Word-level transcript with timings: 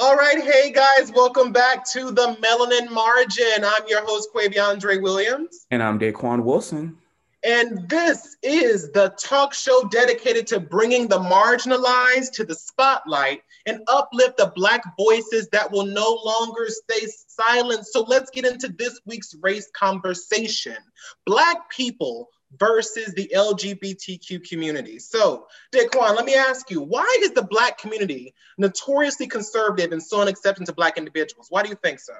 All 0.00 0.16
right, 0.16 0.42
hey 0.42 0.72
guys, 0.72 1.12
welcome 1.14 1.52
back 1.52 1.84
to 1.90 2.10
the 2.10 2.34
Melanin 2.40 2.90
Margin. 2.90 3.62
I'm 3.62 3.86
your 3.86 4.02
host, 4.02 4.30
Quaviondre 4.34 5.02
Williams. 5.02 5.66
And 5.70 5.82
I'm 5.82 5.98
Daquon 5.98 6.42
Wilson. 6.42 6.96
And 7.44 7.86
this 7.86 8.38
is 8.42 8.90
the 8.92 9.14
talk 9.18 9.52
show 9.52 9.86
dedicated 9.90 10.46
to 10.46 10.58
bringing 10.58 11.06
the 11.06 11.18
marginalized 11.18 12.32
to 12.32 12.46
the 12.46 12.54
spotlight 12.54 13.42
and 13.66 13.82
uplift 13.88 14.38
the 14.38 14.50
Black 14.56 14.82
voices 14.96 15.50
that 15.52 15.70
will 15.70 15.84
no 15.84 16.18
longer 16.24 16.68
stay 16.68 17.06
silent. 17.28 17.86
So 17.86 18.00
let's 18.00 18.30
get 18.30 18.46
into 18.46 18.68
this 18.68 18.98
week's 19.04 19.34
race 19.42 19.70
conversation. 19.76 20.78
Black 21.26 21.68
people 21.68 22.30
versus 22.58 23.14
the 23.14 23.30
LGBTQ 23.34 24.48
community. 24.48 24.98
So, 24.98 25.46
Daquon, 25.72 26.16
let 26.16 26.24
me 26.24 26.34
ask 26.34 26.70
you, 26.70 26.80
why 26.80 27.18
is 27.20 27.32
the 27.32 27.42
Black 27.42 27.78
community 27.78 28.34
notoriously 28.58 29.26
conservative 29.26 29.92
and 29.92 30.02
so 30.02 30.18
unaccepting 30.18 30.64
to 30.66 30.72
Black 30.72 30.98
individuals? 30.98 31.46
Why 31.50 31.62
do 31.62 31.68
you 31.68 31.76
think 31.76 32.00
so? 32.00 32.14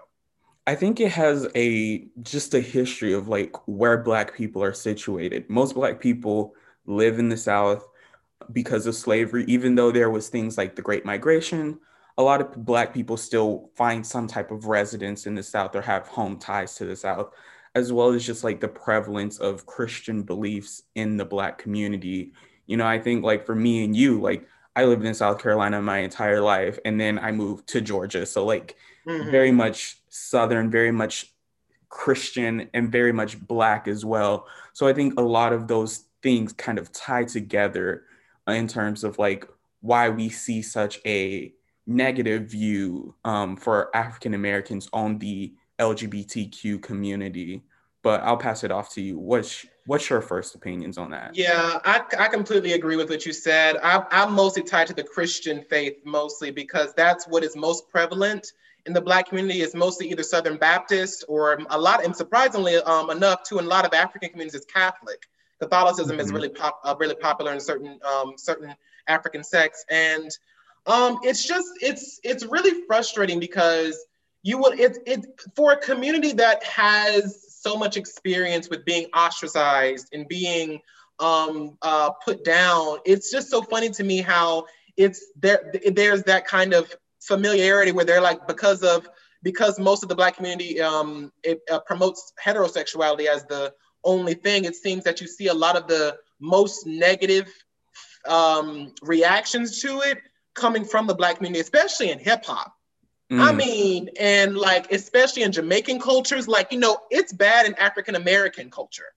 I 0.66 0.74
think 0.74 1.00
it 1.00 1.10
has 1.12 1.48
a 1.56 2.06
just 2.22 2.54
a 2.54 2.60
history 2.60 3.12
of 3.12 3.28
like 3.28 3.56
where 3.66 3.98
black 3.98 4.34
people 4.34 4.62
are 4.62 4.74
situated. 4.74 5.48
Most 5.48 5.74
black 5.74 6.00
people 6.00 6.54
live 6.86 7.18
in 7.18 7.28
the 7.28 7.36
South 7.36 7.88
because 8.52 8.86
of 8.86 8.94
slavery, 8.94 9.44
even 9.48 9.74
though 9.74 9.90
there 9.90 10.10
was 10.10 10.28
things 10.28 10.56
like 10.58 10.76
the 10.76 10.82
Great 10.82 11.04
Migration. 11.04 11.80
A 12.18 12.22
lot 12.22 12.40
of 12.40 12.64
black 12.64 12.92
people 12.92 13.16
still 13.16 13.70
find 13.74 14.06
some 14.06 14.26
type 14.26 14.50
of 14.50 14.66
residence 14.66 15.26
in 15.26 15.34
the 15.34 15.42
South 15.42 15.74
or 15.74 15.80
have 15.80 16.06
home 16.06 16.38
ties 16.38 16.74
to 16.76 16.84
the 16.84 16.96
South, 16.96 17.32
as 17.74 17.92
well 17.92 18.10
as 18.10 18.24
just 18.24 18.44
like 18.44 18.60
the 18.60 18.68
prevalence 18.68 19.38
of 19.38 19.66
Christian 19.66 20.22
beliefs 20.22 20.82
in 20.94 21.16
the 21.16 21.24
black 21.24 21.58
community. 21.58 22.32
You 22.66 22.76
know, 22.76 22.86
I 22.86 22.98
think 22.98 23.24
like 23.24 23.46
for 23.46 23.54
me 23.54 23.84
and 23.84 23.94
you, 23.94 24.20
like 24.20 24.46
I 24.74 24.84
lived 24.84 25.04
in 25.04 25.14
South 25.14 25.40
Carolina 25.40 25.80
my 25.80 25.98
entire 25.98 26.40
life 26.40 26.78
and 26.84 27.00
then 27.00 27.18
I 27.18 27.32
moved 27.32 27.68
to 27.68 27.80
Georgia. 27.80 28.26
So 28.26 28.44
like 28.44 28.76
mm-hmm. 29.06 29.30
very 29.30 29.52
much 29.52 29.98
Southern, 30.08 30.70
very 30.70 30.90
much 30.90 31.32
Christian, 31.88 32.70
and 32.72 32.90
very 32.90 33.12
much 33.12 33.38
Black 33.46 33.88
as 33.88 34.04
well. 34.04 34.46
So 34.72 34.86
I 34.86 34.92
think 34.92 35.18
a 35.18 35.22
lot 35.22 35.52
of 35.52 35.68
those 35.68 36.04
things 36.22 36.52
kind 36.52 36.78
of 36.78 36.92
tie 36.92 37.24
together 37.24 38.04
in 38.46 38.68
terms 38.68 39.04
of 39.04 39.18
like 39.18 39.46
why 39.80 40.08
we 40.08 40.28
see 40.28 40.62
such 40.62 41.00
a 41.04 41.52
negative 41.86 42.44
view 42.44 43.14
um, 43.24 43.56
for 43.56 43.94
African 43.94 44.34
Americans 44.34 44.88
on 44.92 45.18
the 45.18 45.52
LGBTQ 45.78 46.80
community. 46.82 47.62
But 48.02 48.22
I'll 48.22 48.38
pass 48.38 48.64
it 48.64 48.70
off 48.70 48.94
to 48.94 49.02
you. 49.02 49.18
What's 49.18 49.66
what's 49.86 50.08
your 50.08 50.22
first 50.22 50.54
opinions 50.54 50.96
on 50.96 51.10
that? 51.10 51.32
Yeah, 51.34 51.80
I, 51.84 52.02
I 52.18 52.28
completely 52.28 52.72
agree 52.72 52.96
with 52.96 53.10
what 53.10 53.26
you 53.26 53.32
said. 53.32 53.76
I, 53.82 54.04
I'm 54.10 54.32
mostly 54.32 54.62
tied 54.62 54.86
to 54.86 54.94
the 54.94 55.04
Christian 55.04 55.62
faith 55.68 55.98
mostly 56.04 56.50
because 56.50 56.94
that's 56.94 57.26
what 57.28 57.44
is 57.44 57.56
most 57.56 57.88
prevalent 57.90 58.52
in 58.86 58.92
the 58.92 59.00
black 59.00 59.28
community 59.28 59.60
is 59.60 59.74
mostly 59.74 60.10
either 60.10 60.22
Southern 60.22 60.56
Baptist 60.56 61.24
or 61.28 61.58
a 61.70 61.78
lot, 61.78 62.04
and 62.04 62.14
surprisingly 62.16 62.76
um, 62.76 63.10
enough, 63.10 63.42
too, 63.42 63.58
in 63.58 63.64
a 63.64 63.68
lot 63.68 63.84
of 63.84 63.92
African 63.92 64.30
communities, 64.30 64.60
is 64.60 64.66
Catholic. 64.66 65.26
Catholicism 65.60 66.16
mm-hmm. 66.16 66.20
is 66.20 66.32
really 66.32 66.48
pop, 66.48 66.80
uh, 66.84 66.94
really 66.98 67.14
popular 67.14 67.52
in 67.52 67.60
certain 67.60 67.98
um, 68.04 68.34
certain 68.36 68.74
African 69.06 69.44
sects, 69.44 69.84
and 69.90 70.30
um, 70.86 71.18
it's 71.22 71.46
just 71.46 71.68
it's 71.82 72.20
it's 72.24 72.44
really 72.46 72.86
frustrating 72.86 73.38
because 73.38 74.06
you 74.42 74.56
would 74.56 74.80
it 74.80 74.98
it 75.06 75.26
for 75.54 75.72
a 75.72 75.76
community 75.76 76.32
that 76.32 76.64
has 76.64 77.49
so 77.60 77.76
much 77.76 77.96
experience 77.96 78.70
with 78.70 78.84
being 78.84 79.06
ostracized 79.14 80.08
and 80.12 80.26
being 80.28 80.80
um, 81.18 81.76
uh, 81.82 82.10
put 82.24 82.44
down. 82.44 82.98
It's 83.04 83.30
just 83.30 83.50
so 83.50 83.62
funny 83.62 83.90
to 83.90 84.04
me 84.04 84.22
how 84.22 84.66
it's 84.96 85.32
there. 85.36 85.72
There's 85.92 86.22
that 86.24 86.46
kind 86.46 86.72
of 86.72 86.94
familiarity 87.20 87.92
where 87.92 88.04
they're 88.04 88.20
like 88.20 88.46
because 88.48 88.82
of 88.82 89.08
because 89.42 89.78
most 89.78 90.02
of 90.02 90.08
the 90.08 90.14
black 90.14 90.36
community 90.36 90.80
um, 90.80 91.32
it 91.42 91.60
uh, 91.70 91.80
promotes 91.80 92.32
heterosexuality 92.42 93.26
as 93.26 93.44
the 93.44 93.72
only 94.04 94.34
thing 94.34 94.64
it 94.64 94.74
seems 94.74 95.04
that 95.04 95.20
you 95.20 95.26
see 95.26 95.48
a 95.48 95.54
lot 95.54 95.76
of 95.76 95.86
the 95.86 96.16
most 96.40 96.86
negative 96.86 97.52
um, 98.26 98.92
reactions 99.02 99.80
to 99.80 100.00
it 100.00 100.18
coming 100.54 100.84
from 100.84 101.06
the 101.06 101.14
black 101.14 101.36
community 101.36 101.60
especially 101.60 102.10
in 102.10 102.18
hip-hop 102.18 102.74
mm. 103.30 103.40
i 103.40 103.52
mean 103.52 104.08
and 104.18 104.56
like 104.56 104.90
especially 104.92 105.42
in 105.42 105.52
jamaican 105.52 105.98
cultures 105.98 106.48
like 106.48 106.72
you 106.72 106.78
know 106.78 106.98
it's 107.10 107.32
bad 107.32 107.66
in 107.66 107.74
african 107.74 108.14
american 108.14 108.70
culture 108.70 109.12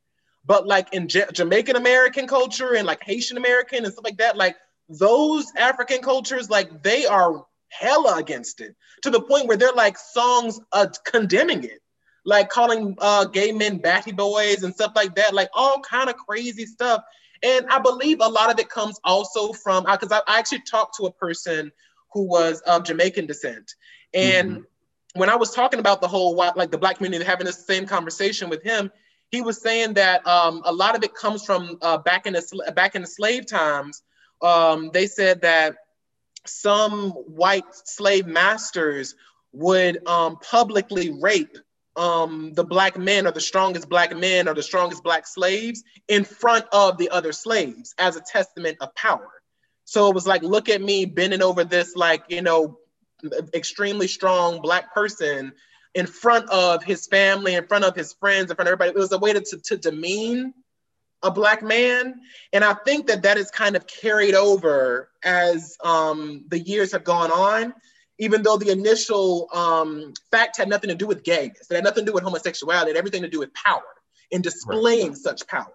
but 0.45 0.67
like 0.67 0.93
in 0.93 1.07
J- 1.07 1.25
jamaican 1.33 1.75
american 1.75 2.27
culture 2.27 2.75
and 2.75 2.85
like 2.85 3.03
haitian 3.03 3.37
american 3.37 3.83
and 3.83 3.93
stuff 3.93 4.05
like 4.05 4.17
that 4.17 4.37
like 4.37 4.55
those 4.89 5.51
african 5.57 6.01
cultures 6.01 6.49
like 6.49 6.83
they 6.83 7.05
are 7.05 7.45
hella 7.69 8.17
against 8.17 8.61
it 8.61 8.75
to 9.03 9.09
the 9.09 9.21
point 9.21 9.47
where 9.47 9.57
they're 9.57 9.73
like 9.73 9.97
songs 9.97 10.59
uh, 10.71 10.87
condemning 11.05 11.63
it, 11.63 11.81
like 12.25 12.49
calling 12.49 12.95
uh, 12.99 13.25
gay 13.25 13.51
men 13.51 13.77
batty 13.77 14.11
boys 14.11 14.63
and 14.63 14.73
stuff 14.73 14.93
like 14.95 15.15
that, 15.15 15.33
like 15.33 15.49
all 15.53 15.81
kind 15.81 16.09
of 16.09 16.15
crazy 16.15 16.65
stuff. 16.65 17.03
And 17.43 17.65
I 17.67 17.79
believe 17.79 18.19
a 18.21 18.27
lot 18.27 18.51
of 18.51 18.57
it 18.59 18.69
comes 18.69 18.99
also 19.03 19.51
from 19.51 19.83
because 19.83 20.11
I, 20.11 20.21
I, 20.27 20.39
actually 20.39 20.61
talked 20.61 20.95
to 20.97 21.07
a 21.07 21.11
person 21.11 21.71
who 22.13 22.23
was 22.23 22.61
of 22.61 22.85
Jamaican 22.85 23.25
descent, 23.25 23.73
and 24.13 24.51
mm-hmm. 24.51 25.19
when 25.19 25.29
I 25.29 25.35
was 25.35 25.51
talking 25.51 25.79
about 25.79 26.01
the 26.01 26.07
whole 26.07 26.35
like 26.35 26.71
the 26.71 26.77
black 26.77 26.97
community 26.97 27.23
having 27.23 27.45
this 27.45 27.65
same 27.65 27.85
conversation 27.85 28.49
with 28.49 28.63
him, 28.63 28.91
he 29.29 29.41
was 29.41 29.61
saying 29.61 29.95
that 29.95 30.25
um, 30.27 30.61
a 30.65 30.71
lot 30.73 30.95
of 30.95 31.03
it 31.03 31.13
comes 31.15 31.45
from 31.45 31.77
uh, 31.81 31.97
back 31.97 32.25
in 32.25 32.33
the 32.33 32.73
back 32.75 32.95
in 32.95 33.01
the 33.01 33.07
slave 33.07 33.45
times. 33.45 34.03
Um, 34.41 34.91
they 34.93 35.07
said 35.07 35.41
that 35.41 35.77
some 36.45 37.11
white 37.11 37.63
slave 37.71 38.27
masters 38.27 39.15
would 39.53 40.05
um, 40.07 40.37
publicly 40.37 41.11
rape 41.11 41.57
um, 41.95 42.53
the 42.53 42.63
black 42.63 42.97
men 42.97 43.27
or 43.27 43.31
the 43.31 43.41
strongest 43.41 43.87
black 43.87 44.15
men 44.15 44.47
or 44.47 44.53
the 44.53 44.63
strongest 44.63 45.03
black 45.03 45.27
slaves 45.27 45.83
in 46.07 46.23
front 46.23 46.65
of 46.71 46.97
the 46.97 47.09
other 47.09 47.31
slaves 47.31 47.93
as 47.97 48.15
a 48.15 48.21
testament 48.21 48.77
of 48.81 48.93
power. 48.95 49.29
So 49.85 50.09
it 50.09 50.15
was 50.15 50.25
like, 50.25 50.43
look 50.43 50.69
at 50.69 50.81
me 50.81 51.05
bending 51.05 51.41
over 51.41 51.63
this, 51.63 51.95
like, 51.95 52.23
you 52.29 52.41
know, 52.41 52.79
extremely 53.53 54.07
strong 54.07 54.61
black 54.61 54.93
person 54.93 55.53
in 55.95 56.07
front 56.07 56.49
of 56.49 56.83
his 56.83 57.07
family, 57.07 57.55
in 57.55 57.67
front 57.67 57.85
of 57.85 57.95
his 57.95 58.13
friends, 58.13 58.49
in 58.49 58.55
front 58.55 58.67
of 58.67 58.73
everybody. 58.73 58.89
It 58.89 58.95
was 58.95 59.11
a 59.11 59.19
way 59.19 59.33
to, 59.33 59.41
to, 59.41 59.57
to 59.57 59.77
demean 59.77 60.53
a 61.21 61.31
black 61.31 61.63
man. 61.63 62.15
And 62.51 62.63
I 62.63 62.73
think 62.73 63.07
that 63.07 63.23
that 63.23 63.37
is 63.37 63.49
kind 63.49 63.75
of 63.75 63.87
carried 63.87 64.35
over 64.35 65.09
as 65.23 65.77
um, 65.83 66.45
the 66.49 66.59
years 66.59 66.91
have 66.91 67.03
gone 67.03 67.31
on, 67.31 67.73
even 68.19 68.43
though 68.43 68.57
the 68.57 68.71
initial 68.71 69.47
um, 69.53 70.13
fact 70.31 70.57
had 70.57 70.67
nothing 70.67 70.89
to 70.89 70.95
do 70.95 71.07
with 71.07 71.23
gayness, 71.23 71.69
it 71.71 71.75
had 71.75 71.83
nothing 71.83 72.05
to 72.05 72.11
do 72.11 72.13
with 72.13 72.23
homosexuality, 72.23 72.91
it 72.91 72.95
had 72.95 72.97
everything 72.97 73.21
to 73.21 73.29
do 73.29 73.39
with 73.39 73.53
power 73.53 73.81
and 74.31 74.43
displaying 74.43 75.09
right. 75.09 75.17
such 75.17 75.47
power. 75.47 75.73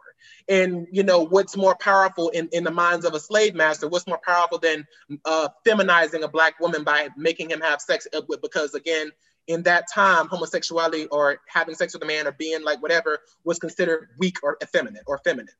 And 0.49 0.87
you 0.91 1.03
know 1.03 1.23
what's 1.23 1.57
more 1.57 1.77
powerful 1.77 2.31
in, 2.31 2.49
in 2.53 2.65
the 2.65 2.71
minds 2.71 3.05
of 3.05 3.15
a 3.15 3.21
slave 3.21 3.55
master? 3.55 3.89
What's 3.89 4.07
more 4.07 4.21
powerful 4.25 4.59
than 4.59 4.87
uh, 5.25 5.49
feminizing 5.67 6.23
a 6.23 6.29
black 6.29 6.59
woman 6.59 6.85
by 6.85 7.09
making 7.17 7.51
him 7.51 7.61
have 7.61 7.81
sex 7.81 8.07
with? 8.29 8.41
Because 8.41 8.75
again, 8.75 9.11
in 9.47 9.63
that 9.63 9.87
time, 9.93 10.29
homosexuality 10.29 11.07
or 11.07 11.41
having 11.49 11.75
sex 11.75 11.95
with 11.95 12.03
a 12.03 12.07
man 12.07 12.27
or 12.27 12.33
being 12.33 12.63
like 12.63 12.81
whatever 12.83 13.21
was 13.45 13.59
considered 13.59 14.09
weak 14.19 14.37
or 14.43 14.57
effeminate 14.63 15.03
or 15.07 15.19
feminine. 15.19 15.55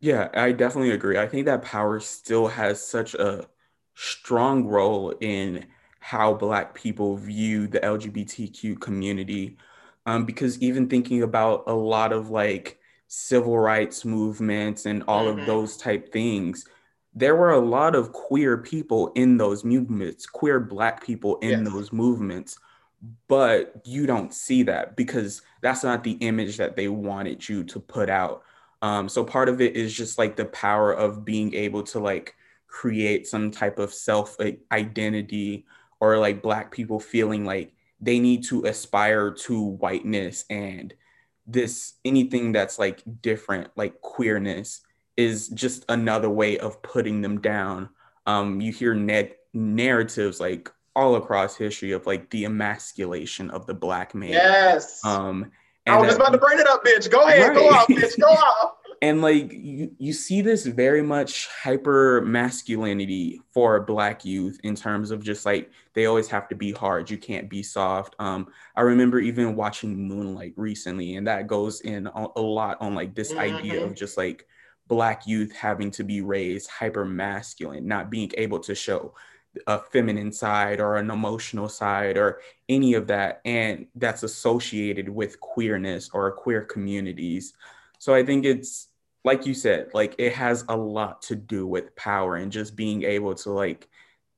Yeah, 0.00 0.28
I 0.34 0.52
definitely 0.52 0.90
agree. 0.90 1.18
I 1.18 1.26
think 1.26 1.46
that 1.46 1.62
power 1.62 2.00
still 2.00 2.48
has 2.48 2.82
such 2.82 3.14
a 3.14 3.46
strong 3.94 4.66
role 4.66 5.14
in 5.20 5.66
how 6.00 6.34
Black 6.34 6.74
people 6.74 7.16
view 7.16 7.66
the 7.66 7.80
LGBTQ 7.80 8.80
community. 8.80 9.56
Um, 10.04 10.24
because 10.24 10.60
even 10.60 10.88
thinking 10.88 11.22
about 11.22 11.64
a 11.66 11.74
lot 11.74 12.12
of 12.12 12.30
like 12.30 12.78
civil 13.08 13.58
rights 13.58 14.04
movements 14.04 14.86
and 14.86 15.02
all 15.08 15.26
mm-hmm. 15.26 15.40
of 15.40 15.46
those 15.46 15.76
type 15.76 16.12
things, 16.12 16.66
there 17.14 17.36
were 17.36 17.52
a 17.52 17.58
lot 17.58 17.94
of 17.94 18.12
queer 18.12 18.58
people 18.58 19.12
in 19.14 19.36
those 19.36 19.64
movements, 19.64 20.26
queer 20.26 20.60
Black 20.60 21.04
people 21.04 21.38
in 21.38 21.64
yes. 21.64 21.72
those 21.72 21.92
movements 21.92 22.58
but 23.28 23.74
you 23.84 24.06
don't 24.06 24.32
see 24.32 24.62
that 24.62 24.96
because 24.96 25.42
that's 25.60 25.84
not 25.84 26.02
the 26.02 26.12
image 26.12 26.56
that 26.56 26.76
they 26.76 26.88
wanted 26.88 27.46
you 27.46 27.62
to 27.64 27.78
put 27.78 28.08
out 28.08 28.42
um, 28.82 29.08
so 29.08 29.24
part 29.24 29.48
of 29.48 29.60
it 29.60 29.76
is 29.76 29.92
just 29.92 30.18
like 30.18 30.36
the 30.36 30.44
power 30.46 30.92
of 30.92 31.24
being 31.24 31.54
able 31.54 31.82
to 31.82 31.98
like 31.98 32.34
create 32.68 33.26
some 33.26 33.50
type 33.50 33.78
of 33.78 33.92
self 33.92 34.36
identity 34.70 35.64
or 36.00 36.18
like 36.18 36.42
black 36.42 36.70
people 36.70 37.00
feeling 37.00 37.44
like 37.44 37.72
they 38.00 38.18
need 38.18 38.44
to 38.44 38.64
aspire 38.64 39.30
to 39.30 39.60
whiteness 39.60 40.44
and 40.50 40.94
this 41.46 41.94
anything 42.04 42.52
that's 42.52 42.78
like 42.78 43.02
different 43.22 43.68
like 43.76 44.00
queerness 44.00 44.80
is 45.16 45.48
just 45.48 45.84
another 45.88 46.28
way 46.28 46.58
of 46.58 46.82
putting 46.82 47.20
them 47.20 47.40
down 47.40 47.88
um, 48.26 48.60
you 48.60 48.72
hear 48.72 48.94
net 48.94 49.38
narratives 49.54 50.40
like 50.40 50.70
all 50.96 51.16
across 51.16 51.56
history 51.56 51.92
of 51.92 52.06
like 52.06 52.28
the 52.30 52.44
emasculation 52.44 53.50
of 53.50 53.66
the 53.66 53.74
black 53.74 54.14
man. 54.14 54.30
Yes. 54.30 55.04
Um, 55.04 55.52
I 55.86 55.96
was 55.98 56.08
just 56.08 56.18
about 56.18 56.32
to 56.32 56.38
bring 56.38 56.58
it 56.58 56.66
up, 56.66 56.84
bitch. 56.84 57.08
Go 57.08 57.28
ahead, 57.28 57.50
right. 57.50 57.54
go 57.54 57.68
off, 57.68 57.86
bitch, 57.86 58.18
go 58.18 58.26
off. 58.26 58.72
and 59.02 59.22
like 59.22 59.52
you, 59.52 59.90
you 59.98 60.12
see 60.12 60.40
this 60.40 60.66
very 60.66 61.02
much 61.02 61.48
hyper 61.48 62.22
masculinity 62.22 63.40
for 63.52 63.80
black 63.80 64.24
youth 64.24 64.58
in 64.62 64.74
terms 64.74 65.10
of 65.10 65.22
just 65.22 65.46
like 65.46 65.70
they 65.94 66.06
always 66.06 66.28
have 66.28 66.48
to 66.48 66.54
be 66.54 66.72
hard. 66.72 67.10
You 67.10 67.18
can't 67.18 67.48
be 67.48 67.62
soft. 67.62 68.14
Um 68.18 68.48
i 68.76 68.80
remember 68.80 69.18
even 69.18 69.56
watching 69.56 70.08
moonlight 70.08 70.54
recently 70.56 71.16
and 71.16 71.26
that 71.26 71.46
goes 71.46 71.80
in 71.82 72.06
a, 72.06 72.26
a 72.36 72.40
lot 72.40 72.78
on 72.80 72.94
like 72.94 73.14
this 73.14 73.32
mm-hmm. 73.32 73.56
idea 73.56 73.84
of 73.84 73.94
just 73.94 74.16
like 74.16 74.46
black 74.88 75.26
youth 75.26 75.52
having 75.52 75.90
to 75.90 76.04
be 76.04 76.20
raised 76.20 76.70
hyper 76.70 77.04
masculine 77.04 77.86
not 77.86 78.10
being 78.10 78.30
able 78.36 78.60
to 78.60 78.74
show 78.74 79.12
a 79.66 79.78
feminine 79.78 80.32
side 80.32 80.80
or 80.80 80.96
an 80.96 81.10
emotional 81.10 81.68
side 81.68 82.16
or 82.16 82.40
any 82.68 82.94
of 82.94 83.06
that 83.06 83.40
and 83.44 83.86
that's 83.94 84.22
associated 84.22 85.08
with 85.08 85.40
queerness 85.40 86.10
or 86.12 86.30
queer 86.32 86.62
communities 86.62 87.54
so 87.98 88.14
I 88.14 88.24
think 88.24 88.44
it's 88.44 88.88
like 89.24 89.44
you 89.44 89.54
said, 89.54 89.88
like 89.92 90.14
it 90.18 90.32
has 90.34 90.64
a 90.68 90.76
lot 90.76 91.22
to 91.22 91.34
do 91.34 91.66
with 91.66 91.94
power 91.96 92.36
and 92.36 92.52
just 92.52 92.76
being 92.76 93.02
able 93.02 93.34
to 93.34 93.50
like 93.50 93.88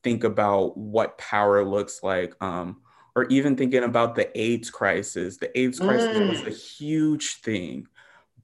think 0.02 0.24
about 0.24 0.76
what 0.76 1.18
power 1.18 1.64
looks 1.64 2.02
like. 2.02 2.34
Um, 2.42 2.80
or 3.14 3.24
even 3.26 3.56
thinking 3.56 3.82
about 3.82 4.14
the 4.14 4.30
AIDS 4.40 4.70
crisis. 4.70 5.38
The 5.38 5.56
AIDS 5.58 5.80
crisis 5.80 6.16
mm. 6.16 6.28
was 6.28 6.42
a 6.42 6.50
huge 6.50 7.40
thing, 7.40 7.88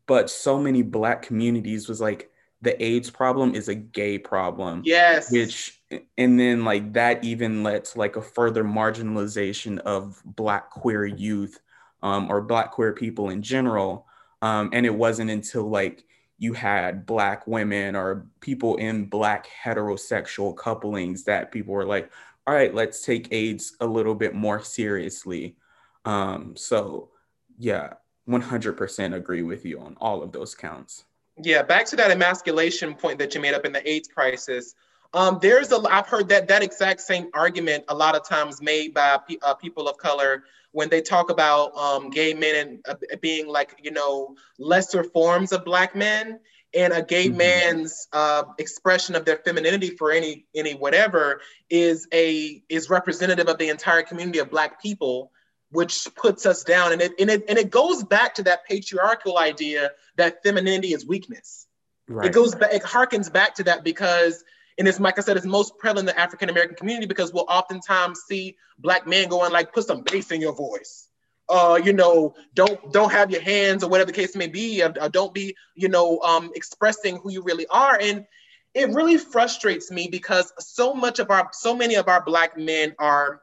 but 0.06 0.28
so 0.28 0.58
many 0.58 0.82
black 0.82 1.22
communities 1.22 1.88
was 1.88 2.00
like 2.00 2.28
the 2.60 2.82
AIDS 2.82 3.08
problem 3.08 3.54
is 3.54 3.68
a 3.68 3.74
gay 3.74 4.18
problem. 4.18 4.82
Yes. 4.84 5.30
Which 5.30 5.80
and 6.18 6.40
then 6.40 6.64
like 6.64 6.92
that 6.94 7.22
even 7.22 7.62
led 7.62 7.84
to 7.84 7.98
like 7.98 8.16
a 8.16 8.22
further 8.22 8.64
marginalization 8.64 9.78
of 9.78 10.20
black 10.24 10.70
queer 10.70 11.06
youth 11.06 11.60
um, 12.02 12.28
or 12.28 12.40
black 12.40 12.72
queer 12.72 12.92
people 12.92 13.30
in 13.30 13.42
general 13.42 14.06
um, 14.42 14.70
and 14.72 14.84
it 14.86 14.94
wasn't 14.94 15.30
until 15.30 15.68
like 15.68 16.04
you 16.38 16.52
had 16.52 17.06
black 17.06 17.46
women 17.46 17.96
or 17.96 18.26
people 18.40 18.76
in 18.76 19.06
black 19.06 19.46
heterosexual 19.64 20.56
couplings 20.56 21.24
that 21.24 21.52
people 21.52 21.72
were 21.72 21.86
like, 21.86 22.10
all 22.46 22.54
right, 22.54 22.74
let's 22.74 23.04
take 23.04 23.32
AIDS 23.32 23.76
a 23.80 23.86
little 23.86 24.14
bit 24.14 24.34
more 24.34 24.62
seriously. 24.62 25.56
Um, 26.04 26.54
so 26.56 27.10
yeah, 27.58 27.94
100% 28.28 29.14
agree 29.14 29.42
with 29.42 29.64
you 29.64 29.80
on 29.80 29.96
all 30.00 30.22
of 30.22 30.32
those 30.32 30.54
counts. 30.54 31.04
Yeah, 31.42 31.62
back 31.62 31.86
to 31.86 31.96
that 31.96 32.10
emasculation 32.10 32.94
point 32.94 33.18
that 33.18 33.34
you 33.34 33.40
made 33.40 33.54
up 33.54 33.64
in 33.64 33.72
the 33.72 33.88
AIDS 33.88 34.08
crisis. 34.08 34.74
Um, 35.12 35.38
there's 35.40 35.72
a, 35.72 35.80
I've 35.90 36.06
heard 36.06 36.28
that 36.28 36.48
that 36.48 36.62
exact 36.62 37.00
same 37.00 37.28
argument 37.34 37.84
a 37.88 37.94
lot 37.94 38.16
of 38.16 38.28
times 38.28 38.60
made 38.60 38.94
by 38.94 39.18
uh, 39.42 39.54
people 39.54 39.88
of 39.88 39.96
color 39.96 40.44
when 40.74 40.88
they 40.88 41.00
talk 41.00 41.30
about 41.30 41.74
um, 41.76 42.10
gay 42.10 42.34
men 42.34 42.56
and 42.56 42.84
uh, 42.88 43.16
being 43.22 43.46
like 43.46 43.78
you 43.82 43.92
know 43.92 44.34
lesser 44.58 45.04
forms 45.04 45.52
of 45.52 45.64
black 45.64 45.94
men 45.94 46.40
and 46.74 46.92
a 46.92 47.00
gay 47.00 47.28
mm-hmm. 47.28 47.38
man's 47.38 48.08
uh, 48.12 48.42
expression 48.58 49.14
of 49.14 49.24
their 49.24 49.38
femininity 49.38 49.90
for 49.90 50.10
any 50.10 50.46
any 50.54 50.74
whatever 50.74 51.40
is 51.70 52.08
a 52.12 52.62
is 52.68 52.90
representative 52.90 53.48
of 53.48 53.56
the 53.58 53.68
entire 53.68 54.02
community 54.02 54.40
of 54.40 54.50
black 54.50 54.82
people 54.82 55.30
which 55.70 56.08
puts 56.16 56.44
us 56.44 56.64
down 56.64 56.92
and 56.92 57.00
it 57.00 57.12
and 57.20 57.30
it, 57.30 57.44
and 57.48 57.56
it 57.56 57.70
goes 57.70 58.02
back 58.02 58.34
to 58.34 58.42
that 58.42 58.66
patriarchal 58.66 59.38
idea 59.38 59.90
that 60.16 60.42
femininity 60.42 60.92
is 60.92 61.06
weakness 61.06 61.68
right. 62.08 62.26
it 62.26 62.32
goes 62.32 62.54
back 62.56 62.74
it 62.74 62.82
harkens 62.82 63.32
back 63.32 63.54
to 63.54 63.62
that 63.62 63.84
because 63.84 64.42
and 64.78 64.88
it's 64.88 64.98
like 64.98 65.18
I 65.18 65.22
said, 65.22 65.36
it's 65.36 65.46
most 65.46 65.78
prevalent 65.78 66.08
in 66.08 66.14
the 66.14 66.20
African 66.20 66.48
American 66.48 66.76
community 66.76 67.06
because 67.06 67.32
we'll 67.32 67.46
oftentimes 67.48 68.22
see 68.28 68.56
black 68.78 69.06
men 69.06 69.28
going 69.28 69.52
like, 69.52 69.72
put 69.72 69.86
some 69.86 70.02
bass 70.02 70.30
in 70.30 70.40
your 70.40 70.54
voice. 70.54 71.08
Uh, 71.48 71.78
you 71.82 71.92
know, 71.92 72.34
don't 72.54 72.92
don't 72.92 73.12
have 73.12 73.30
your 73.30 73.40
hands 73.40 73.84
or 73.84 73.90
whatever 73.90 74.10
the 74.10 74.16
case 74.16 74.34
may 74.34 74.48
be. 74.48 74.82
Or, 74.82 74.92
or 75.00 75.08
don't 75.08 75.34
be, 75.34 75.54
you 75.74 75.88
know, 75.88 76.18
um, 76.20 76.50
expressing 76.54 77.18
who 77.18 77.30
you 77.30 77.42
really 77.42 77.66
are. 77.68 77.98
And 78.00 78.26
it 78.72 78.88
really 78.90 79.18
frustrates 79.18 79.90
me 79.90 80.08
because 80.10 80.52
so 80.58 80.94
much 80.94 81.20
of 81.20 81.30
our, 81.30 81.48
so 81.52 81.76
many 81.76 81.94
of 81.94 82.08
our 82.08 82.24
black 82.24 82.58
men 82.58 82.94
are 82.98 83.42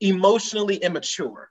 emotionally 0.00 0.76
immature. 0.76 1.50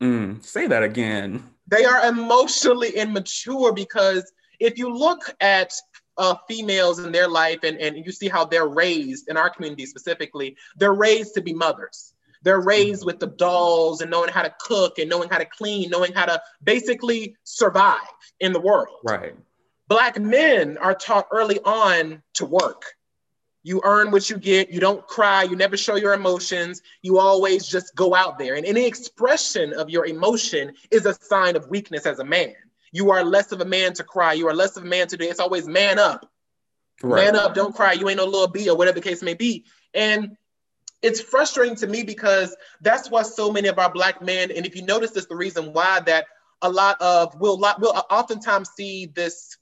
Mm, 0.00 0.42
say 0.42 0.66
that 0.66 0.82
again. 0.82 1.42
They 1.68 1.84
are 1.84 2.06
emotionally 2.06 2.90
immature 2.90 3.72
because 3.72 4.32
if 4.58 4.78
you 4.78 4.94
look 4.94 5.34
at 5.40 5.72
uh, 6.18 6.34
females 6.48 6.98
in 6.98 7.12
their 7.12 7.28
life 7.28 7.60
and, 7.62 7.78
and 7.78 8.04
you 8.04 8.12
see 8.12 8.28
how 8.28 8.44
they're 8.44 8.68
raised 8.68 9.28
in 9.28 9.36
our 9.36 9.50
community 9.50 9.86
specifically, 9.86 10.56
they're 10.76 10.94
raised 10.94 11.34
to 11.34 11.40
be 11.40 11.52
mothers. 11.52 12.14
They're 12.42 12.60
raised 12.60 13.04
with 13.04 13.18
the 13.18 13.26
dolls 13.26 14.02
and 14.02 14.10
knowing 14.10 14.30
how 14.30 14.42
to 14.42 14.54
cook 14.60 14.98
and 14.98 15.10
knowing 15.10 15.28
how 15.28 15.38
to 15.38 15.44
clean, 15.44 15.90
knowing 15.90 16.12
how 16.12 16.26
to 16.26 16.40
basically 16.62 17.36
survive 17.42 17.98
in 18.40 18.52
the 18.52 18.60
world. 18.60 18.96
Right. 19.04 19.34
Black 19.88 20.18
men 20.18 20.78
are 20.78 20.94
taught 20.94 21.26
early 21.32 21.58
on 21.60 22.22
to 22.34 22.46
work. 22.46 22.84
You 23.62 23.80
earn 23.84 24.12
what 24.12 24.30
you 24.30 24.38
get. 24.38 24.70
You 24.70 24.78
don't 24.78 25.04
cry. 25.08 25.42
You 25.42 25.56
never 25.56 25.76
show 25.76 25.96
your 25.96 26.14
emotions. 26.14 26.82
You 27.02 27.18
always 27.18 27.66
just 27.66 27.96
go 27.96 28.14
out 28.14 28.38
there. 28.38 28.54
And 28.54 28.64
any 28.64 28.86
expression 28.86 29.72
of 29.72 29.90
your 29.90 30.06
emotion 30.06 30.72
is 30.92 31.04
a 31.04 31.14
sign 31.14 31.56
of 31.56 31.68
weakness 31.68 32.06
as 32.06 32.20
a 32.20 32.24
man. 32.24 32.54
You 32.96 33.10
are 33.10 33.22
less 33.22 33.52
of 33.52 33.60
a 33.60 33.64
man 33.66 33.92
to 33.92 34.04
cry. 34.04 34.32
You 34.32 34.48
are 34.48 34.54
less 34.54 34.78
of 34.78 34.84
a 34.84 34.86
man 34.86 35.06
to 35.08 35.18
do. 35.18 35.24
It's 35.24 35.38
always 35.38 35.68
man 35.68 35.98
up. 35.98 36.30
Right. 37.02 37.26
Man 37.26 37.36
up, 37.36 37.54
don't 37.54 37.74
cry. 37.74 37.92
You 37.92 38.08
ain't 38.08 38.16
no 38.16 38.24
little 38.24 38.48
B 38.48 38.70
or 38.70 38.76
whatever 38.76 38.94
the 38.94 39.06
case 39.06 39.22
may 39.22 39.34
be. 39.34 39.66
And 39.92 40.38
it's 41.02 41.20
frustrating 41.20 41.76
to 41.76 41.86
me 41.86 42.04
because 42.04 42.56
that's 42.80 43.10
why 43.10 43.20
so 43.22 43.52
many 43.52 43.68
of 43.68 43.78
our 43.78 43.92
black 43.92 44.22
men, 44.22 44.50
and 44.50 44.64
if 44.64 44.74
you 44.74 44.82
notice 44.82 45.10
this, 45.10 45.26
the 45.26 45.36
reason 45.36 45.74
why 45.74 46.00
that 46.06 46.24
a 46.62 46.70
lot 46.70 46.98
of 47.02 47.38
we'll 47.38 47.58
we'll 47.58 48.02
oftentimes 48.10 48.70
see 48.74 49.04
this 49.04 49.58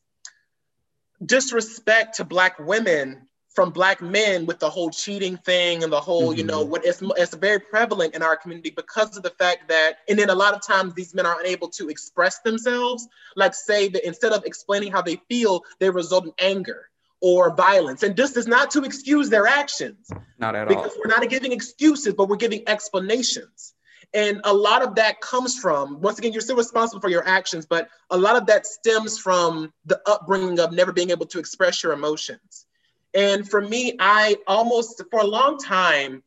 disrespect 1.24 2.16
to 2.16 2.24
black 2.24 2.60
women 2.60 3.26
from 3.54 3.70
black 3.70 4.02
men 4.02 4.46
with 4.46 4.58
the 4.58 4.68
whole 4.68 4.90
cheating 4.90 5.36
thing 5.36 5.84
and 5.84 5.92
the 5.92 6.00
whole, 6.00 6.30
mm-hmm. 6.30 6.38
you 6.38 6.44
know, 6.44 6.62
mm-hmm. 6.62 6.72
what 6.72 6.84
it's, 6.84 7.00
it's 7.16 7.34
very 7.34 7.60
prevalent 7.60 8.14
in 8.14 8.22
our 8.22 8.36
community 8.36 8.70
because 8.70 9.16
of 9.16 9.22
the 9.22 9.30
fact 9.30 9.68
that, 9.68 9.98
and 10.08 10.18
then 10.18 10.28
a 10.28 10.34
lot 10.34 10.54
of 10.54 10.60
times 10.60 10.92
these 10.94 11.14
men 11.14 11.24
are 11.24 11.40
unable 11.40 11.68
to 11.68 11.88
express 11.88 12.40
themselves. 12.40 13.06
Like 13.36 13.54
say 13.54 13.88
that 13.88 14.06
instead 14.06 14.32
of 14.32 14.44
explaining 14.44 14.90
how 14.92 15.02
they 15.02 15.20
feel, 15.28 15.62
they 15.78 15.88
result 15.88 16.24
in 16.24 16.32
anger 16.38 16.88
or 17.20 17.54
violence. 17.54 18.02
And 18.02 18.16
this 18.16 18.36
is 18.36 18.46
not 18.46 18.70
to 18.72 18.82
excuse 18.82 19.30
their 19.30 19.46
actions. 19.46 20.10
Not 20.38 20.54
at 20.56 20.68
because 20.68 20.76
all. 20.76 20.82
Because 20.84 20.98
we're 21.04 21.20
not 21.20 21.30
giving 21.30 21.52
excuses, 21.52 22.12
but 22.14 22.28
we're 22.28 22.36
giving 22.36 22.62
explanations. 22.66 23.72
And 24.12 24.40
a 24.44 24.52
lot 24.52 24.82
of 24.82 24.96
that 24.96 25.20
comes 25.20 25.58
from, 25.58 26.00
once 26.00 26.18
again, 26.18 26.32
you're 26.32 26.40
still 26.40 26.56
responsible 26.56 27.00
for 27.00 27.08
your 27.08 27.26
actions, 27.26 27.66
but 27.66 27.88
a 28.10 28.18
lot 28.18 28.36
of 28.36 28.46
that 28.46 28.66
stems 28.66 29.18
from 29.18 29.72
the 29.86 30.00
upbringing 30.06 30.60
of 30.60 30.72
never 30.72 30.92
being 30.92 31.10
able 31.10 31.26
to 31.26 31.38
express 31.38 31.82
your 31.82 31.92
emotions. 31.92 32.66
And 33.14 33.48
for 33.48 33.60
me, 33.60 33.94
I 33.98 34.36
almost, 34.46 35.02
for 35.10 35.20
a 35.20 35.26
long 35.26 35.58
time, 35.58 36.22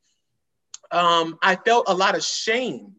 um, 0.91 1.37
I 1.41 1.55
felt 1.55 1.89
a 1.89 1.93
lot 1.93 2.15
of 2.15 2.23
shame 2.23 2.95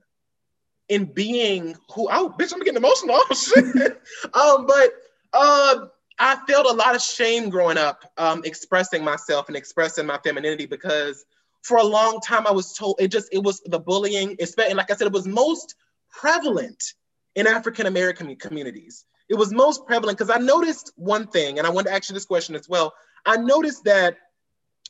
in 0.88 1.06
being 1.06 1.74
who, 1.94 2.08
oh, 2.10 2.34
bitch, 2.38 2.52
I'm 2.52 2.60
getting 2.60 2.76
emotional. 2.76 3.20
Oh, 3.30 3.34
shit. 3.34 4.02
um, 4.34 4.66
but 4.66 4.92
uh, 5.32 5.86
I 6.18 6.36
felt 6.46 6.66
a 6.66 6.72
lot 6.72 6.94
of 6.94 7.02
shame 7.02 7.48
growing 7.48 7.78
up, 7.78 8.10
um, 8.18 8.42
expressing 8.44 9.04
myself 9.04 9.48
and 9.48 9.56
expressing 9.56 10.06
my 10.06 10.18
femininity 10.18 10.66
because 10.66 11.24
for 11.62 11.78
a 11.78 11.84
long 11.84 12.20
time 12.20 12.46
I 12.46 12.52
was 12.52 12.72
told 12.72 12.96
it 12.98 13.08
just, 13.08 13.28
it 13.32 13.42
was 13.42 13.60
the 13.66 13.78
bullying, 13.78 14.36
especially, 14.40 14.74
like 14.74 14.90
I 14.90 14.96
said, 14.96 15.06
it 15.06 15.12
was 15.12 15.26
most 15.26 15.74
prevalent 16.10 16.94
in 17.34 17.46
African 17.46 17.86
American 17.86 18.34
communities. 18.36 19.04
It 19.28 19.34
was 19.34 19.52
most 19.52 19.86
prevalent 19.86 20.18
because 20.18 20.34
I 20.34 20.38
noticed 20.38 20.92
one 20.96 21.26
thing, 21.26 21.58
and 21.58 21.66
I 21.66 21.70
want 21.70 21.86
to 21.86 21.92
ask 21.92 22.08
you 22.08 22.14
this 22.14 22.24
question 22.24 22.54
as 22.54 22.68
well. 22.68 22.94
I 23.28 23.36
noticed 23.36 23.84
that 23.84 24.16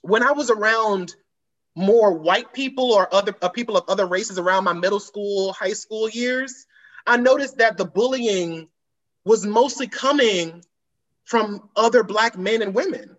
when 0.03 0.23
I 0.23 0.31
was 0.31 0.49
around 0.49 1.13
more 1.75 2.13
white 2.13 2.53
people 2.53 2.93
or 2.93 3.13
other 3.13 3.35
uh, 3.43 3.49
people 3.49 3.77
of 3.77 3.85
other 3.89 4.07
races 4.07 4.39
around 4.39 4.63
my 4.63 4.75
middle 4.75 5.01
school, 5.01 5.53
high 5.53 5.73
school 5.73 6.09
years, 6.09 6.65
I 7.05 7.17
noticed 7.17 7.59
that 7.59 7.77
the 7.77 7.85
bullying 7.85 8.69
was 9.25 9.45
mostly 9.45 9.89
coming 9.89 10.65
from 11.25 11.69
other 11.75 12.05
black 12.05 12.39
men 12.39 12.63
and 12.63 12.77
women 12.77 13.17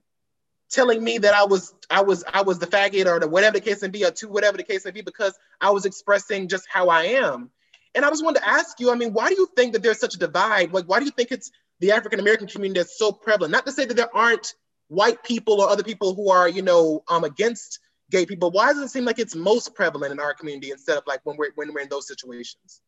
telling 0.72 1.04
me 1.04 1.18
that 1.18 1.34
I 1.34 1.44
was 1.44 1.74
I 1.90 2.02
was 2.02 2.24
I 2.34 2.44
was 2.44 2.60
the 2.60 2.68
faggot 2.68 3.06
or 3.06 3.20
the 3.20 3.28
whatever 3.28 3.58
the 3.58 3.66
case 3.66 3.82
may 3.82 3.90
be 3.90 4.06
or 4.06 4.12
to 4.12 4.30
whatever 4.30 4.56
the 4.56 4.64
case 4.64 4.86
may 4.86 4.92
be 4.92 5.02
because 5.02 5.38
I 5.60 5.72
was 5.72 5.84
expressing 5.84 6.48
just 6.48 6.66
how 6.72 6.88
I 6.88 7.04
am. 7.26 7.50
And 7.94 8.06
I 8.06 8.10
just 8.10 8.24
wanted 8.24 8.40
to 8.40 8.48
ask 8.48 8.80
you, 8.80 8.90
I 8.90 8.96
mean, 8.96 9.12
why 9.12 9.28
do 9.28 9.36
you 9.36 9.50
think 9.54 9.74
that 9.74 9.84
there's 9.84 10.00
such 10.00 10.16
a 10.16 10.20
divide? 10.20 10.72
Like, 10.72 10.86
why 10.86 11.00
do 11.00 11.06
you 11.06 11.12
think 11.12 11.34
it's 11.34 11.52
the 11.82 11.92
African 11.92 12.22
American 12.22 12.48
community 12.48 12.80
that's 12.80 12.98
so 12.98 13.12
prevalent? 13.12 13.52
Not 13.52 13.66
to 13.66 13.74
say 13.74 13.84
that 13.84 13.98
there 13.98 14.16
aren't 14.16 14.54
white 14.90 15.24
people 15.24 15.62
or 15.62 15.70
other 15.70 15.84
people 15.84 16.14
who 16.14 16.30
are, 16.30 16.50
you 16.50 16.62
know, 16.62 17.04
um, 17.08 17.24
against 17.24 17.80
gay 18.12 18.26
people, 18.26 18.52
why 18.52 18.74
does 18.74 18.82
it 18.82 18.90
seem 18.90 19.06
like 19.06 19.20
it's 19.20 19.36
most 19.36 19.74
prevalent 19.76 20.12
in 20.12 20.20
our 20.20 20.34
community 20.34 20.72
instead 20.72 20.98
of 20.98 21.04
like 21.08 21.22
when 21.24 21.38
we're 21.38 21.52
when 21.56 21.74
we're 21.74 21.82
in 21.82 21.90
those 21.90 22.08
situations? 22.08 22.82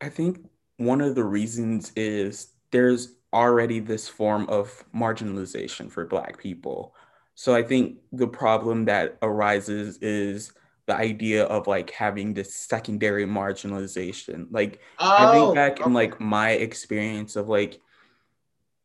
I 0.00 0.08
think 0.08 0.38
one 0.76 1.00
of 1.00 1.14
the 1.14 1.24
reasons 1.24 1.92
is 1.96 2.48
there's 2.70 3.14
already 3.32 3.80
this 3.80 4.08
form 4.08 4.46
of 4.48 4.84
marginalization 4.94 5.90
for 5.90 6.06
black 6.06 6.38
people. 6.38 6.94
So 7.34 7.54
I 7.54 7.62
think 7.62 7.98
the 8.12 8.28
problem 8.28 8.84
that 8.84 9.18
arises 9.22 9.98
is 9.98 10.52
the 10.86 10.94
idea 10.94 11.44
of 11.44 11.66
like 11.66 11.90
having 11.90 12.34
this 12.34 12.54
secondary 12.54 13.26
marginalization. 13.26 14.46
Like 14.50 14.80
oh, 14.98 15.16
I 15.16 15.32
think 15.32 15.44
oh, 15.44 15.54
back 15.54 15.72
okay. 15.80 15.84
in 15.84 15.94
like 15.94 16.20
my 16.20 16.50
experience 16.50 17.36
of 17.36 17.48
like 17.48 17.80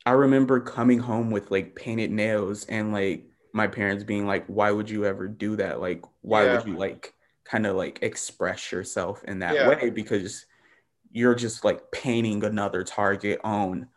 I 0.06 0.12
remember 0.12 0.60
coming 0.60 0.98
home 0.98 1.30
with 1.30 1.50
like 1.50 1.74
painted 1.74 2.10
nails 2.10 2.64
and 2.66 2.92
like 2.92 3.26
my 3.52 3.66
parents 3.66 4.04
being 4.04 4.26
like, 4.26 4.46
why 4.46 4.70
would 4.70 4.88
you 4.88 5.04
ever 5.04 5.28
do 5.28 5.56
that? 5.56 5.80
Like, 5.80 6.04
why 6.22 6.44
yeah. 6.44 6.56
would 6.56 6.66
you 6.66 6.76
like 6.76 7.14
kind 7.44 7.66
of 7.66 7.76
like 7.76 7.98
express 8.02 8.72
yourself 8.72 9.22
in 9.24 9.40
that 9.40 9.54
yeah. 9.54 9.68
way? 9.68 9.90
Because 9.90 10.46
you're 11.12 11.34
just 11.34 11.64
like 11.64 11.90
painting 11.90 12.44
another 12.44 12.84
target 12.84 13.40
on 13.44 13.88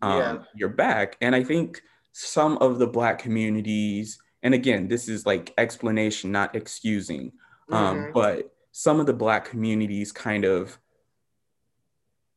um, 0.00 0.18
yeah. 0.18 0.38
your 0.54 0.68
back. 0.70 1.16
And 1.20 1.34
I 1.34 1.44
think 1.44 1.82
some 2.12 2.58
of 2.58 2.78
the 2.78 2.86
Black 2.86 3.18
communities, 3.18 4.18
and 4.42 4.54
again, 4.54 4.88
this 4.88 5.08
is 5.08 5.26
like 5.26 5.52
explanation, 5.58 6.32
not 6.32 6.56
excusing, 6.56 7.32
um, 7.70 7.96
mm-hmm. 7.96 8.12
but 8.12 8.52
some 8.72 9.00
of 9.00 9.06
the 9.06 9.12
Black 9.12 9.44
communities 9.44 10.12
kind 10.12 10.44
of 10.44 10.78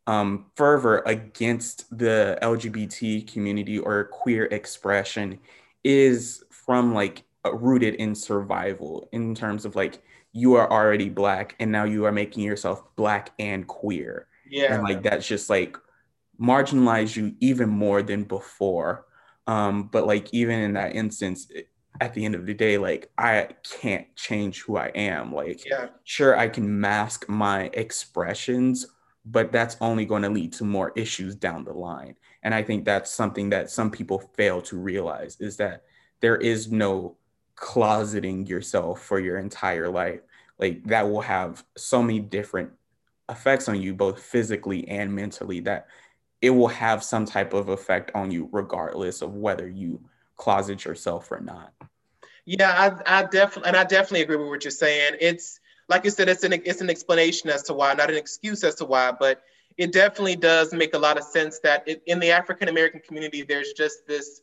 um, 0.08 0.46
fervor 0.56 1.04
against 1.06 1.98
the 1.98 2.38
LGBT 2.42 3.32
community 3.32 3.80
or 3.80 4.06
queer 4.06 4.46
expression 4.46 5.40
is 5.84 6.44
from 6.50 6.94
like 6.94 7.24
rooted 7.54 7.96
in 7.96 8.16
survival 8.16 9.08
in 9.12 9.36
terms 9.36 9.66
of 9.66 9.76
like 9.76 10.02
you 10.32 10.56
are 10.56 10.72
already 10.72 11.10
black 11.10 11.56
and 11.60 11.72
now 11.72 11.86
you 11.86 12.06
are 12.06 12.12
making 12.12 12.44
yourself 12.44 12.84
black 12.96 13.32
and 13.40 13.68
queer. 13.68 14.28
Yeah. 14.50 14.74
And 14.74 14.84
like 14.84 15.02
that's 15.02 15.28
just 15.28 15.50
like 15.50 15.78
marginalize 16.40 17.16
you 17.16 17.36
even 17.40 17.70
more 17.70 18.04
than 18.04 18.24
before. 18.24 19.06
Um, 19.48 19.84
but 19.84 20.06
like 20.06 20.34
even 20.34 20.60
in 20.60 20.74
that 20.74 20.96
instance, 20.96 21.48
at 22.02 22.14
the 22.14 22.26
end 22.26 22.36
of 22.36 22.46
the 22.46 22.54
day, 22.54 22.78
like 22.78 23.10
I 23.18 23.50
can't 23.80 24.14
change 24.16 24.62
who 24.62 24.78
I 24.78 24.88
am. 24.88 25.34
Like, 25.34 25.66
yeah. 25.66 25.88
sure, 26.04 26.38
I 26.38 26.50
can 26.50 26.80
mask 26.80 27.30
my 27.30 27.70
expressions 27.74 28.86
but 29.26 29.52
that's 29.52 29.76
only 29.82 30.06
going 30.06 30.22
to 30.22 30.30
lead 30.30 30.54
to 30.54 30.64
more 30.64 30.92
issues 30.96 31.36
down 31.36 31.64
the 31.64 31.74
line. 31.74 32.16
And 32.44 32.54
i 32.54 32.62
think 32.62 32.86
that's 32.86 33.12
something 33.12 33.50
that 33.50 33.70
some 33.70 33.90
people 33.90 34.20
fail 34.20 34.62
to 34.64 34.78
realize 34.78 35.38
is 35.40 35.58
that 35.58 35.84
there 36.22 36.38
is 36.38 36.72
no 36.72 37.18
closeting 37.56 38.48
yourself 38.48 39.02
for 39.02 39.20
your 39.20 39.38
entire 39.38 39.90
life. 39.90 40.22
Like 40.60 40.84
that 40.86 41.10
will 41.10 41.22
have 41.22 41.64
so 41.76 42.02
many 42.02 42.20
different 42.20 42.72
effects 43.30 43.68
on 43.68 43.82
you 43.82 43.94
both 43.94 44.22
physically 44.22 44.88
and 44.88 45.14
mentally 45.14 45.60
that 45.62 45.88
it 46.42 46.52
will 46.52 46.68
have 46.68 47.04
some 47.04 47.26
type 47.26 47.54
of 47.54 47.70
effect 47.70 48.12
on 48.14 48.30
you 48.30 48.50
regardless 48.52 49.22
of 49.22 49.34
whether 49.34 49.68
you 49.68 50.00
closet 50.36 50.86
yourself 50.86 51.32
or 51.32 51.40
not. 51.40 51.74
Yeah 52.46 53.00
i, 53.08 53.20
I 53.20 53.24
definitely 53.24 53.70
and 53.70 53.78
i 53.78 53.84
definitely 53.84 54.22
agree 54.22 54.36
with 54.36 54.48
what 54.48 54.64
you're 54.64 54.72
saying. 54.72 55.18
It's 55.20 55.60
like 55.88 56.04
you 56.04 56.12
said, 56.12 56.30
it's 56.30 56.44
an 56.44 56.54
it's 56.54 56.82
an 56.82 56.90
explanation 56.90 57.50
as 57.50 57.64
to 57.64 57.74
why, 57.74 57.94
not 57.94 58.10
an 58.10 58.18
excuse 58.18 58.64
as 58.64 58.76
to 58.76 58.86
why, 58.86 59.12
but 59.12 59.42
it 59.78 59.92
definitely 59.92 60.36
does 60.36 60.74
make 60.74 60.94
a 60.94 61.00
lot 61.00 61.18
of 61.18 61.24
sense 61.24 61.60
that 61.60 61.88
it, 61.88 62.02
in 62.08 62.20
the 62.20 62.32
African 62.32 62.70
American 62.70 63.02
community, 63.06 63.44
there's 63.44 63.74
just 63.74 64.08
this 64.08 64.42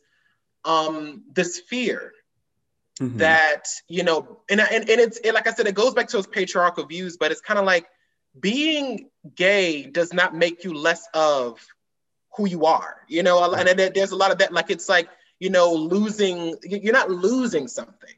um, 0.65 1.23
this 1.33 1.59
fear 1.59 2.13
mm-hmm. 2.99 3.17
that 3.17 3.65
you 3.87 4.03
know, 4.03 4.41
and 4.49 4.61
and, 4.61 4.89
and 4.89 5.01
it's 5.01 5.17
it, 5.19 5.33
like 5.33 5.47
I 5.47 5.53
said, 5.53 5.67
it 5.67 5.75
goes 5.75 5.93
back 5.93 6.07
to 6.09 6.17
those 6.17 6.27
patriarchal 6.27 6.85
views, 6.85 7.17
but 7.17 7.31
it's 7.31 7.41
kind 7.41 7.59
of 7.59 7.65
like 7.65 7.87
being 8.39 9.09
gay 9.35 9.83
does 9.83 10.13
not 10.13 10.35
make 10.35 10.63
you 10.63 10.73
less 10.73 11.07
of 11.13 11.65
who 12.35 12.47
you 12.47 12.65
are, 12.65 13.01
you 13.07 13.21
know, 13.21 13.53
and 13.53 13.67
there's 13.67 14.11
a 14.11 14.15
lot 14.15 14.31
of 14.31 14.39
that, 14.39 14.51
like 14.51 14.71
it's 14.71 14.89
like 14.89 15.07
you 15.39 15.49
know, 15.49 15.73
losing, 15.73 16.55
you're 16.63 16.93
not 16.93 17.11
losing 17.11 17.67
something 17.67 18.15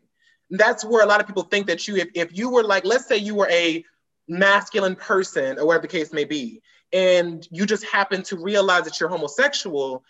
that's 0.50 0.86
where 0.86 1.04
a 1.04 1.08
lot 1.08 1.22
of 1.22 1.28
people 1.28 1.44
think 1.44 1.68
that 1.68 1.88
you, 1.88 1.96
if, 1.96 2.10
if 2.14 2.38
you 2.38 2.50
were 2.50 2.64
like, 2.64 2.86
let's 2.86 3.08
say 3.08 3.18
you 3.18 3.36
were 3.36 3.50
a 3.50 3.84
masculine 4.28 4.96
person 4.96 5.58
or 5.60 5.66
whatever 5.66 5.84
the 5.84 5.88
case 5.88 6.14
may 6.14 6.26
be, 6.26 6.62
and 6.94 7.48
you 7.52 7.66
just 7.66 7.84
happen 7.86 8.24
to 8.24 8.38
realize 8.38 8.86
that 8.86 9.00
you're 9.00 9.10
homosexual, 9.10 10.04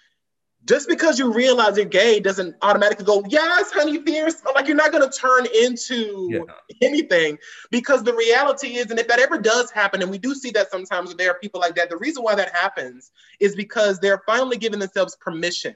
just 0.66 0.88
because 0.88 1.20
you 1.20 1.32
realize 1.32 1.78
you're 1.78 1.86
gay 1.86 2.20
doesn't 2.20 2.56
automatically 2.62 3.06
go, 3.06 3.24
yes, 3.30 3.72
honey, 3.72 4.02
fierce. 4.02 4.42
Like 4.56 4.68
you're 4.68 4.76
not 4.76 4.92
gonna 4.92 5.12
turn 5.12 5.46
into 5.64 6.30
yeah. 6.32 6.40
anything 6.82 7.38
because 7.70 8.04
the 8.04 8.14
reality 8.14 8.76
is, 8.76 8.90
and 8.90 9.00
if 9.00 9.08
that 9.08 9.20
ever 9.20 9.38
does 9.38 9.70
happen, 9.72 10.02
and 10.02 10.10
we 10.10 10.18
do 10.18 10.34
see 10.34 10.50
that 10.52 10.72
sometimes 10.72 11.14
there 11.16 11.32
are 11.32 11.40
people 11.40 11.62
like 11.62 11.76
that, 11.76 11.90
the 11.90 11.98
reason 11.98 12.24
why 12.24 12.36
that 12.36 12.54
happens 12.56 13.12
is 13.40 13.56
because 13.56 14.00
they're 14.00 14.24
finally 14.26 14.58
giving 14.58 14.80
themselves 14.80 15.16
permission 15.18 15.76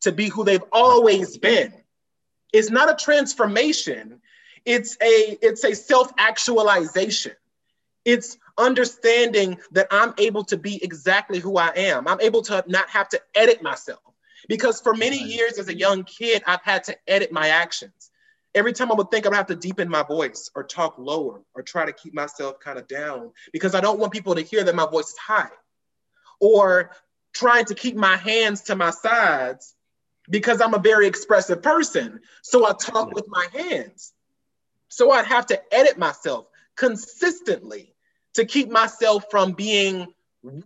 to 0.00 0.12
be 0.12 0.28
who 0.28 0.44
they've 0.44 0.64
always 0.72 1.38
been. 1.38 1.72
It's 2.54 2.70
not 2.70 2.88
a 2.88 2.94
transformation. 2.94 4.20
It's 4.64 4.96
a 5.02 5.36
it's 5.42 5.64
a 5.64 5.74
self-actualization. 5.74 7.32
It's 8.04 8.38
understanding 8.56 9.58
that 9.72 9.88
I'm 9.90 10.14
able 10.18 10.44
to 10.44 10.56
be 10.56 10.82
exactly 10.82 11.40
who 11.40 11.56
I 11.56 11.72
am. 11.74 12.06
I'm 12.06 12.20
able 12.20 12.42
to 12.42 12.62
not 12.68 12.88
have 12.90 13.08
to 13.08 13.20
edit 13.34 13.60
myself. 13.60 13.98
Because 14.48 14.80
for 14.80 14.94
many 14.94 15.18
years 15.18 15.58
as 15.58 15.68
a 15.68 15.76
young 15.76 16.04
kid, 16.04 16.44
I've 16.46 16.62
had 16.62 16.84
to 16.84 16.96
edit 17.08 17.32
my 17.32 17.48
actions. 17.48 18.10
Every 18.54 18.72
time 18.72 18.92
I 18.92 18.94
would 18.94 19.10
think 19.10 19.26
I 19.26 19.30
would 19.30 19.36
have 19.36 19.46
to 19.48 19.56
deepen 19.56 19.88
my 19.88 20.04
voice 20.04 20.48
or 20.54 20.62
talk 20.62 20.96
lower 20.96 21.42
or 21.54 21.62
try 21.62 21.84
to 21.86 21.92
keep 21.92 22.14
myself 22.14 22.60
kind 22.60 22.78
of 22.78 22.86
down 22.86 23.32
because 23.52 23.74
I 23.74 23.80
don't 23.80 23.98
want 23.98 24.12
people 24.12 24.36
to 24.36 24.42
hear 24.42 24.62
that 24.62 24.76
my 24.76 24.86
voice 24.86 25.08
is 25.08 25.18
high. 25.18 25.50
Or 26.40 26.90
trying 27.32 27.64
to 27.64 27.74
keep 27.74 27.96
my 27.96 28.16
hands 28.16 28.60
to 28.62 28.76
my 28.76 28.90
sides 28.90 29.74
because 30.28 30.60
I'm 30.60 30.74
a 30.74 30.78
very 30.78 31.06
expressive 31.06 31.62
person. 31.62 32.20
So 32.42 32.66
I 32.66 32.72
talk 32.72 33.12
with 33.12 33.26
my 33.28 33.46
hands. 33.52 34.12
So 34.88 35.10
I'd 35.10 35.26
have 35.26 35.46
to 35.46 35.74
edit 35.74 35.98
myself 35.98 36.46
consistently 36.76 37.94
to 38.34 38.44
keep 38.44 38.70
myself 38.70 39.24
from 39.30 39.52
being 39.52 40.08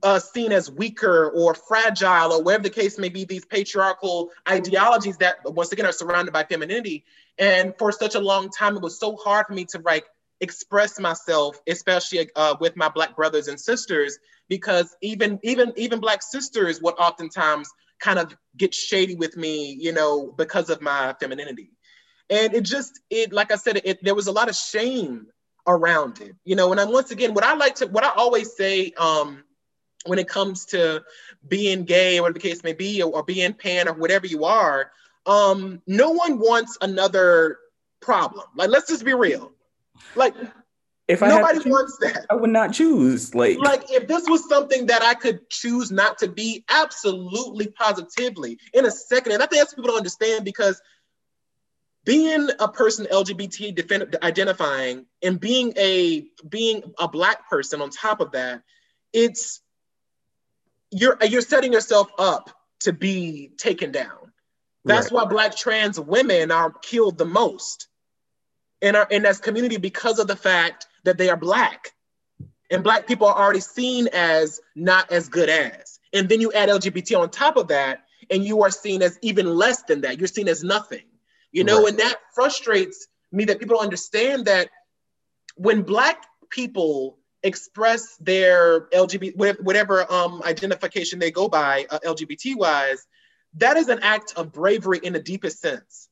uh, 0.03 0.19
seen 0.19 0.53
as 0.53 0.71
weaker 0.71 1.31
or 1.31 1.55
fragile 1.55 2.33
or 2.33 2.43
whatever 2.43 2.65
the 2.65 2.71
case 2.71 2.99
may 2.99 3.09
be, 3.09 3.25
these 3.25 3.45
patriarchal 3.45 4.31
ideologies 4.49 5.17
that 5.19 5.37
once 5.45 5.71
again 5.73 5.87
are 5.87 5.93
surrounded 5.93 6.33
by 6.33 6.45
femininity. 6.45 7.05
And 7.38 7.75
for 7.79 7.93
such 7.93 8.15
a 8.15 8.21
long 8.21 8.50
time, 8.50 8.77
it 8.77 8.83
was 8.83 8.99
so 8.99 9.17
hard 9.17 9.47
for 9.47 9.53
me 9.53 9.65
to 9.67 9.81
like 9.85 10.05
express 10.41 10.99
myself, 10.99 11.61
especially 11.67 12.29
uh, 12.35 12.57
with 12.61 12.77
my 12.77 12.88
black 12.88 13.15
brothers 13.15 13.49
and 13.49 13.61
sisters, 13.61 14.19
because 14.49 14.97
even 15.00 15.38
even 15.43 15.73
even 15.77 16.00
black 16.00 16.23
sisters 16.23 16.81
would 16.83 16.95
oftentimes 16.95 17.71
kind 18.00 18.19
of 18.19 18.37
get 18.57 18.75
shady 18.75 19.14
with 19.14 19.37
me, 19.37 19.73
you 19.73 19.93
know, 19.93 20.33
because 20.37 20.71
of 20.71 20.81
my 20.81 21.14
femininity. 21.21 21.71
And 22.31 22.55
it 22.55 22.62
just, 22.62 23.00
it, 23.11 23.33
like 23.33 23.50
I 23.50 23.57
said, 23.57 23.81
it, 23.85 24.02
there 24.05 24.14
was 24.14 24.26
a 24.26 24.33
lot 24.33 24.49
of 24.49 24.55
shame 24.55 25.26
around 25.67 26.21
it, 26.21 26.35
you 26.45 26.57
know. 26.57 26.71
And 26.71 26.78
then 26.78 26.93
once 26.93 27.11
again, 27.11 27.35
what 27.35 27.45
I 27.45 27.55
like 27.55 27.76
to, 27.76 27.87
what 27.87 28.05
I 28.05 28.11
always 28.11 28.55
say, 28.57 28.93
um, 28.99 29.45
when 30.07 30.19
it 30.19 30.28
comes 30.28 30.64
to 30.67 31.02
being 31.47 31.85
gay 31.85 32.19
or 32.19 32.23
whatever 32.23 32.38
the 32.38 32.49
case 32.49 32.62
may 32.62 32.73
be, 32.73 33.02
or, 33.02 33.12
or 33.12 33.23
being 33.23 33.52
pan 33.52 33.88
or 33.88 33.95
whatever 33.95 34.26
you 34.26 34.45
are, 34.45 34.90
um, 35.26 35.83
no 35.87 36.11
one 36.11 36.38
wants 36.38 36.78
another 36.81 37.59
problem. 38.00 38.47
Like, 38.57 38.71
let's 38.71 38.88
just 38.88 39.05
be 39.05 39.14
real. 39.14 39.52
Like, 40.14 40.35
if 41.09 41.23
I 41.23 41.29
nobody 41.29 41.59
choose, 41.59 41.67
wants 41.67 41.97
that, 42.03 42.27
I 42.29 42.35
would 42.35 42.50
not 42.50 42.75
choose. 42.75 43.35
Like, 43.35 43.59
like 43.59 43.91
if 43.91 44.07
this 44.07 44.29
was 44.29 44.47
something 44.47 44.87
that 44.87 45.03
I 45.03 45.15
could 45.15 45.49
choose 45.49 45.91
not 45.91 46.19
to 46.19 46.29
be, 46.29 46.65
absolutely, 46.69 47.69
positively, 47.69 48.59
in 48.75 48.85
a 48.85 48.91
second. 48.91 49.33
And 49.33 49.43
I 49.43 49.47
think 49.47 49.61
that's 49.61 49.73
people 49.73 49.88
don't 49.88 49.97
understand 49.97 50.45
because 50.45 50.81
being 52.05 52.49
a 52.61 52.69
person 52.69 53.07
LGBT 53.11 53.75
defend, 53.75 54.17
identifying 54.23 55.07
and 55.23 55.41
being 55.41 55.73
a 55.79 56.27
being 56.49 56.83
a 56.99 57.09
black 57.09 57.49
person 57.49 57.81
on 57.81 57.88
top 57.88 58.21
of 58.21 58.33
that, 58.33 58.62
it's 59.12 59.62
you're 60.91 61.17
you're 61.27 61.41
setting 61.41 61.73
yourself 61.73 62.11
up 62.19 62.50
to 62.81 62.93
be 62.93 63.50
taken 63.57 63.93
down. 63.93 64.33
That's 64.85 65.11
right. 65.11 65.25
why 65.25 65.31
black 65.31 65.57
trans 65.57 65.99
women 65.99 66.50
are 66.50 66.71
killed 66.71 67.17
the 67.19 67.25
most 67.25 67.88
in 68.81 68.95
our 68.97 69.07
in 69.11 69.23
this 69.23 69.38
community 69.38 69.77
because 69.77 70.19
of 70.19 70.27
the 70.27 70.37
fact 70.37 70.87
that 71.09 71.19
they 71.19 71.29
are 71.29 71.37
black. 71.37 71.93
And 72.71 72.85
black 72.85 73.07
people 73.07 73.27
are 73.27 73.37
already 73.37 73.61
seen 73.61 74.09
as 74.12 74.61
not 74.77 75.11
as 75.11 75.29
good 75.29 75.49
as. 75.49 75.99
And 76.12 76.29
then 76.29 76.41
you 76.41 76.53
add 76.53 76.69
LGBT 76.69 77.19
on 77.19 77.31
top 77.31 77.57
of 77.57 77.69
that, 77.69 78.05
and 78.31 78.45
you 78.45 78.62
are 78.62 78.71
seen 78.71 79.03
as 79.03 79.19
even 79.23 79.47
less 79.47 79.83
than 79.83 80.03
that. 80.03 80.19
You're 80.19 80.29
seen 80.29 80.49
as 80.49 80.62
nothing. 80.62 81.05
You 81.50 81.65
know, 81.65 81.81
right. 81.81 81.88
and 81.88 81.99
that 81.99 82.17
frustrates 82.35 83.09
me 83.33 83.47
that 83.47 83.59
people 83.59 83.77
don't 83.77 83.85
understand 83.85 84.45
that 84.47 84.69
when 85.57 85.83
black 85.83 86.27
people 86.50 87.19
express 87.43 88.17
their 88.17 88.83
LGBT, 88.88 89.61
whatever 89.61 90.11
um, 90.12 90.43
identification 90.45 91.19
they 91.19 91.31
go 91.31 91.49
by, 91.49 91.87
uh, 91.88 91.99
LGBT 92.05 92.57
wise, 92.57 93.07
that 93.55 93.79
is 93.79 93.88
an 93.88 94.00
act 94.03 94.35
of 94.37 94.53
bravery 94.53 95.00
in 95.03 95.15
the 95.15 95.21
deepest 95.21 95.61
sense. 95.61 96.09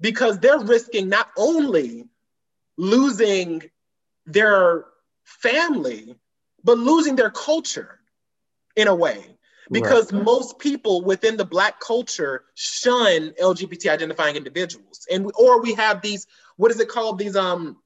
Because 0.00 0.38
they're 0.38 0.58
risking 0.58 1.08
not 1.08 1.30
only 1.38 2.04
losing 2.76 3.62
their 4.26 4.86
family, 5.24 6.16
but 6.64 6.78
losing 6.78 7.16
their 7.16 7.30
culture 7.30 8.00
in 8.74 8.88
a 8.88 8.94
way. 8.94 9.24
Because 9.70 10.12
right. 10.12 10.22
most 10.22 10.60
people 10.60 11.02
within 11.02 11.36
the 11.36 11.44
Black 11.44 11.80
culture 11.80 12.44
shun 12.54 13.32
LGBT 13.42 13.90
identifying 13.90 14.36
individuals, 14.36 15.04
and 15.10 15.28
or 15.36 15.60
we 15.60 15.74
have 15.74 16.02
these 16.02 16.28
what 16.56 16.70
is 16.70 16.78
it 16.78 16.88
called 16.88 17.18
these 17.18 17.34
um 17.34 17.76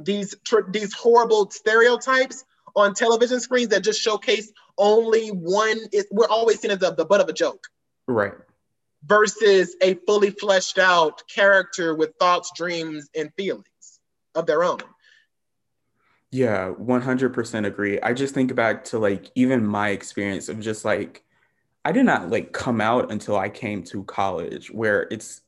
these 0.00 0.36
tr- 0.44 0.70
these 0.70 0.92
horrible 0.94 1.50
stereotypes 1.50 2.44
on 2.76 2.94
television 2.94 3.40
screens 3.40 3.70
that 3.70 3.82
just 3.82 4.00
showcase 4.00 4.52
only 4.78 5.30
one. 5.30 5.78
Is, 5.92 6.06
we're 6.12 6.28
always 6.28 6.60
seen 6.60 6.70
as 6.70 6.78
the, 6.78 6.94
the 6.94 7.04
butt 7.04 7.20
of 7.20 7.28
a 7.28 7.32
joke. 7.32 7.66
Right. 8.06 8.34
Versus 9.04 9.74
a 9.82 9.94
fully 10.06 10.30
fleshed 10.30 10.78
out 10.78 11.22
character 11.28 11.96
with 11.96 12.12
thoughts, 12.20 12.52
dreams, 12.56 13.08
and 13.16 13.32
feelings 13.36 13.66
of 14.36 14.46
their 14.46 14.62
own. 14.62 14.78
Yeah, 16.34 16.70
100% 16.70 17.64
agree. 17.64 18.00
I 18.00 18.12
just 18.12 18.34
think 18.34 18.52
back 18.56 18.82
to 18.86 18.98
like 18.98 19.30
even 19.36 19.64
my 19.64 19.90
experience 19.90 20.48
of 20.48 20.58
just 20.58 20.84
like, 20.84 21.22
I 21.84 21.92
did 21.92 22.04
not 22.06 22.28
like 22.28 22.52
come 22.52 22.80
out 22.80 23.12
until 23.12 23.36
I 23.36 23.48
came 23.48 23.84
to 23.84 24.02
college, 24.02 24.68
where 24.72 25.06
it's, 25.12 25.42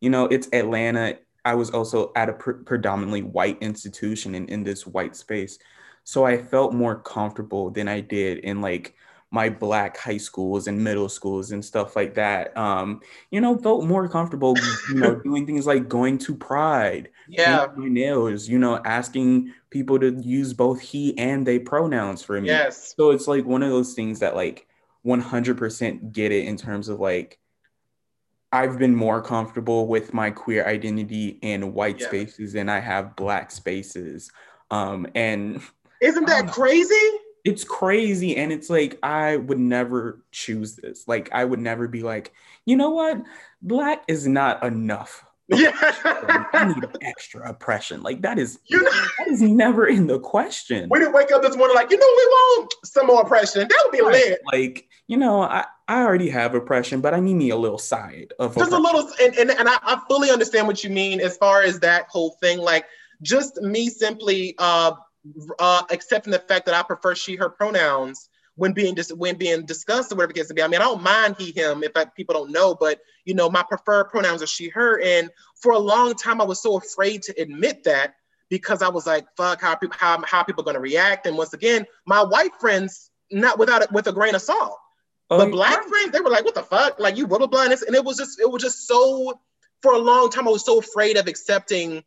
you 0.00 0.10
know, 0.10 0.24
it's 0.24 0.48
Atlanta. 0.52 1.18
I 1.44 1.54
was 1.54 1.70
also 1.70 2.10
at 2.16 2.28
a 2.28 2.32
pre- 2.32 2.64
predominantly 2.64 3.22
white 3.22 3.58
institution 3.62 4.34
and 4.34 4.50
in 4.50 4.64
this 4.64 4.88
white 4.88 5.14
space. 5.14 5.60
So 6.02 6.26
I 6.26 6.36
felt 6.36 6.74
more 6.74 6.96
comfortable 7.00 7.70
than 7.70 7.86
I 7.86 8.00
did 8.00 8.38
in 8.38 8.60
like 8.60 8.96
my 9.30 9.48
black 9.48 9.96
high 9.98 10.16
schools 10.16 10.66
and 10.66 10.82
middle 10.82 11.08
schools 11.08 11.52
and 11.52 11.62
stuff 11.64 11.94
like 11.96 12.14
that 12.14 12.56
um 12.56 13.00
you 13.30 13.42
know 13.42 13.58
felt 13.58 13.84
more 13.84 14.08
comfortable 14.08 14.56
you 14.90 14.96
know 14.96 15.14
doing 15.24 15.46
things 15.46 15.66
like 15.66 15.86
going 15.88 16.16
to 16.16 16.34
pride 16.34 17.10
yeah 17.28 17.66
my 17.76 17.88
nails 17.88 18.48
you 18.48 18.58
know 18.58 18.80
asking 18.84 19.52
people 19.70 19.98
to 19.98 20.10
use 20.22 20.52
both 20.52 20.80
he 20.80 21.16
and 21.18 21.46
they 21.46 21.58
pronouns 21.58 22.22
for 22.22 22.40
me 22.40 22.48
yes 22.48 22.94
so 22.96 23.10
it's 23.10 23.28
like 23.28 23.44
one 23.44 23.62
of 23.62 23.70
those 23.70 23.94
things 23.94 24.20
that 24.20 24.34
like 24.34 24.66
100% 25.06 26.12
get 26.12 26.32
it 26.32 26.44
in 26.44 26.56
terms 26.56 26.88
of 26.88 27.00
like 27.00 27.38
I've 28.50 28.78
been 28.78 28.94
more 28.94 29.20
comfortable 29.20 29.86
with 29.86 30.14
my 30.14 30.30
queer 30.30 30.66
identity 30.66 31.38
in 31.42 31.74
white 31.74 32.00
yeah. 32.00 32.06
spaces 32.06 32.54
than 32.54 32.68
I 32.68 32.80
have 32.80 33.14
black 33.14 33.50
spaces. 33.50 34.30
Um, 34.70 35.06
and 35.14 35.60
isn't 36.00 36.26
that 36.26 36.48
crazy? 36.48 36.94
it's 37.44 37.64
crazy 37.64 38.36
and 38.36 38.52
it's 38.52 38.68
like 38.68 38.98
i 39.02 39.36
would 39.36 39.60
never 39.60 40.22
choose 40.32 40.74
this 40.74 41.06
like 41.06 41.30
i 41.32 41.44
would 41.44 41.60
never 41.60 41.86
be 41.86 42.02
like 42.02 42.32
you 42.66 42.76
know 42.76 42.90
what 42.90 43.22
black 43.62 44.02
is 44.08 44.26
not 44.26 44.62
enough 44.64 45.24
yeah. 45.48 45.72
I 46.52 46.72
need 46.74 46.84
extra 47.00 47.48
oppression. 47.48 48.02
Like 48.02 48.22
that 48.22 48.38
is 48.38 48.58
you 48.66 48.82
know, 48.82 48.90
that 48.90 49.28
is 49.28 49.42
never 49.42 49.86
in 49.86 50.06
the 50.06 50.18
question. 50.18 50.88
We 50.90 50.98
didn't 50.98 51.14
wake 51.14 51.32
up 51.32 51.42
this 51.42 51.56
morning 51.56 51.74
like, 51.74 51.90
you 51.90 51.98
know, 51.98 52.06
we 52.06 52.26
want 52.26 52.74
some 52.84 53.06
more 53.06 53.22
oppression. 53.22 53.66
That 53.68 53.80
would 53.84 53.92
be 53.92 54.02
right. 54.02 54.12
lit. 54.12 54.40
Like, 54.52 54.88
you 55.06 55.16
know, 55.16 55.42
I, 55.42 55.64
I 55.86 56.02
already 56.02 56.28
have 56.28 56.54
oppression, 56.54 57.00
but 57.00 57.14
I 57.14 57.20
need 57.20 57.34
me 57.34 57.50
a 57.50 57.56
little 57.56 57.78
side 57.78 58.34
of 58.38 58.54
just 58.54 58.72
oppression. 58.72 58.74
a 58.74 58.80
little 58.80 59.12
and, 59.22 59.34
and, 59.36 59.50
and 59.50 59.68
I, 59.68 59.78
I 59.82 60.00
fully 60.08 60.30
understand 60.30 60.66
what 60.66 60.84
you 60.84 60.90
mean 60.90 61.20
as 61.20 61.36
far 61.36 61.62
as 61.62 61.80
that 61.80 62.06
whole 62.08 62.36
thing. 62.42 62.58
Like 62.58 62.84
just 63.22 63.56
me 63.62 63.88
simply 63.88 64.54
uh 64.58 64.92
uh, 65.58 65.82
accepting 65.90 66.30
the 66.30 66.38
fact 66.38 66.66
that 66.66 66.74
I 66.74 66.82
prefer 66.82 67.14
she, 67.14 67.36
her 67.36 67.48
pronouns 67.48 68.28
when 68.58 68.72
being 68.72 68.94
dis- 68.94 69.12
when 69.12 69.36
being 69.36 69.64
discussed 69.64 70.10
or 70.10 70.16
whatever 70.16 70.32
it 70.32 70.34
gets 70.34 70.48
to 70.48 70.54
be. 70.54 70.62
I 70.62 70.66
mean, 70.66 70.80
I 70.80 70.84
don't 70.84 71.02
mind 71.02 71.36
he, 71.38 71.52
him 71.52 71.84
if 71.84 71.92
I, 71.94 72.04
people 72.04 72.34
don't 72.34 72.50
know, 72.50 72.74
but 72.74 72.98
you 73.24 73.34
know, 73.34 73.48
my 73.48 73.62
preferred 73.62 74.10
pronouns 74.10 74.42
are 74.42 74.48
she, 74.48 74.68
her. 74.70 75.00
And 75.00 75.30
for 75.54 75.72
a 75.72 75.78
long 75.78 76.14
time, 76.14 76.40
I 76.40 76.44
was 76.44 76.60
so 76.60 76.76
afraid 76.76 77.22
to 77.22 77.40
admit 77.40 77.84
that 77.84 78.14
because 78.48 78.82
I 78.82 78.88
was 78.88 79.06
like, 79.06 79.26
fuck, 79.36 79.60
how 79.60 79.76
people 79.76 79.96
how, 79.96 80.20
how 80.26 80.42
people 80.42 80.64
going 80.64 80.74
to 80.74 80.80
react. 80.80 81.26
And 81.26 81.36
once 81.36 81.52
again, 81.54 81.86
my 82.04 82.22
white 82.22 82.54
friends, 82.60 83.10
not 83.30 83.58
without 83.58 83.82
it, 83.82 83.92
with 83.92 84.08
a 84.08 84.12
grain 84.12 84.34
of 84.34 84.42
salt. 84.42 84.76
Oh, 85.30 85.38
but 85.38 85.44
um, 85.44 85.50
black 85.52 85.78
yeah. 85.80 85.88
friends, 85.88 86.10
they 86.10 86.20
were 86.20 86.30
like, 86.30 86.44
what 86.44 86.56
the 86.56 86.62
fuck? 86.62 86.98
Like 86.98 87.16
you 87.16 87.28
blah 87.28 87.38
blah 87.38 87.46
blah. 87.46 87.62
And, 87.62 87.72
and 87.72 87.94
it 87.94 88.04
was 88.04 88.16
just, 88.16 88.40
it 88.40 88.50
was 88.50 88.60
just 88.60 88.88
so 88.88 89.40
for 89.82 89.92
a 89.92 89.98
long 89.98 90.30
time, 90.30 90.48
I 90.48 90.50
was 90.50 90.64
so 90.64 90.78
afraid 90.78 91.16
of 91.16 91.28
accepting 91.28 92.02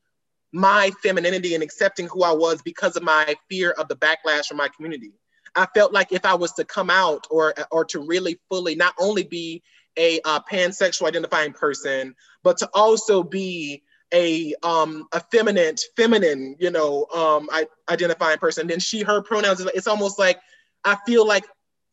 my 0.52 0.92
femininity 1.02 1.54
and 1.54 1.64
accepting 1.64 2.08
who 2.08 2.24
I 2.24 2.34
was 2.34 2.62
because 2.62 2.98
of 2.98 3.04
my 3.04 3.36
fear 3.50 3.72
of 3.72 3.88
the 3.88 3.96
backlash 3.96 4.48
from 4.48 4.58
my 4.58 4.68
community. 4.68 5.14
I 5.56 5.68
felt 5.74 5.94
like 5.94 6.12
if 6.12 6.26
I 6.26 6.34
was 6.34 6.54
to 6.54 6.66
come 6.66 6.90
out 6.90 7.28
or 7.30 7.54
or 7.72 7.86
to 7.86 8.00
really 8.00 8.40
fully 8.50 8.76
not 8.76 8.94
only 9.00 9.24
be 9.24 9.62
a 9.98 10.20
uh, 10.24 10.40
pansexual 10.50 11.08
identifying 11.08 11.54
person, 11.54 12.16
but 12.44 12.58
to 12.58 12.70
also 12.74 13.24
be 13.24 13.84
a 14.14 14.54
um 14.64 15.08
a 15.14 15.22
feminine 15.32 15.76
feminine 15.96 16.54
you 16.60 16.70
know 16.70 17.06
um 17.14 17.48
I, 17.50 17.66
identifying 17.90 18.40
person 18.40 18.68
then 18.68 18.82
she 18.82 19.04
her 19.04 19.22
pronouns 19.22 19.62
it's 19.62 19.88
almost 19.88 20.20
like 20.20 20.38
i 20.84 20.98
feel 21.06 21.26
like 21.26 21.46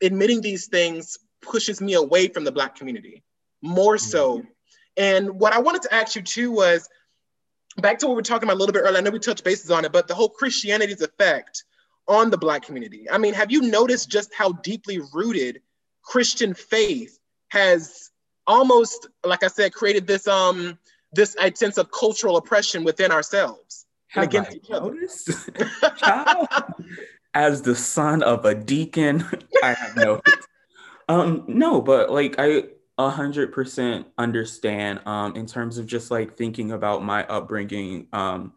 admitting 0.02 0.40
these 0.40 0.66
things 0.66 1.16
pushes 1.42 1.80
me 1.80 1.94
away 1.94 2.26
from 2.26 2.42
the 2.42 2.50
black 2.50 2.74
community 2.74 3.22
more 3.62 3.98
so 3.98 4.38
mm-hmm. 4.38 4.48
and 4.96 5.30
what 5.38 5.52
i 5.52 5.61
wanted 5.61 5.82
to 5.82 5.94
ask 5.94 6.16
you 6.16 6.22
too 6.22 6.50
was 6.50 6.88
back 7.80 7.98
to 7.98 8.06
what 8.06 8.12
we 8.12 8.16
were 8.16 8.22
talking 8.22 8.48
about 8.48 8.56
a 8.56 8.59
little 8.59 8.72
bit 8.72 8.80
earlier, 8.80 8.98
I 8.98 9.00
know 9.00 9.11
we 9.11 9.18
touched 9.18 9.44
bases 9.44 9.70
on 9.70 9.85
it, 9.85 9.92
but 9.92 10.09
the 10.09 10.14
whole 10.14 10.28
Christianity's 10.28 11.02
effect 11.02 11.64
on 12.08 12.30
the 12.30 12.38
Black 12.38 12.62
community. 12.62 13.06
I 13.10 13.18
mean, 13.18 13.34
have 13.34 13.52
you 13.52 13.62
noticed 13.62 14.08
just 14.08 14.34
how 14.34 14.52
deeply 14.52 15.00
rooted 15.12 15.60
Christian 16.02 16.54
faith 16.54 17.18
has 17.48 18.10
almost, 18.46 19.08
like 19.24 19.44
I 19.44 19.48
said, 19.48 19.74
created 19.74 20.06
this 20.06 20.26
um 20.26 20.78
this 21.12 21.36
sense 21.54 21.78
of 21.78 21.90
cultural 21.90 22.36
oppression 22.36 22.84
within 22.84 23.12
ourselves 23.12 23.86
have 24.08 24.24
and 24.24 24.32
against 24.32 24.52
I 24.52 24.54
each 24.56 24.70
other? 24.70 24.96
As 27.34 27.62
the 27.62 27.76
son 27.76 28.22
of 28.22 28.44
a 28.44 28.54
deacon, 28.54 29.24
I 29.62 29.74
have 29.74 29.96
noticed. 29.96 30.48
Um, 31.08 31.44
no, 31.46 31.80
but 31.80 32.10
like 32.10 32.36
I 32.38 32.64
a 32.96 33.10
hundred 33.10 33.52
percent 33.52 34.06
understand 34.16 35.00
um 35.06 35.36
in 35.36 35.46
terms 35.46 35.78
of 35.78 35.86
just 35.86 36.10
like 36.10 36.36
thinking 36.36 36.72
about 36.72 37.04
my 37.04 37.24
upbringing 37.26 38.08
um 38.12 38.52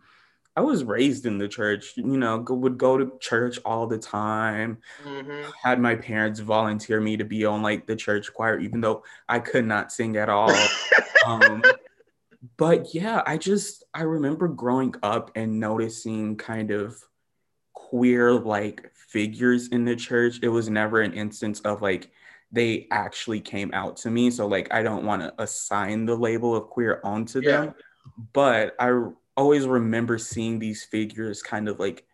i 0.55 0.61
was 0.61 0.83
raised 0.83 1.25
in 1.25 1.37
the 1.37 1.47
church 1.47 1.93
you 1.95 2.17
know 2.17 2.39
go, 2.39 2.53
would 2.53 2.77
go 2.77 2.97
to 2.97 3.11
church 3.19 3.59
all 3.65 3.87
the 3.87 3.97
time 3.97 4.77
mm-hmm. 5.03 5.49
had 5.63 5.79
my 5.79 5.95
parents 5.95 6.39
volunteer 6.39 6.99
me 6.99 7.17
to 7.17 7.25
be 7.25 7.45
on 7.45 7.61
like 7.61 7.87
the 7.87 7.95
church 7.95 8.33
choir 8.33 8.59
even 8.59 8.81
though 8.81 9.03
i 9.29 9.39
could 9.39 9.65
not 9.65 9.91
sing 9.91 10.17
at 10.17 10.29
all 10.29 10.53
um 11.25 11.61
but 12.57 12.93
yeah 12.93 13.21
i 13.25 13.37
just 13.37 13.83
i 13.93 14.01
remember 14.01 14.47
growing 14.47 14.93
up 15.03 15.31
and 15.35 15.59
noticing 15.59 16.35
kind 16.35 16.71
of 16.71 16.97
queer 17.73 18.33
like 18.33 18.91
figures 18.95 19.67
in 19.69 19.85
the 19.85 19.95
church 19.95 20.39
it 20.41 20.49
was 20.49 20.69
never 20.69 21.01
an 21.01 21.13
instance 21.13 21.59
of 21.61 21.81
like 21.81 22.11
they 22.51 22.87
actually 22.91 23.39
came 23.39 23.71
out 23.73 23.97
to 23.97 24.09
me. 24.09 24.29
So 24.29 24.47
like 24.47 24.73
I 24.73 24.83
don't 24.83 25.05
want 25.05 25.21
to 25.21 25.33
assign 25.41 26.05
the 26.05 26.15
label 26.15 26.55
of 26.55 26.69
queer 26.69 26.99
onto 27.03 27.41
yeah. 27.41 27.51
them, 27.51 27.75
but 28.33 28.75
I 28.79 29.09
always 29.37 29.65
remember 29.65 30.17
seeing 30.17 30.59
these 30.59 30.83
figures 30.83 31.41
kind 31.41 31.67
of 31.67 31.79
like 31.79 32.05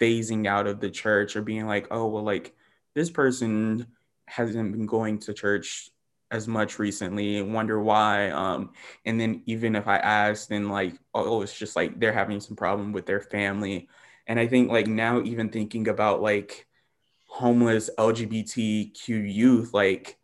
phasing 0.00 0.46
out 0.46 0.66
of 0.66 0.80
the 0.80 0.90
church 0.90 1.36
or 1.36 1.42
being 1.42 1.66
like, 1.66 1.86
oh 1.90 2.06
well, 2.06 2.22
like 2.24 2.54
this 2.94 3.10
person 3.10 3.86
hasn't 4.26 4.72
been 4.72 4.86
going 4.86 5.18
to 5.18 5.34
church 5.34 5.90
as 6.30 6.48
much 6.48 6.78
recently 6.78 7.38
and 7.38 7.52
wonder 7.54 7.80
why 7.80 8.30
um 8.30 8.72
and 9.04 9.20
then 9.20 9.42
even 9.44 9.76
if 9.76 9.86
i 9.86 9.98
asked 9.98 10.48
then 10.48 10.68
like 10.70 10.94
oh 11.12 11.42
it's 11.42 11.56
just 11.56 11.76
like 11.76 12.00
they're 12.00 12.14
having 12.14 12.40
some 12.40 12.56
problem 12.56 12.92
with 12.92 13.04
their 13.04 13.20
family 13.20 13.86
and 14.26 14.40
i 14.40 14.46
think 14.46 14.70
like 14.70 14.86
now 14.86 15.20
even 15.22 15.50
thinking 15.50 15.86
about 15.86 16.22
like 16.22 16.66
homeless 17.34 17.90
LGBTQ 17.98 19.08
youth, 19.08 19.74
like 19.74 20.16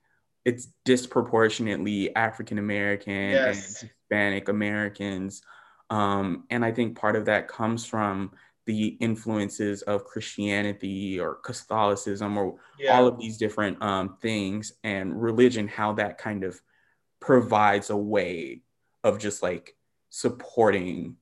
it's 0.44 0.68
disproportionately 0.84 2.14
African 2.14 2.58
American 2.58 3.30
yes. 3.30 3.82
and 3.82 3.90
Hispanic 3.90 4.48
Americans. 4.48 5.42
Um, 5.90 6.44
and 6.50 6.64
I 6.64 6.72
think 6.72 6.96
part 6.96 7.16
of 7.16 7.24
that 7.26 7.48
comes 7.48 7.84
from 7.84 8.32
the 8.66 8.88
influences 9.00 9.82
of 9.82 10.04
Christianity 10.04 11.18
or 11.18 11.36
Catholicism 11.36 12.38
or 12.38 12.56
yeah. 12.78 12.96
all 12.96 13.06
of 13.08 13.18
these 13.18 13.36
different 13.36 13.82
um, 13.82 14.16
things 14.20 14.72
and 14.84 15.20
religion, 15.20 15.66
how 15.66 15.92
that 15.94 16.18
kind 16.18 16.44
of 16.44 16.60
provides 17.18 17.90
a 17.90 17.96
way 17.96 18.60
of 19.02 19.18
just 19.18 19.42
like 19.42 19.76
supporting 20.10 21.16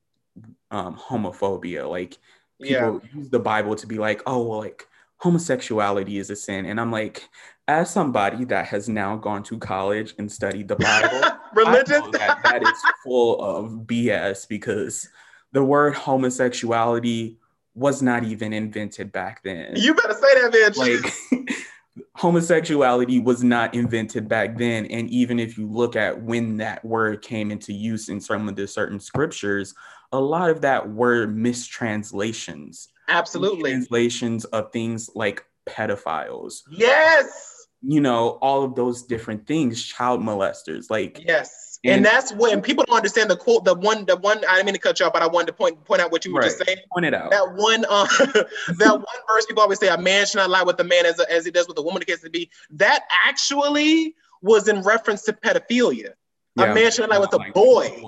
um, 0.71 0.97
homophobia. 0.97 1.89
Like 1.89 2.19
people 2.61 3.01
yeah. 3.03 3.19
use 3.19 3.31
the 3.31 3.39
Bible 3.39 3.77
to 3.77 3.87
be 3.87 3.99
like, 3.99 4.23
oh, 4.27 4.43
well, 4.47 4.59
like 4.59 4.87
homosexuality 5.19 6.19
is 6.19 6.31
a 6.31 6.37
sin. 6.37 6.67
And 6.67 6.81
I'm 6.81 6.91
like, 6.91 7.29
as 7.67 7.91
somebody 7.91 8.45
that 8.47 8.67
has 8.69 8.89
now 8.89 9.17
gone 9.17 9.43
to 9.45 9.59
college 9.59 10.15
and 10.19 10.31
studied 10.31 10.69
the 10.69 10.77
Bible, 10.77 11.23
religion, 11.55 12.11
that, 12.13 12.41
that 12.45 12.63
is 12.63 12.83
full 13.05 13.41
of 13.43 13.73
BS 13.87 14.49
because 14.49 15.09
the 15.53 15.63
word 15.63 15.95
homosexuality 15.95 17.39
was 17.75 18.01
not 18.01 18.25
even 18.25 18.53
invented 18.53 19.13
back 19.13 19.43
then. 19.43 19.73
You 19.77 19.95
better 19.95 20.15
say 20.15 20.41
that, 20.41 20.53
bitch. 20.53 20.77
Like, 20.77 21.55
homosexuality 22.15 23.21
was 23.21 23.45
not 23.45 23.75
invented 23.75 24.29
back 24.29 24.57
then. 24.57 24.87
And 24.87 25.09
even 25.11 25.39
if 25.39 25.59
you 25.59 25.69
look 25.69 25.95
at 25.95 26.21
when 26.21 26.57
that 26.57 26.85
word 26.85 27.23
came 27.23 27.51
into 27.51 27.73
use 27.73 28.09
in 28.09 28.21
some 28.21 28.49
of 28.49 28.57
the 28.57 28.67
certain 28.67 28.99
scriptures, 28.99 29.75
a 30.11 30.19
lot 30.19 30.51
of 30.51 30.61
that 30.63 30.89
were 30.89 31.27
mistranslations 31.27 32.89
Absolutely. 33.09 33.73
Translations 33.73 34.45
of 34.47 34.73
things 34.73 35.11
like 35.15 35.45
pedophiles. 35.69 36.63
Yes. 36.71 37.67
You 37.83 38.01
know, 38.01 38.39
all 38.43 38.65
of 38.65 38.75
those 38.75 39.05
different 39.05 39.47
things, 39.47 39.83
child 39.85 40.21
molesters. 40.21 40.87
Like 40.91 41.23
yes. 41.25 41.79
And, 41.85 41.97
and 41.97 42.05
that's 42.05 42.33
when 42.33 42.61
people 42.61 42.85
don't 42.85 42.97
understand 42.97 43.31
the 43.31 43.37
quote, 43.37 43.65
the 43.65 43.75
one, 43.75 44.05
the 44.05 44.17
one, 44.17 44.39
I 44.49 44.57
didn't 44.57 44.67
mean 44.67 44.75
to 44.75 44.81
cut 44.81 44.99
you 44.99 45.07
off, 45.07 45.13
but 45.13 45.23
I 45.23 45.29
wanted 45.29 45.47
to 45.47 45.53
point 45.53 45.85
point 45.85 46.01
out 46.01 46.11
what 46.11 46.25
you 46.25 46.35
were 46.35 46.41
right. 46.41 46.47
just 46.47 46.65
saying. 46.65 46.79
Point 46.93 47.07
it 47.07 47.15
out. 47.15 47.31
That 47.31 47.55
one, 47.55 47.85
uh, 47.89 48.07
that 48.79 48.93
one 48.93 49.05
verse 49.29 49.47
people 49.47 49.63
always 49.63 49.79
say, 49.79 49.89
a 49.89 49.97
man 49.97 50.27
should 50.27 50.39
not 50.39 50.51
lie 50.51 50.65
with 50.65 50.81
a 50.81 50.85
man 50.85 51.07
as, 51.07 51.21
a, 51.21 51.33
as 51.33 51.45
he 51.45 51.53
does 51.53 51.69
with 51.69 51.79
a 51.79 51.83
woman, 51.83 52.01
the 52.01 52.07
case 52.07 52.21
to 52.23 52.31
be. 52.31 52.51
That 52.71 53.05
actually 53.25 54.17
was 54.43 54.67
in 54.67 54.83
reference 54.83 55.23
to 55.23 55.33
pedophilia. 55.33 56.15
Yeah, 56.57 56.65
a 56.65 56.75
man 56.75 56.91
should 56.91 57.09
not 57.09 57.11
lie 57.11 57.19
with 57.19 57.33
a 57.33 57.53
boy. 57.53 58.03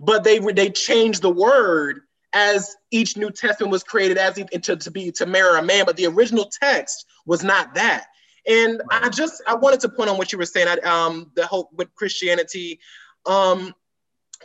But 0.00 0.22
they 0.22 0.38
they 0.38 0.70
changed 0.70 1.22
the 1.22 1.30
word 1.30 2.02
as 2.32 2.76
each 2.90 3.16
New 3.16 3.30
Testament 3.30 3.70
was 3.70 3.82
created 3.82 4.18
as 4.18 4.34
to, 4.34 4.76
to 4.76 4.90
be 4.90 5.10
to 5.12 5.26
mirror 5.26 5.56
a 5.56 5.62
man, 5.62 5.84
but 5.86 5.96
the 5.96 6.06
original 6.06 6.50
text 6.50 7.06
was 7.26 7.42
not 7.42 7.74
that. 7.74 8.06
And 8.46 8.80
right. 8.90 9.04
I 9.04 9.08
just 9.08 9.42
I 9.46 9.54
wanted 9.54 9.80
to 9.80 9.88
point 9.88 10.10
on 10.10 10.18
what 10.18 10.32
you 10.32 10.38
were 10.38 10.46
saying. 10.46 10.68
I, 10.68 10.76
um, 10.88 11.30
the 11.34 11.46
hope 11.46 11.70
with 11.72 11.94
Christianity. 11.94 12.80
Um, 13.26 13.74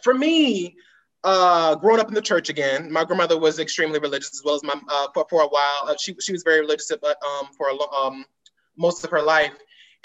for 0.02 0.13
me, 0.13 0.76
uh, 1.24 1.76
growing 1.76 2.02
up 2.02 2.10
in 2.10 2.13
the 2.13 2.22
church 2.22 2.50
again, 2.50 2.91
my 2.91 3.06
grandmother 3.06 3.39
was 3.39 3.60
extremely 3.60 4.00
religious 4.00 4.32
as 4.34 4.41
well 4.43 4.56
as 4.56 4.63
my 4.63 4.74
uh, 4.89 5.08
for, 5.13 5.26
for 5.30 5.41
a 5.41 5.48
while. 5.48 5.84
Uh, 5.88 5.96
she 5.98 6.15
she 6.19 6.34
was 6.34 6.43
very 6.43 6.60
religious, 6.60 6.91
but 7.02 7.17
um, 7.24 7.48
for 7.58 7.69
a, 7.69 7.96
um, 7.96 8.26
most 8.78 9.04
of 9.04 9.10
her 9.10 9.22
life. 9.22 9.54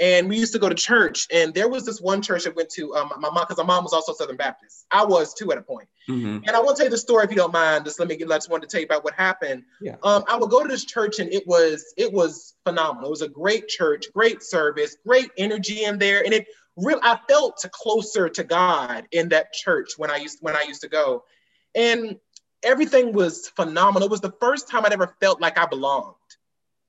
And 0.00 0.28
we 0.28 0.38
used 0.38 0.52
to 0.52 0.58
go 0.58 0.68
to 0.68 0.74
church, 0.74 1.26
and 1.32 1.52
there 1.52 1.68
was 1.68 1.84
this 1.84 2.00
one 2.00 2.22
church 2.22 2.46
I 2.46 2.50
went 2.50 2.68
to. 2.70 2.94
Um, 2.94 3.12
my 3.18 3.30
mom, 3.30 3.44
because 3.48 3.58
my 3.58 3.64
mom 3.64 3.82
was 3.82 3.92
also 3.92 4.12
Southern 4.12 4.36
Baptist. 4.36 4.86
I 4.90 5.04
was 5.04 5.34
too 5.34 5.50
at 5.50 5.58
a 5.58 5.62
point. 5.62 5.88
Mm-hmm. 6.08 6.44
And 6.46 6.50
I 6.50 6.60
want 6.60 6.76
to 6.76 6.82
tell 6.82 6.86
you 6.86 6.90
the 6.90 6.98
story 6.98 7.24
if 7.24 7.30
you 7.30 7.36
don't 7.36 7.52
mind. 7.52 7.84
Just 7.84 7.98
let 7.98 8.08
me 8.08 8.16
get. 8.16 8.30
I 8.30 8.36
just 8.36 8.48
wanted 8.48 8.68
to 8.68 8.72
tell 8.72 8.80
you 8.80 8.86
about 8.86 9.02
what 9.02 9.14
happened. 9.14 9.64
Yeah. 9.80 9.96
Um, 10.04 10.24
I 10.28 10.36
would 10.36 10.50
go 10.50 10.62
to 10.62 10.68
this 10.68 10.84
church, 10.84 11.18
and 11.18 11.32
it 11.32 11.46
was 11.46 11.94
it 11.96 12.12
was 12.12 12.54
phenomenal. 12.64 13.08
It 13.08 13.10
was 13.10 13.22
a 13.22 13.28
great 13.28 13.66
church, 13.66 14.06
great 14.14 14.42
service, 14.42 14.96
great 15.04 15.30
energy 15.36 15.84
in 15.84 15.98
there, 15.98 16.24
and 16.24 16.32
it 16.32 16.46
real. 16.76 17.00
I 17.02 17.18
felt 17.28 17.64
closer 17.72 18.28
to 18.28 18.44
God 18.44 19.06
in 19.10 19.30
that 19.30 19.52
church 19.52 19.90
when 19.96 20.10
I 20.10 20.16
used 20.16 20.38
when 20.40 20.54
I 20.54 20.62
used 20.62 20.82
to 20.82 20.88
go, 20.88 21.24
and 21.74 22.16
everything 22.62 23.12
was 23.12 23.48
phenomenal. 23.48 24.06
It 24.06 24.10
was 24.10 24.20
the 24.20 24.34
first 24.40 24.68
time 24.68 24.84
I'd 24.84 24.92
ever 24.92 25.14
felt 25.20 25.40
like 25.40 25.58
I 25.58 25.66
belonged. 25.66 26.14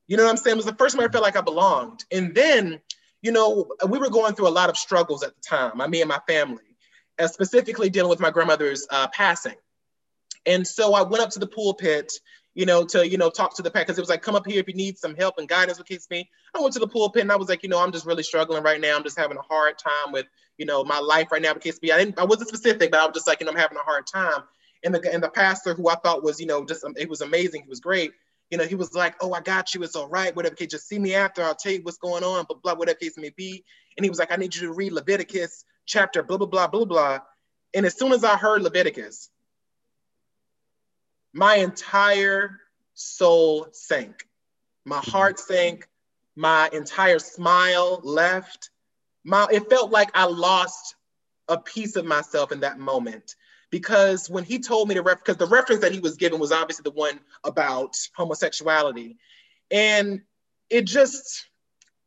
You 0.08 0.18
know 0.18 0.24
what 0.24 0.32
I'm 0.32 0.38
saying? 0.38 0.56
It 0.56 0.58
was 0.58 0.66
the 0.66 0.76
first 0.76 0.96
time 0.96 1.06
I 1.06 1.12
felt 1.12 1.24
like 1.24 1.38
I 1.38 1.42
belonged. 1.42 2.04
And 2.12 2.34
then 2.34 2.82
you 3.22 3.32
know, 3.32 3.68
we 3.88 3.98
were 3.98 4.10
going 4.10 4.34
through 4.36 4.48
a 4.48 4.50
lot 4.50 4.70
of 4.70 4.78
struggles 4.78 5.24
at 5.24 5.36
the 5.36 5.42
time, 5.42 5.82
I 5.82 5.88
me 5.88 6.02
and 6.02 6.10
my 6.10 6.20
family, 6.28 6.64
uh, 7.20 7.28
specifically 7.28 7.90
dealing 7.90 8.10
with 8.10 8.20
my 8.20 8.32
grandmother's 8.32 8.88
uh, 8.90 9.08
passing. 9.10 9.56
And 10.46 10.66
so 10.66 10.94
I 10.94 11.02
went 11.02 11.24
up 11.24 11.30
to 11.32 11.40
the 11.40 11.48
pulpit, 11.48 12.14
you 12.56 12.66
know, 12.66 12.86
to, 12.86 13.08
you 13.08 13.18
know, 13.18 13.30
talk 13.30 13.56
to 13.58 13.62
the 13.62 13.70
pastor, 13.70 13.86
because 13.86 13.98
it 13.98 14.02
was 14.02 14.10
like, 14.10 14.22
come 14.22 14.36
up 14.36 14.48
here 14.48 14.60
if 14.60 14.68
you 14.68 14.74
need 14.74 14.98
some 14.98 15.16
help 15.16 15.36
and 15.38 15.48
guidance 15.48 15.78
with 15.78 15.88
kids 15.88 16.08
me. 16.10 16.30
I 16.56 16.62
went 16.62 16.74
to 16.74 16.80
the 16.80 16.88
pulpit 16.88 17.22
and 17.22 17.32
I 17.32 17.36
was 17.36 17.50
like, 17.50 17.62
you 17.62 17.70
know, 17.70 17.80
I'm 17.80 17.92
just 17.92 18.06
really 18.06 18.24
struggling 18.24 18.64
right 18.64 18.80
now. 18.80 18.96
I'm 18.96 19.04
just 19.04 19.20
having 19.20 19.38
a 19.38 19.42
hard 19.42 19.78
time 19.78 20.14
with, 20.14 20.26
you 20.58 20.66
know, 20.66 20.84
my 20.84 21.00
life 21.00 21.32
right 21.32 21.42
now 21.42 21.54
kids 21.54 21.82
me. 21.82 21.92
I 21.92 21.98
didn't, 21.98 22.18
I 22.18 22.24
wasn't 22.24 22.50
specific, 22.50 22.90
but 22.90 23.00
I 23.00 23.06
was 23.06 23.14
just 23.14 23.28
like, 23.28 23.42
you 23.42 23.46
know, 23.46 23.52
I'm 23.52 23.58
having 23.58 23.78
a 23.78 23.82
hard 23.82 24.08
time. 24.08 24.44
And 24.84 24.96
the, 24.96 25.14
and 25.14 25.22
the 25.22 25.30
pastor 25.30 25.74
who 25.74 25.90
I 25.90 25.96
thought 25.96 26.24
was, 26.24 26.40
you 26.40 26.48
know, 26.48 26.66
just, 26.66 26.86
um, 26.86 26.94
it 26.98 27.10
was 27.10 27.22
amazing. 27.22 27.64
He 27.64 27.70
was 27.70 27.82
great 27.82 28.12
you 28.50 28.58
know, 28.58 28.66
he 28.66 28.76
was 28.76 28.94
like, 28.94 29.16
"Oh, 29.22 29.34
I 29.34 29.42
got 29.42 29.74
you. 29.74 29.84
It's 29.84 29.96
all 29.96 30.08
right. 30.10 30.36
Whatever 30.36 30.56
case, 30.56 30.70
just 30.70 30.88
see 30.88 31.00
me 31.00 31.14
after. 31.14 31.44
I'll 31.44 31.56
tell 31.56 31.72
you 31.72 31.82
what's 31.84 31.98
going 31.98 32.24
on." 32.24 32.46
But 32.48 32.62
blah, 32.62 32.76
whatever 32.76 32.98
case 32.98 33.18
may 33.18 33.30
be. 33.30 33.64
And 33.98 34.04
he 34.04 34.10
was 34.10 34.20
like, 34.20 34.32
"I 34.32 34.36
need 34.36 34.56
you 34.56 34.62
to 34.68 34.74
read 34.74 34.92
Leviticus 34.92 35.66
chapter 35.86 36.24
blah 36.24 36.38
blah 36.38 36.48
blah 36.48 36.68
blah 36.68 36.86
blah." 36.86 37.20
And 37.74 37.86
as 37.86 37.98
soon 37.98 38.12
as 38.12 38.24
I 38.24 38.36
heard 38.38 38.62
Leviticus, 38.62 39.30
my 41.34 41.56
entire 41.56 42.60
soul 42.94 43.68
sank. 43.72 44.28
My 44.86 45.00
heart 45.00 45.40
sank. 45.40 45.88
My 46.36 46.70
entire 46.74 47.20
smile 47.20 48.02
left. 48.04 48.72
My 49.24 49.48
it 49.52 49.70
felt 49.70 49.92
like 49.92 50.10
I 50.16 50.26
lost 50.26 50.96
a 51.48 51.58
piece 51.58 51.96
of 51.96 52.06
myself 52.06 52.52
in 52.52 52.62
that 52.62 52.80
moment 52.80 53.36
because 53.70 54.30
when 54.30 54.44
he 54.44 54.60
told 54.60 54.88
me 54.88 54.96
to 54.96 55.02
ref, 55.02 55.20
because 55.20 55.38
the 55.38 55.46
reference 55.48 55.82
that 55.82 55.92
he 55.92 56.00
was 56.00 56.16
given 56.16 56.40
was 56.40 56.52
obviously 56.52 56.84
the 56.84 56.92
one 56.92 57.20
about 57.44 57.96
homosexuality, 58.16 59.18
and 59.72 60.22
it 60.70 60.86
just 60.86 61.48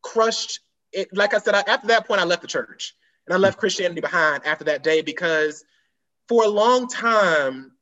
crushed 0.03 0.61
it. 0.92 1.14
Like 1.16 1.35
I 1.35 1.38
said, 1.38 1.55
I, 1.55 1.61
after 1.66 1.88
that 1.88 2.07
point, 2.07 2.20
I 2.20 2.25
left 2.25 2.42
the 2.42 2.48
church 2.48 2.94
and 3.27 3.35
I 3.35 3.38
left 3.38 3.59
Christianity 3.59 4.01
behind 4.01 4.44
after 4.44 4.64
that 4.64 4.83
day 4.83 5.03
because 5.03 5.64
for 6.29 6.44
a 6.44 6.48
long 6.48 6.88
time 6.88 7.72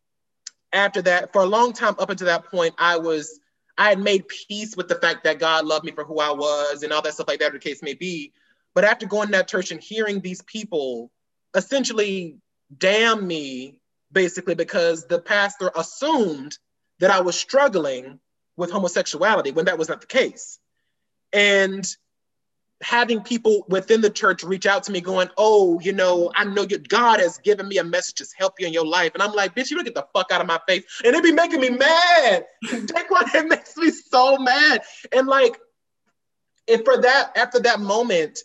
after 0.73 1.03
that, 1.03 1.33
for 1.33 1.43
a 1.43 1.47
long 1.47 1.73
time 1.73 1.97
up 1.99 2.11
until 2.11 2.27
that 2.27 2.47
point, 2.47 2.75
I 2.79 2.99
was 2.99 3.41
I 3.79 3.89
had 3.89 3.99
made 3.99 4.29
peace 4.29 4.77
with 4.77 4.89
the 4.89 4.97
fact 4.97 5.25
that 5.25 5.39
God 5.39 5.65
loved 5.65 5.87
me 5.87 5.93
for 5.93 6.05
who 6.05 6.21
I 6.21 6.31
was 6.31 6.83
and 6.83 6.93
all 6.93 7.01
that 7.03 7.15
stuff 7.15 7.29
like 7.29 7.41
that, 7.41 7.53
the 7.53 7.59
case 7.59 7.83
may 7.83 7.95
be. 7.95 8.33
But 8.75 8.85
after 8.85 9.07
going 9.07 9.29
to 9.29 9.33
that 9.33 9.49
church 9.49 9.71
and 9.71 9.83
hearing 9.83 10.21
these 10.21 10.43
people 10.43 11.11
essentially 11.57 12.37
damn 12.77 13.27
me 13.27 13.81
basically 14.13 14.55
because 14.55 15.07
the 15.07 15.21
pastor 15.21 15.71
assumed 15.77 16.59
that 16.99 17.11
I 17.11 17.21
was 17.21 17.39
struggling 17.39 18.19
with 18.57 18.71
homosexuality 18.71 19.53
when 19.53 19.67
that 19.67 19.79
was 19.79 19.89
not 19.89 20.01
the 20.01 20.07
case. 20.07 20.59
And 21.33 21.87
having 22.83 23.23
people 23.23 23.65
within 23.69 24.01
the 24.01 24.11
church 24.11 24.43
reach 24.43 24.67
out 24.67 24.85
to 24.85 24.93
me 24.93 25.01
going, 25.01 25.29
Oh, 25.37 25.81
you 25.81 25.93
know, 25.93 26.33
I 26.35 26.45
know 26.45 26.63
your 26.63 26.79
God 26.79 27.21
has 27.21 27.39
given 27.39 27.69
me 27.69 27.79
a 27.79 27.85
message 27.85 28.17
to 28.17 28.27
help 28.39 28.55
you 28.59 28.67
in 28.67 28.73
your 28.73 28.87
life. 28.87 29.13
And 29.15 29.23
I'm 29.23 29.33
like, 29.33 29.55
bitch, 29.55 29.71
you 29.71 29.77
don't 29.77 29.85
get 29.85 29.95
the 29.95 30.07
fuck 30.15 30.33
out 30.33 30.41
of 30.41 30.47
my 30.47 30.61
face. 30.67 30.85
And 31.05 31.15
it 31.15 31.23
be 31.23 31.33
making 31.33 31.61
me 31.61 31.71
mad. 31.71 32.47
Take 32.69 33.11
one, 33.11 33.25
it 33.35 33.49
makes 33.49 33.77
me 33.77 33.91
so 33.91 34.39
mad. 34.39 34.83
And 35.13 35.27
like, 35.27 35.59
and 36.69 36.85
for 36.85 37.01
that, 37.03 37.33
after 37.37 37.61
that 37.61 37.81
moment, 37.81 38.39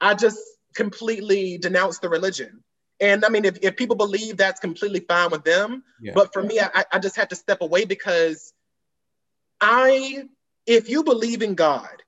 I 0.00 0.14
just 0.14 0.38
completely 0.74 1.58
denounced 1.58 2.02
the 2.02 2.08
religion. 2.08 2.62
And 3.00 3.24
I 3.24 3.28
mean, 3.28 3.44
if, 3.44 3.58
if 3.62 3.76
people 3.76 3.96
believe 3.96 4.36
that's 4.36 4.60
completely 4.60 5.00
fine 5.00 5.30
with 5.30 5.44
them, 5.44 5.84
yeah. 6.00 6.12
but 6.14 6.32
for 6.32 6.42
me, 6.42 6.60
I, 6.60 6.84
I 6.90 6.98
just 6.98 7.16
had 7.16 7.30
to 7.30 7.36
step 7.36 7.60
away 7.60 7.84
because 7.84 8.52
I, 9.60 10.24
if 10.66 10.88
you 10.88 11.04
believe 11.04 11.42
in 11.42 11.54
God 11.54 12.02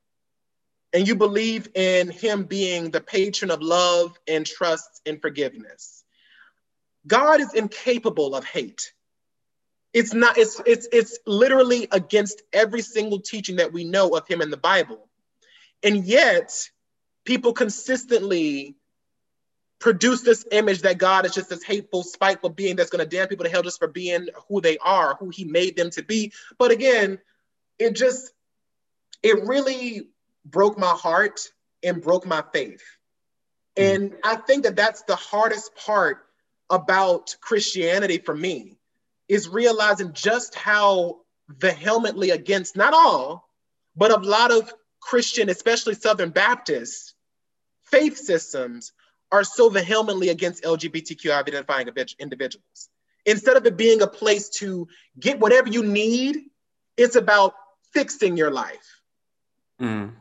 and 0.93 1.07
you 1.07 1.15
believe 1.15 1.69
in 1.75 2.11
Him 2.11 2.45
being 2.45 2.91
the 2.91 3.01
patron 3.01 3.51
of 3.51 3.63
love 3.63 4.19
and 4.27 4.45
trust 4.45 5.01
and 5.07 5.21
forgiveness, 5.21 6.05
God 7.07 7.41
is 7.41 7.55
incapable 7.55 8.35
of 8.35 8.45
hate. 8.45 8.93
It's 9.93 10.13
not, 10.13 10.39
it's, 10.39 10.61
it's, 10.67 10.89
it's 10.93 11.19
literally 11.27 11.89
against 11.93 12.43
every 12.53 12.83
single 12.83 13.21
teaching 13.21 13.57
that 13.57 13.73
we 13.73 13.85
know 13.85 14.11
of 14.11 14.27
Him 14.27 14.41
in 14.41 14.51
the 14.51 14.57
Bible. 14.57 15.09
And 15.83 16.05
yet, 16.05 16.53
people 17.25 17.53
consistently 17.53 18.77
produce 19.81 20.21
this 20.21 20.47
image 20.53 20.83
that 20.83 20.99
God 20.99 21.25
is 21.25 21.35
just 21.35 21.49
this 21.49 21.65
hateful, 21.65 22.03
spiteful 22.03 22.51
being 22.51 22.77
that's 22.77 22.91
going 22.91 23.03
to 23.03 23.17
damn 23.17 23.29
people 23.29 23.45
to 23.45 23.51
hell 23.51 23.63
just 23.63 23.79
for 23.79 23.89
being 23.89 24.29
who 24.49 24.61
they 24.61 24.79
are, 24.79 25.17
who 25.17 25.31
He 25.31 25.45
made 25.45 25.77
them 25.77 25.91
to 25.91 26.03
be. 26.03 26.33
But 26.59 26.71
again, 26.71 27.19
it 27.79 27.97
just, 27.97 28.33
it 29.23 29.43
really 29.47 30.09
broke 30.45 30.79
my 30.79 30.91
heart 30.91 31.41
and 31.83 32.03
broke 32.03 32.27
my 32.27 32.45
faith. 32.53 32.83
Hmm. 33.77 33.83
And 33.83 34.13
I 34.23 34.37
think 34.37 34.65
that 34.65 34.77
that's 34.77 35.03
the 35.03 35.17
hardest 35.17 35.75
part 35.75 36.27
about 36.69 37.35
Christianity 37.41 38.19
for 38.19 38.35
me 38.35 38.79
is 39.29 39.49
realizing 39.49 40.13
just 40.13 40.55
how 40.55 41.21
vehemently 41.49 42.31
against 42.31 42.77
not 42.77 42.93
all, 42.93 43.49
but 43.97 44.11
a 44.11 44.19
lot 44.19 44.53
of 44.53 44.73
Christian, 45.01 45.49
especially 45.49 45.95
Southern 45.95 46.31
Baptist 46.31 47.15
faith 47.85 48.17
systems 48.19 48.93
are 49.33 49.45
so 49.45 49.69
vehemently 49.69 50.29
against 50.29 50.65
LGBTQ 50.65 51.31
identifying 51.33 51.89
individuals. 52.19 52.89
Instead 53.27 53.57
of 53.57 53.67
it 53.67 53.77
being 53.77 54.03
a 54.03 54.07
place 54.07 54.49
to 54.49 54.89
get 55.19 55.39
whatever 55.39 55.69
you 55.69 55.85
need, 55.85 56.37
it's 56.97 57.17
about 57.17 57.55
fixing 57.93 58.37
your 58.37 58.51
life. 58.51 59.01
Mm. 59.81 60.13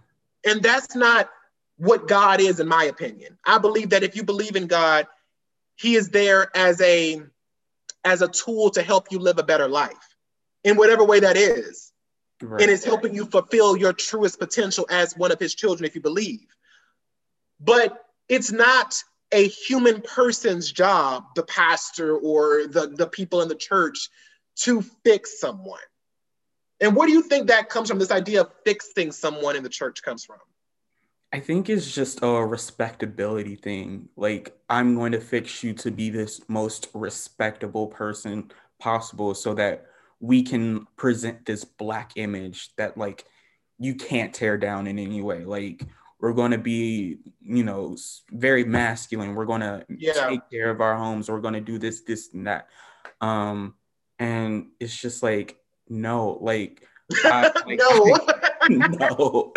And 0.45 0.63
that's 0.63 0.95
not 0.95 1.29
what 1.77 2.07
God 2.07 2.41
is, 2.41 2.59
in 2.59 2.67
my 2.67 2.85
opinion. 2.85 3.37
I 3.45 3.57
believe 3.57 3.89
that 3.91 4.03
if 4.03 4.15
you 4.15 4.23
believe 4.23 4.55
in 4.55 4.67
God, 4.67 5.07
He 5.75 5.95
is 5.95 6.09
there 6.09 6.55
as 6.55 6.81
a 6.81 7.21
as 8.05 8.21
a 8.21 8.27
tool 8.27 8.69
to 8.71 8.81
help 8.81 9.11
you 9.11 9.19
live 9.19 9.39
a 9.39 9.43
better 9.43 9.67
life 9.67 10.15
in 10.63 10.77
whatever 10.77 11.03
way 11.03 11.19
that 11.19 11.37
is. 11.37 11.91
Right. 12.41 12.61
And 12.61 12.71
it's 12.71 12.85
helping 12.85 13.13
you 13.13 13.25
fulfill 13.25 13.75
your 13.75 13.91
truest 13.91 14.39
potential 14.39 14.85
as 14.89 15.17
one 15.17 15.31
of 15.31 15.39
his 15.39 15.53
children 15.53 15.85
if 15.85 15.95
you 15.95 16.01
believe. 16.01 16.47
But 17.59 18.01
it's 18.29 18.51
not 18.51 19.03
a 19.31 19.47
human 19.47 20.01
person's 20.01 20.71
job, 20.71 21.25
the 21.35 21.43
pastor 21.43 22.17
or 22.17 22.67
the, 22.67 22.87
the 22.87 23.07
people 23.07 23.41
in 23.41 23.47
the 23.47 23.55
church, 23.55 24.09
to 24.55 24.81
fix 25.03 25.39
someone. 25.39 25.79
And 26.79 26.95
where 26.95 27.07
do 27.07 27.13
you 27.13 27.21
think 27.21 27.47
that 27.47 27.69
comes 27.69 27.89
from? 27.89 27.99
This 27.99 28.11
idea 28.11 28.41
of 28.41 28.51
fixing 28.65 29.11
someone 29.11 29.55
in 29.55 29.63
the 29.63 29.69
church 29.69 30.01
comes 30.01 30.23
from? 30.23 30.37
I 31.31 31.39
think 31.39 31.69
it's 31.69 31.93
just 31.93 32.19
a 32.23 32.27
respectability 32.27 33.55
thing. 33.55 34.09
Like, 34.15 34.57
I'm 34.69 34.95
going 34.95 35.11
to 35.11 35.21
fix 35.21 35.63
you 35.63 35.73
to 35.73 35.91
be 35.91 36.09
this 36.09 36.41
most 36.47 36.87
respectable 36.93 37.87
person 37.87 38.51
possible 38.79 39.35
so 39.35 39.53
that 39.55 39.85
we 40.19 40.41
can 40.41 40.87
present 40.97 41.45
this 41.45 41.63
black 41.63 42.13
image 42.15 42.69
that, 42.77 42.97
like, 42.97 43.25
you 43.77 43.95
can't 43.95 44.33
tear 44.33 44.57
down 44.57 44.87
in 44.87 44.97
any 44.97 45.21
way. 45.21 45.45
Like, 45.45 45.83
we're 46.19 46.33
going 46.33 46.51
to 46.51 46.57
be 46.57 47.17
you 47.41 47.63
know 47.63 47.95
very 48.31 48.63
masculine. 48.63 49.35
We're 49.35 49.45
going 49.45 49.61
to 49.61 49.85
yeah. 49.89 50.27
take 50.27 50.41
care 50.51 50.69
of 50.69 50.81
our 50.81 50.95
homes. 50.95 51.29
We're 51.29 51.41
going 51.41 51.53
to 51.53 51.61
do 51.61 51.77
this 51.77 52.01
this 52.01 52.33
and 52.33 52.47
that. 52.47 52.67
Um 53.21 53.75
and 54.19 54.67
it's 54.79 54.95
just 54.95 55.23
like 55.23 55.57
no 55.87 56.37
like, 56.41 56.85
I, 57.23 57.51
like 57.65 57.79
no. 57.79 58.87
no. 58.87 59.53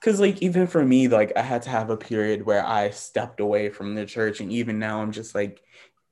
Because 0.00 0.20
like 0.20 0.42
even 0.42 0.66
for 0.66 0.84
me 0.84 1.08
like 1.08 1.32
i 1.34 1.40
had 1.40 1.62
to 1.62 1.70
have 1.70 1.88
a 1.88 1.96
period 1.96 2.44
where 2.44 2.64
i 2.66 2.90
stepped 2.90 3.40
away 3.40 3.70
from 3.70 3.94
the 3.94 4.04
church 4.04 4.40
and 4.40 4.52
even 4.52 4.78
now 4.78 5.00
i'm 5.00 5.12
just 5.12 5.34
like 5.34 5.62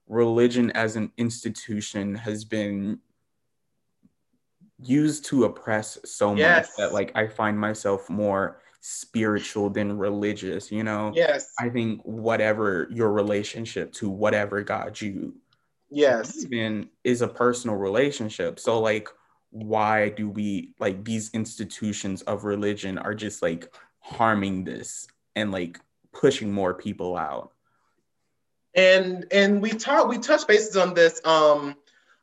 religion 0.09 0.71
as 0.71 0.97
an 0.97 1.13
institution 1.19 2.15
has 2.15 2.43
been 2.43 2.99
used 4.79 5.27
to 5.27 5.45
oppress 5.45 5.99
so 6.07 6.35
yes. 6.35 6.69
much 6.69 6.77
that 6.79 6.95
like 6.95 7.13
i 7.15 7.27
find 7.27 7.59
myself 7.59 8.09
more 8.09 8.62
spiritual 8.85 9.71
than 9.71 9.97
religious 9.97 10.73
you 10.73 10.83
know? 10.83 11.12
Yes. 11.14 11.53
I 11.59 11.68
think 11.68 12.03
whatever 12.03 12.88
your 12.90 13.12
relationship 13.12 13.92
to 13.95 14.11
whatever 14.11 14.61
god 14.62 15.01
you 15.01 15.35
yes. 15.88 16.45
even 16.45 16.90
is 17.05 17.23
a 17.23 17.29
personal 17.29 17.77
relationship. 17.77 18.59
So 18.59 18.81
like 18.81 19.09
why 19.51 20.09
do 20.09 20.29
we 20.29 20.75
like 20.81 21.05
these 21.05 21.31
institutions 21.33 22.23
of 22.23 22.42
religion 22.42 22.99
are 22.99 23.14
just 23.14 23.40
like 23.40 23.73
harming 24.01 24.64
this 24.64 25.07
and 25.37 25.53
like 25.53 25.79
pushing 26.12 26.53
more 26.53 26.75
people 26.75 27.16
out? 27.16 27.53
And 28.75 29.27
and 29.31 29.62
we 29.62 29.71
talked 29.71 30.09
we 30.09 30.18
touched 30.18 30.49
bases 30.49 30.77
on 30.77 30.92
this 30.92 31.21
um 31.25 31.77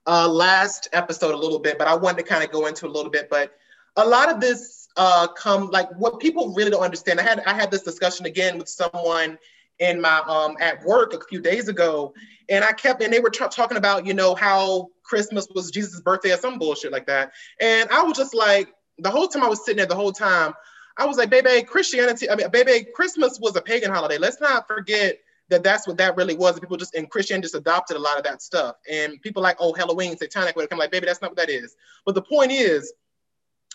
uh 0.07 0.27
last 0.27 0.89
episode 0.91 1.35
a 1.35 1.37
little 1.37 1.59
bit 1.59 1.77
but 1.77 1.87
i 1.87 1.93
wanted 1.93 2.17
to 2.17 2.23
kind 2.23 2.43
of 2.43 2.51
go 2.51 2.65
into 2.65 2.87
a 2.87 2.89
little 2.89 3.11
bit 3.11 3.29
but 3.29 3.53
a 3.99 4.05
lot 4.07 4.31
of 4.31 4.39
this 4.39 4.87
uh 4.97 5.27
come 5.27 5.69
like 5.69 5.89
what 5.97 6.19
people 6.19 6.53
really 6.53 6.71
don't 6.71 6.83
understand 6.83 7.19
i 7.19 7.23
had 7.23 7.41
i 7.45 7.53
had 7.53 7.69
this 7.69 7.83
discussion 7.83 8.25
again 8.25 8.57
with 8.57 8.67
someone 8.67 9.37
in 9.79 9.99
my 10.01 10.19
um 10.27 10.55
at 10.59 10.83
work 10.83 11.13
a 11.13 11.19
few 11.27 11.41
days 11.41 11.67
ago 11.67 12.13
and 12.49 12.63
i 12.63 12.71
kept 12.71 13.01
and 13.03 13.13
they 13.13 13.19
were 13.19 13.29
t- 13.29 13.45
talking 13.51 13.77
about 13.77 14.05
you 14.05 14.13
know 14.13 14.33
how 14.35 14.87
christmas 15.03 15.47
was 15.53 15.69
jesus' 15.69 16.01
birthday 16.01 16.31
or 16.31 16.37
some 16.37 16.57
bullshit 16.57 16.91
like 16.91 17.05
that 17.05 17.31
and 17.59 17.89
i 17.89 18.01
was 18.01 18.17
just 18.17 18.33
like 18.33 18.73
the 18.99 19.09
whole 19.09 19.27
time 19.27 19.43
i 19.43 19.47
was 19.47 19.63
sitting 19.63 19.77
there 19.77 19.85
the 19.85 19.95
whole 19.95 20.13
time 20.13 20.53
i 20.97 21.05
was 21.05 21.17
like 21.17 21.29
baby 21.29 21.63
christianity 21.63 22.29
i 22.29 22.35
mean 22.35 22.49
baby 22.51 22.87
christmas 22.95 23.37
was 23.41 23.55
a 23.55 23.61
pagan 23.61 23.91
holiday 23.91 24.17
let's 24.17 24.41
not 24.41 24.67
forget 24.67 25.19
that 25.49 25.63
that's 25.63 25.87
what 25.87 25.97
that 25.97 26.15
really 26.15 26.35
was. 26.35 26.53
And 26.53 26.61
people 26.61 26.77
just 26.77 26.95
in 26.95 27.07
Christian 27.07 27.41
just 27.41 27.55
adopted 27.55 27.97
a 27.97 27.99
lot 27.99 28.17
of 28.17 28.23
that 28.23 28.41
stuff. 28.41 28.75
And 28.89 29.21
people 29.21 29.41
like, 29.41 29.57
oh, 29.59 29.73
Halloween, 29.73 30.15
satanic, 30.15 30.55
would 30.55 30.69
come 30.69 30.79
like, 30.79 30.91
baby, 30.91 31.07
that's 31.07 31.21
not 31.21 31.31
what 31.31 31.37
that 31.37 31.49
is. 31.49 31.75
But 32.05 32.15
the 32.15 32.21
point 32.21 32.51
is, 32.51 32.93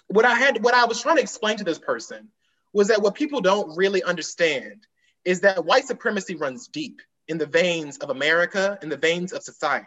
what 0.08 0.24
I 0.24 0.34
had, 0.34 0.62
what 0.62 0.74
I 0.74 0.84
was 0.84 1.00
trying 1.00 1.16
to 1.16 1.22
explain 1.22 1.56
to 1.58 1.64
this 1.64 1.78
person 1.78 2.28
was 2.72 2.88
that 2.88 3.02
what 3.02 3.14
people 3.14 3.40
don't 3.40 3.76
really 3.76 4.02
understand 4.02 4.86
is 5.24 5.40
that 5.40 5.64
white 5.64 5.86
supremacy 5.86 6.34
runs 6.34 6.68
deep 6.68 7.00
in 7.28 7.38
the 7.38 7.46
veins 7.46 7.98
of 7.98 8.10
America, 8.10 8.78
in 8.82 8.88
the 8.88 8.96
veins 8.96 9.32
of 9.32 9.42
society. 9.42 9.86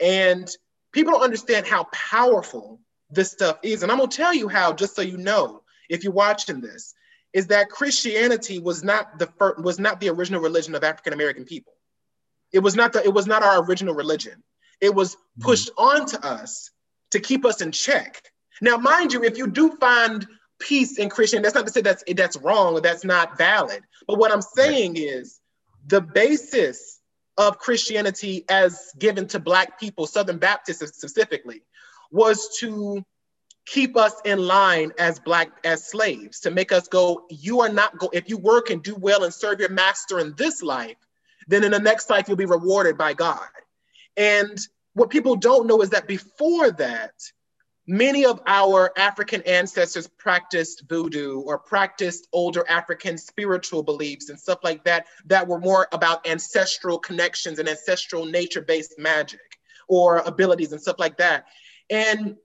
And 0.00 0.48
people 0.92 1.12
don't 1.12 1.22
understand 1.22 1.66
how 1.66 1.84
powerful 1.92 2.80
this 3.10 3.30
stuff 3.30 3.58
is. 3.62 3.82
And 3.82 3.92
I'm 3.92 3.98
gonna 3.98 4.10
tell 4.10 4.34
you 4.34 4.48
how, 4.48 4.72
just 4.72 4.96
so 4.96 5.02
you 5.02 5.16
know, 5.16 5.62
if 5.88 6.04
you're 6.04 6.12
watching 6.12 6.60
this, 6.60 6.94
is 7.32 7.48
that 7.48 7.70
Christianity 7.70 8.58
was 8.58 8.82
not 8.82 9.18
the 9.18 9.26
first, 9.38 9.62
was 9.62 9.78
not 9.78 10.00
the 10.00 10.08
original 10.08 10.40
religion 10.40 10.74
of 10.74 10.82
African 10.82 11.12
American 11.12 11.44
people. 11.44 11.74
It 12.52 12.60
was 12.60 12.74
not 12.74 12.92
the, 12.92 13.04
it 13.04 13.12
was 13.12 13.26
not 13.26 13.42
our 13.42 13.62
original 13.62 13.94
religion. 13.94 14.42
It 14.80 14.94
was 14.94 15.14
mm-hmm. 15.14 15.42
pushed 15.42 15.70
mm-hmm. 15.76 16.00
onto 16.00 16.16
us 16.18 16.70
to 17.10 17.20
keep 17.20 17.44
us 17.44 17.60
in 17.60 17.72
check. 17.72 18.22
Now, 18.60 18.76
mind 18.76 19.12
you, 19.12 19.22
if 19.24 19.38
you 19.38 19.46
do 19.46 19.76
find 19.76 20.26
peace 20.58 20.98
in 20.98 21.08
Christian. 21.08 21.42
That's 21.42 21.54
not 21.54 21.66
to 21.66 21.72
say 21.72 21.80
that's 21.80 22.04
that's 22.14 22.36
wrong 22.38 22.74
or 22.74 22.80
that's 22.80 23.04
not 23.04 23.38
valid. 23.38 23.82
But 24.06 24.18
what 24.18 24.32
I'm 24.32 24.42
saying 24.42 24.94
right. 24.94 25.02
is 25.02 25.40
the 25.86 26.00
basis 26.00 27.00
of 27.36 27.58
Christianity 27.58 28.44
as 28.48 28.92
given 28.98 29.26
to 29.28 29.38
Black 29.38 29.78
people, 29.78 30.06
Southern 30.06 30.38
Baptists 30.38 30.96
specifically, 30.96 31.62
was 32.10 32.56
to 32.60 33.04
keep 33.66 33.96
us 33.96 34.14
in 34.24 34.38
line 34.38 34.92
as 34.98 35.20
Black 35.20 35.50
as 35.64 35.88
slaves, 35.88 36.40
to 36.40 36.50
make 36.50 36.72
us 36.72 36.88
go, 36.88 37.26
you 37.28 37.60
are 37.60 37.68
not 37.68 37.98
go, 37.98 38.08
if 38.12 38.28
you 38.28 38.38
work 38.38 38.70
and 38.70 38.82
do 38.82 38.96
well 38.96 39.24
and 39.24 39.32
serve 39.32 39.60
your 39.60 39.68
master 39.68 40.18
in 40.18 40.34
this 40.36 40.62
life, 40.62 40.96
then 41.46 41.62
in 41.62 41.70
the 41.70 41.78
next 41.78 42.10
life 42.10 42.26
you'll 42.26 42.36
be 42.36 42.46
rewarded 42.46 42.96
by 42.96 43.12
God. 43.12 43.46
And 44.16 44.58
what 44.94 45.10
people 45.10 45.36
don't 45.36 45.66
know 45.66 45.80
is 45.82 45.90
that 45.90 46.08
before 46.08 46.70
that, 46.72 47.12
Many 47.90 48.26
of 48.26 48.42
our 48.46 48.92
African 48.98 49.40
ancestors 49.44 50.06
practiced 50.06 50.82
voodoo 50.90 51.40
or 51.40 51.58
practiced 51.58 52.28
older 52.34 52.62
African 52.68 53.16
spiritual 53.16 53.82
beliefs 53.82 54.28
and 54.28 54.38
stuff 54.38 54.58
like 54.62 54.84
that, 54.84 55.06
that 55.24 55.48
were 55.48 55.58
more 55.58 55.88
about 55.92 56.28
ancestral 56.28 56.98
connections 56.98 57.58
and 57.58 57.66
ancestral 57.66 58.26
nature 58.26 58.60
based 58.60 58.98
magic 58.98 59.40
or 59.88 60.18
abilities 60.18 60.72
and 60.72 60.82
stuff 60.82 60.98
like 60.98 61.16
that. 61.16 61.46
And 61.88 62.36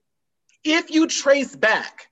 if 0.64 0.90
you 0.90 1.06
trace 1.06 1.54
back 1.54 2.08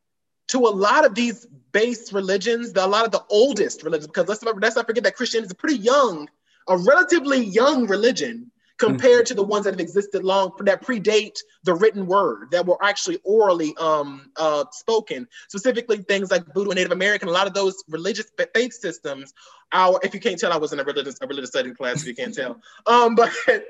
to 0.49 0.59
a 0.59 0.69
lot 0.69 1.07
of 1.07 1.15
these 1.15 1.47
base 1.73 2.13
religions, 2.13 2.75
the, 2.75 2.85
a 2.85 2.87
lot 2.87 3.07
of 3.07 3.13
the 3.13 3.25
oldest 3.31 3.83
religions, 3.83 4.09
because 4.09 4.29
let's, 4.29 4.43
let's 4.43 4.77
not 4.77 4.87
forget 4.87 5.05
that 5.05 5.17
Christianity 5.17 5.47
is 5.47 5.53
a 5.53 5.55
pretty 5.55 5.79
young, 5.79 6.29
a 6.69 6.77
relatively 6.77 7.43
young 7.43 7.87
religion 7.87 8.51
compared 8.79 9.27
to 9.27 9.35
the 9.35 9.43
ones 9.43 9.65
that 9.65 9.75
have 9.75 9.81
existed 9.81 10.25
long 10.25 10.53
that 10.61 10.83
predate 10.83 11.39
the 11.65 11.75
written 11.75 12.07
word 12.07 12.49
that 12.51 12.67
were 12.67 12.83
actually 12.83 13.19
orally 13.25 13.75
um, 13.79 14.31
uh, 14.37 14.65
spoken. 14.73 15.29
Specifically 15.49 15.99
things 15.99 16.31
like 16.31 16.45
voodoo 16.55 16.71
and 16.71 16.77
native 16.77 16.93
american 16.93 17.29
a 17.29 17.33
lot 17.33 17.47
of 17.47 17.55
those 17.55 17.83
religious 17.89 18.27
faith 18.55 18.73
systems 18.73 19.33
our 19.73 19.99
if 20.03 20.15
you 20.15 20.21
can't 20.21 20.39
tell 20.39 20.53
i 20.53 20.57
was 20.57 20.73
in 20.73 20.81
a 20.81 20.85
religious 20.85 21.17
a 21.21 21.27
religious 21.27 21.51
study 21.51 21.73
class 21.73 22.03
if 22.03 22.09
you 22.09 22.15
can't 22.15 22.35
tell. 22.35 22.61
Um, 22.87 23.15
but 23.15 23.31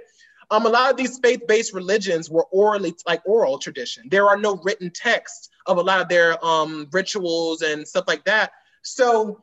um, 0.51 0.67
a 0.67 0.69
lot 0.69 0.91
of 0.91 0.97
these 0.97 1.19
faith-based 1.19 1.73
religions 1.73 2.31
were 2.31 2.45
orally 2.51 2.95
like 3.07 3.23
oral 3.25 3.59
tradition. 3.59 4.09
There 4.11 4.29
are 4.29 4.37
no 4.37 4.57
written 4.57 4.91
texts 4.91 5.49
of 5.67 5.79
a 5.79 5.83
lot 5.83 6.01
of 6.01 6.09
their 6.09 6.43
um, 6.45 6.89
rituals 6.93 7.63
and 7.63 7.87
stuff 7.87 8.05
like 8.07 8.25
that. 8.25 8.53
So 8.83 9.43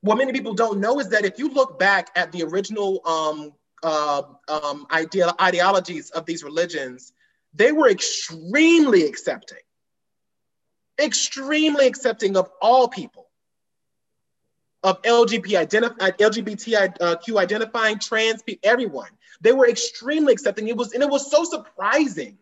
what 0.00 0.16
many 0.16 0.32
people 0.32 0.54
don't 0.54 0.80
know 0.80 1.00
is 1.00 1.08
that 1.08 1.24
if 1.24 1.38
you 1.38 1.48
look 1.48 1.78
back 1.78 2.10
at 2.14 2.30
the 2.32 2.44
original 2.44 3.00
um, 3.04 3.52
uh, 3.82 4.22
um, 4.48 4.86
ideal, 4.90 5.34
ideologies 5.40 6.10
of 6.10 6.26
these 6.26 6.42
religions, 6.42 7.12
they 7.54 7.72
were 7.72 7.88
extremely 7.88 9.04
accepting, 9.04 9.58
extremely 11.00 11.86
accepting 11.86 12.36
of 12.36 12.50
all 12.60 12.88
people, 12.88 13.28
of 14.82 15.00
LGBT 15.02 15.66
identif- 15.66 16.16
LGBTQ 16.18 17.38
identifying 17.38 17.98
trans 17.98 18.42
people, 18.42 18.68
everyone. 18.68 19.10
They 19.40 19.52
were 19.52 19.68
extremely 19.68 20.32
accepting. 20.32 20.68
It 20.68 20.76
was, 20.76 20.92
and 20.92 21.02
it 21.02 21.08
was 21.08 21.30
so 21.30 21.44
surprising 21.44 22.38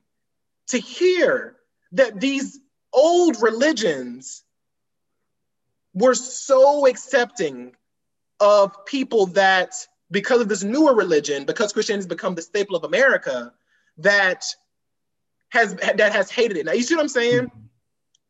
to 0.69 0.79
hear 0.79 1.57
that 1.93 2.21
these 2.21 2.59
old 2.93 3.41
religions 3.41 4.43
were 5.95 6.15
so 6.15 6.87
accepting 6.87 7.75
of 8.41 8.85
people 8.85 9.27
that 9.29 9.75
because 10.11 10.41
of 10.41 10.49
this 10.49 10.63
newer 10.63 10.95
religion, 10.95 11.45
because 11.45 11.73
Christianity 11.73 12.01
has 12.01 12.07
become 12.07 12.35
the 12.35 12.43
staple 12.43 12.77
of 12.77 12.85
America, 12.85 13.53
that 13.99 14.45
has 15.51 15.75
that 15.75 16.13
has 16.13 16.31
hated 16.31 16.57
it. 16.57 16.67
Now 16.67 16.73
you 16.73 16.83
see 16.83 16.95
what 16.95 17.03
I'm 17.03 17.09
saying? 17.09 17.45
Mm-hmm. 17.45 17.61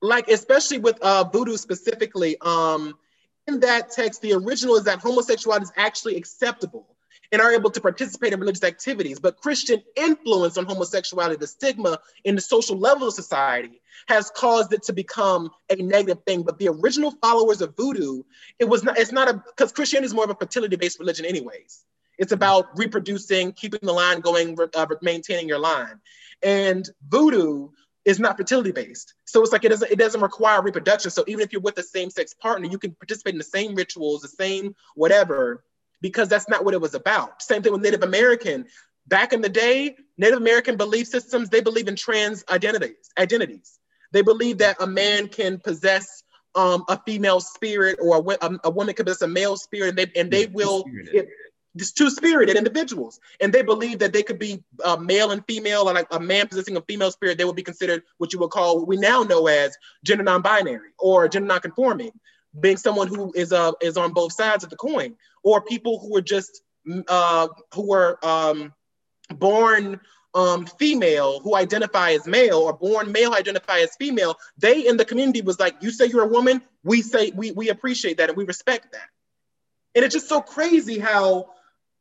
Like 0.02 0.28
especially 0.28 0.78
with 0.78 0.98
uh, 1.00 1.24
voodoo 1.24 1.56
specifically, 1.56 2.36
um, 2.40 2.94
in 3.46 3.60
that 3.60 3.90
text, 3.90 4.22
the 4.22 4.34
original 4.34 4.76
is 4.76 4.84
that 4.84 5.00
homosexuality 5.00 5.64
is 5.64 5.72
actually 5.76 6.16
acceptable 6.16 6.95
and 7.32 7.40
are 7.40 7.52
able 7.52 7.70
to 7.70 7.80
participate 7.80 8.32
in 8.32 8.40
religious 8.40 8.64
activities. 8.64 9.18
But 9.18 9.38
Christian 9.38 9.82
influence 9.96 10.56
on 10.58 10.66
homosexuality, 10.66 11.36
the 11.36 11.46
stigma 11.46 11.98
in 12.24 12.34
the 12.34 12.40
social 12.40 12.78
level 12.78 13.08
of 13.08 13.14
society, 13.14 13.80
has 14.08 14.30
caused 14.30 14.72
it 14.72 14.82
to 14.84 14.92
become 14.92 15.50
a 15.70 15.76
negative 15.76 16.22
thing. 16.24 16.42
But 16.42 16.58
the 16.58 16.68
original 16.68 17.12
followers 17.22 17.60
of 17.60 17.76
voodoo, 17.76 18.22
it 18.58 18.66
was 18.66 18.84
not, 18.84 18.98
it's 18.98 19.12
not 19.12 19.28
a, 19.28 19.34
because 19.34 19.72
Christianity 19.72 20.06
is 20.06 20.14
more 20.14 20.24
of 20.24 20.30
a 20.30 20.34
fertility 20.34 20.76
based 20.76 20.98
religion, 20.98 21.24
anyways. 21.24 21.84
It's 22.18 22.32
about 22.32 22.66
reproducing, 22.78 23.52
keeping 23.52 23.80
the 23.82 23.92
line 23.92 24.20
going, 24.20 24.56
uh, 24.74 24.86
maintaining 25.02 25.48
your 25.48 25.58
line. 25.58 26.00
And 26.42 26.88
voodoo 27.08 27.68
is 28.06 28.20
not 28.20 28.36
fertility 28.36 28.70
based. 28.70 29.14
So 29.24 29.42
it's 29.42 29.52
like 29.52 29.64
it 29.64 29.70
doesn't 29.70 29.90
it 29.90 29.98
doesn't 29.98 30.20
require 30.20 30.62
reproduction. 30.62 31.10
So 31.10 31.24
even 31.26 31.42
if 31.42 31.52
you're 31.52 31.60
with 31.60 31.76
a 31.78 31.82
same 31.82 32.08
sex 32.08 32.32
partner, 32.32 32.68
you 32.68 32.78
can 32.78 32.92
participate 32.92 33.34
in 33.34 33.38
the 33.38 33.44
same 33.44 33.74
rituals, 33.74 34.22
the 34.22 34.28
same 34.28 34.74
whatever, 34.94 35.64
because 36.00 36.28
that's 36.28 36.48
not 36.48 36.64
what 36.64 36.74
it 36.74 36.80
was 36.80 36.94
about. 36.94 37.42
Same 37.42 37.62
thing 37.62 37.72
with 37.72 37.82
Native 37.82 38.02
American. 38.02 38.66
Back 39.06 39.32
in 39.32 39.40
the 39.40 39.48
day, 39.48 39.96
Native 40.18 40.38
American 40.38 40.76
belief 40.76 41.06
systems, 41.06 41.48
they 41.48 41.60
believe 41.60 41.88
in 41.88 41.96
trans 41.96 42.44
identities, 42.48 43.10
identities. 43.18 43.78
They 44.12 44.22
believe 44.22 44.58
that 44.58 44.76
a 44.80 44.86
man 44.86 45.28
can 45.28 45.58
possess 45.58 46.22
um, 46.54 46.84
a 46.88 47.00
female 47.04 47.40
spirit 47.40 47.98
or 48.00 48.16
a, 48.16 48.46
a, 48.46 48.58
a, 48.64 48.70
woman 48.70 48.94
can 48.94 49.04
possess 49.04 49.22
a 49.22 49.28
male 49.28 49.56
spirit 49.56 49.90
and 49.90 49.98
they, 49.98 50.20
and 50.20 50.30
they 50.30 50.46
will, 50.46 50.84
it's 51.74 51.92
two 51.92 52.08
spirited 52.08 52.56
individuals. 52.56 53.20
And 53.40 53.52
they 53.52 53.62
believe 53.62 53.98
that 53.98 54.12
they 54.12 54.22
could 54.22 54.38
be 54.38 54.64
uh, 54.82 54.96
male 54.96 55.32
and 55.32 55.44
female, 55.46 55.82
or 55.82 55.92
like 55.92 56.06
a 56.10 56.18
man 56.18 56.48
possessing 56.48 56.76
a 56.76 56.80
female 56.80 57.10
spirit, 57.10 57.36
they 57.36 57.44
would 57.44 57.56
be 57.56 57.62
considered 57.62 58.02
what 58.16 58.32
you 58.32 58.38
would 58.38 58.50
call, 58.50 58.78
what 58.78 58.88
we 58.88 58.96
now 58.96 59.22
know 59.22 59.46
as 59.46 59.76
gender 60.02 60.24
non-binary 60.24 60.90
or 60.98 61.28
gender 61.28 61.48
non-conforming 61.48 62.12
being 62.60 62.76
someone 62.76 63.08
who 63.08 63.32
is 63.34 63.52
uh 63.52 63.72
is 63.82 63.96
on 63.96 64.12
both 64.12 64.32
sides 64.32 64.64
of 64.64 64.70
the 64.70 64.76
coin, 64.76 65.14
or 65.46 65.60
people 65.60 66.00
who 66.00 66.16
are 66.16 66.20
just 66.20 66.62
uh, 67.06 67.46
who 67.72 67.88
were 67.88 68.18
um, 68.26 68.74
born 69.36 70.00
um, 70.34 70.66
female 70.66 71.38
who 71.38 71.54
identify 71.54 72.10
as 72.10 72.26
male 72.26 72.58
or 72.58 72.72
born 72.72 73.12
male 73.12 73.32
identify 73.32 73.78
as 73.78 73.94
female, 73.94 74.34
they 74.58 74.88
in 74.88 74.96
the 74.96 75.04
community 75.04 75.42
was 75.42 75.60
like, 75.60 75.76
you 75.80 75.92
say 75.92 76.06
you're 76.06 76.24
a 76.24 76.28
woman, 76.28 76.60
we 76.82 77.00
say 77.00 77.30
we, 77.30 77.52
we 77.52 77.68
appreciate 77.68 78.16
that 78.18 78.28
and 78.28 78.36
we 78.36 78.44
respect 78.44 78.90
that. 78.90 79.08
And 79.94 80.04
it's 80.04 80.14
just 80.14 80.28
so 80.28 80.40
crazy 80.40 80.98
how 80.98 81.50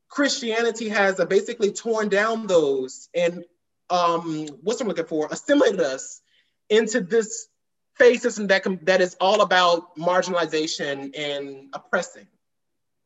Christianity 0.09 0.89
has 0.89 1.19
uh, 1.19 1.25
basically 1.25 1.71
torn 1.71 2.09
down 2.09 2.47
those 2.47 3.09
and 3.13 3.45
um, 3.91 4.47
what's 4.63 4.81
I'm 4.81 4.87
looking 4.87 5.05
for, 5.05 5.27
assimilated 5.29 5.81
us 5.81 6.19
into 6.71 6.99
this 6.99 7.47
faith 7.93 8.21
system 8.21 8.47
that 8.47 8.63
can, 8.63 8.79
that 8.85 9.01
is 9.01 9.15
all 9.21 9.41
about 9.41 9.95
marginalization 9.95 11.15
and 11.15 11.69
oppressing. 11.73 12.25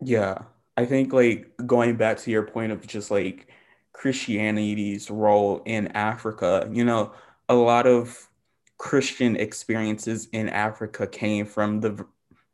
Yeah, 0.01 0.43
I 0.77 0.85
think 0.85 1.13
like 1.13 1.51
going 1.65 1.97
back 1.97 2.17
to 2.19 2.31
your 2.31 2.43
point 2.43 2.71
of 2.71 2.85
just 2.87 3.11
like 3.11 3.47
Christianity's 3.93 5.09
role 5.09 5.61
in 5.65 5.87
Africa, 5.89 6.69
you 6.71 6.85
know, 6.85 7.13
a 7.49 7.55
lot 7.55 7.85
of 7.87 8.29
Christian 8.77 9.35
experiences 9.35 10.27
in 10.31 10.47
Africa 10.49 11.05
came 11.07 11.45
from 11.45 11.81
the 11.81 12.05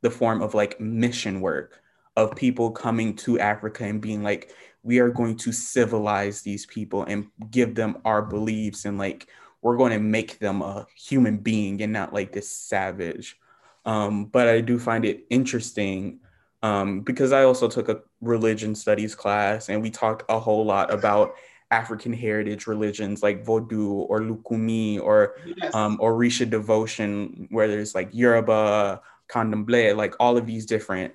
the 0.02 0.10
form 0.12 0.42
of 0.42 0.54
like 0.54 0.80
mission 0.80 1.42
work 1.42 1.82
of 2.16 2.36
people 2.36 2.72
coming 2.72 3.16
to 3.16 3.40
Africa 3.40 3.84
and 3.84 4.02
being 4.02 4.24
like, 4.24 4.52
we 4.84 5.00
are 5.00 5.10
going 5.10 5.36
to 5.38 5.52
civilize 5.52 6.42
these 6.42 6.66
people 6.66 7.04
and 7.04 7.28
give 7.52 7.76
them 7.76 7.98
our 8.06 8.22
beliefs 8.22 8.86
and 8.86 8.98
like 8.98 9.28
we're 9.62 9.78
going 9.78 9.92
to 9.92 10.00
make 10.00 10.38
them 10.40 10.62
a 10.62 10.86
human 10.96 11.38
being 11.38 11.82
and 11.82 11.92
not 11.92 12.14
like 12.14 12.32
this 12.32 12.50
savage. 12.50 13.38
Um, 13.86 14.26
but 14.26 14.48
I 14.48 14.62
do 14.62 14.80
find 14.80 15.06
it 15.06 15.26
interesting 15.30 16.20
um, 16.66 17.02
because 17.02 17.32
I 17.32 17.44
also 17.44 17.68
took 17.68 17.90
a 17.90 18.02
religion 18.22 18.74
studies 18.74 19.14
class 19.14 19.70
and 19.70 19.84
we 19.84 19.92
talked 19.92 20.24
a 20.30 20.40
whole 20.40 20.66
lot 20.66 20.92
about 20.92 21.36
African 21.70 22.12
heritage 22.12 22.66
religions 22.66 23.22
like 23.22 23.46
Vodou 23.46 24.08
or 24.10 24.22
Lukumi 24.22 25.00
or 25.00 25.36
yes. 25.46 25.76
um, 25.76 26.00
Orisha 26.00 26.50
devotion, 26.50 27.48
where 27.52 27.68
there's 27.68 27.94
like 27.94 28.10
Yoruba, 28.14 29.00
Candomblé, 29.30 29.96
like 29.96 30.16
all 30.20 30.38
of 30.38 30.48
these 30.48 30.66
different 30.66 31.14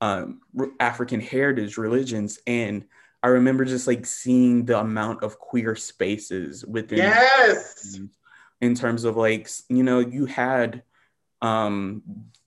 um, 0.00 0.40
African 0.78 1.20
heritage 1.20 1.78
religions. 1.78 2.38
And 2.46 2.84
I 3.24 3.28
remember 3.28 3.64
just 3.64 3.88
like 3.88 4.06
seeing 4.06 4.66
the 4.66 4.78
amount 4.78 5.24
of 5.24 5.36
queer 5.36 5.74
spaces 5.74 6.64
within 6.64 6.98
yes 6.98 7.98
in 8.60 8.76
terms 8.76 9.02
of 9.02 9.16
like 9.16 9.48
you 9.68 9.82
know 9.82 9.98
you 9.98 10.26
had 10.26 10.82
um 11.40 12.02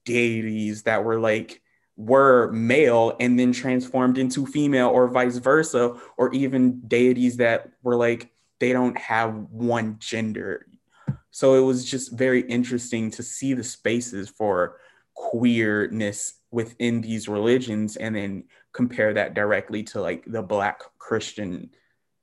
deities 0.06 0.84
that 0.84 1.04
were 1.04 1.20
like 1.20 1.62
were 1.98 2.52
male 2.52 3.16
and 3.20 3.40
then 3.40 3.52
transformed 3.52 4.18
into 4.18 4.46
female 4.46 4.90
or 4.90 5.08
vice 5.08 5.38
versa 5.38 5.96
or 6.18 6.34
even 6.34 6.82
deities 6.88 7.38
that 7.38 7.70
were 7.84 7.96
like 7.96 8.32
they 8.60 8.74
don't 8.74 8.98
have 8.98 9.34
one 9.52 9.98
gender. 10.00 10.66
So 11.32 11.56
it 11.56 11.62
was 11.62 11.84
just 11.84 12.14
very 12.14 12.42
interesting 12.42 13.12
to 13.12 13.24
see 13.24 13.54
the 13.54 13.64
spaces 13.64 14.30
for 14.30 14.78
queerness 15.16 16.36
within 16.52 17.02
these 17.02 17.28
religions 17.28 17.96
and 17.98 18.16
then 18.16 18.44
compare 18.74 19.14
that 19.14 19.34
directly 19.34 19.84
to 19.84 20.02
like 20.02 20.24
the 20.28 20.42
black 20.42 20.82
christian 20.98 21.70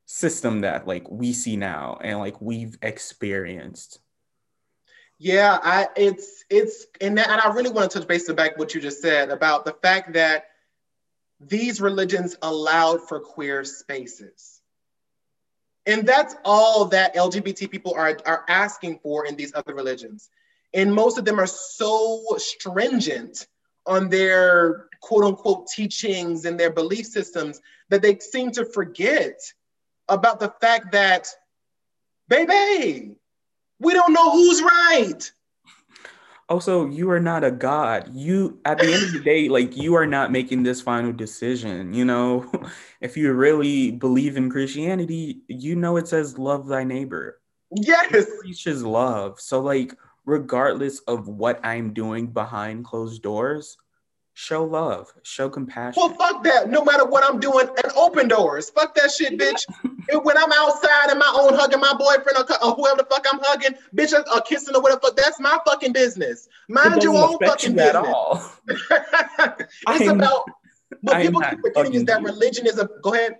system 0.05 0.61
that 0.61 0.87
like 0.87 1.11
we 1.11 1.33
see 1.33 1.57
now 1.57 1.99
and 2.03 2.19
like 2.19 2.41
we've 2.41 2.77
experienced 2.83 4.01
yeah, 5.23 5.57
I 5.63 5.87
it's 5.95 6.45
it's 6.51 6.87
and, 7.01 7.17
that, 7.17 7.31
and 7.31 7.41
I 7.41 7.53
really 7.55 7.71
want 7.71 7.89
to 7.89 7.99
touch 8.01 8.09
base 8.09 8.31
back 8.33 8.59
what 8.59 8.75
you 8.75 8.81
just 8.81 9.01
said 9.01 9.31
about 9.31 9.65
the 9.65 9.73
fact 9.81 10.15
that 10.15 10.47
these 11.39 11.81
religions 11.81 12.37
allowed 12.43 13.07
for 13.07 13.21
queer 13.21 13.63
spaces. 13.63 14.61
And 15.87 16.05
that's 16.09 16.35
all 16.45 16.87
that 16.87 17.15
LGBT 17.15 17.71
people 17.71 17.95
are, 17.95 18.19
are 18.27 18.45
asking 18.49 18.99
for 19.01 19.25
in 19.25 19.37
these 19.37 19.53
other 19.55 19.77
religions. 19.77 20.29
And 20.75 20.93
most 20.93 21.19
of 21.19 21.25
them 21.25 21.39
are 21.39 21.47
so 21.47 22.25
stringent 22.39 23.47
on 23.87 24.09
their 24.09 24.89
quote 25.03 25.23
unquote 25.23 25.69
teachings 25.69 26.47
and 26.47 26.59
their 26.59 26.73
belief 26.73 27.07
systems 27.07 27.61
that 27.91 28.03
they 28.03 28.19
seem 28.19 28.51
to 28.53 28.65
forget 28.65 29.39
about 30.09 30.41
the 30.41 30.53
fact 30.61 30.91
that, 30.93 31.29
baby, 32.29 33.15
we 33.83 33.93
don't 33.93 34.13
know 34.13 34.31
who's 34.31 34.63
right. 34.63 35.31
Also, 36.49 36.87
you 36.87 37.11
are 37.11 37.21
not 37.21 37.45
a 37.45 37.51
god. 37.51 38.11
You 38.15 38.61
at 38.65 38.79
the 38.79 38.93
end 38.93 39.05
of 39.05 39.13
the 39.13 39.21
day, 39.21 39.49
like 39.49 39.77
you 39.77 39.95
are 39.95 40.07
not 40.07 40.31
making 40.31 40.63
this 40.63 40.81
final 40.81 41.13
decision. 41.13 41.95
You 41.95 42.05
know, 42.05 42.51
if 43.01 43.17
you 43.17 43.33
really 43.33 43.91
believe 43.91 44.37
in 44.37 44.51
Christianity, 44.51 45.43
you 45.49 45.77
know 45.77 45.97
it 45.97 46.09
says 46.09 46.39
love 46.39 46.67
thy 46.67 46.85
neighbor. 46.85 47.41
Yes. 47.75 48.13
It 48.13 48.29
preaches 48.41 48.85
love. 48.85 49.41
So 49.41 49.61
like 49.61 49.95
regardless 50.25 51.01
of 51.01 51.27
what 51.29 51.65
I'm 51.65 51.93
doing 51.93 52.27
behind 52.27 52.85
closed 52.85 53.23
doors, 53.23 53.77
show 54.35 54.65
love, 54.65 55.13
show 55.23 55.49
compassion. 55.49 55.95
Well, 55.97 56.15
fuck 56.15 56.43
that. 56.45 56.71
No 56.71 56.85
matter 56.85 57.05
what 57.05 57.25
I'm 57.25 57.39
doing, 57.41 57.69
and 57.69 57.93
open 57.97 58.29
doors. 58.29 58.71
Fuck 58.71 58.95
that 58.95 59.11
shit, 59.11 59.39
bitch. 59.39 59.65
when 60.25 60.37
I'm 60.37 60.53
outside 60.53 61.11
and 61.11 61.19
my 61.19 61.33
own 61.39 61.55
hugging 61.55 61.81
my 61.81 61.95
boyfriend 61.99 62.39
or, 62.39 62.65
or 62.65 62.75
whoever 62.75 62.99
the 62.99 63.07
fuck 63.11 63.27
I'm 63.33 63.41
hugging, 63.43 63.77
bitch, 63.95 64.13
or, 64.13 64.25
or 64.35 64.41
kissing 64.43 64.75
or 64.75 64.83
whatever, 64.83 65.01
fuck, 65.01 65.17
that's 65.17 65.41
my 65.41 65.59
fucking 65.67 65.93
business. 65.93 66.49
Mind 66.69 67.03
your 67.03 67.17
own 67.17 67.39
fucking 67.45 67.71
you 67.71 67.77
business. 67.77 67.95
At 67.95 67.97
all. 67.97 68.53
it's 68.69 70.09
about 70.09 70.45
what 71.01 71.21
people 71.21 71.41
keep 71.41 71.61
forgetting 71.61 71.95
is 71.95 72.05
that 72.05 72.21
you. 72.21 72.27
religion 72.27 72.67
is 72.67 72.79
a. 72.79 72.89
Go 73.03 73.15
ahead. 73.15 73.39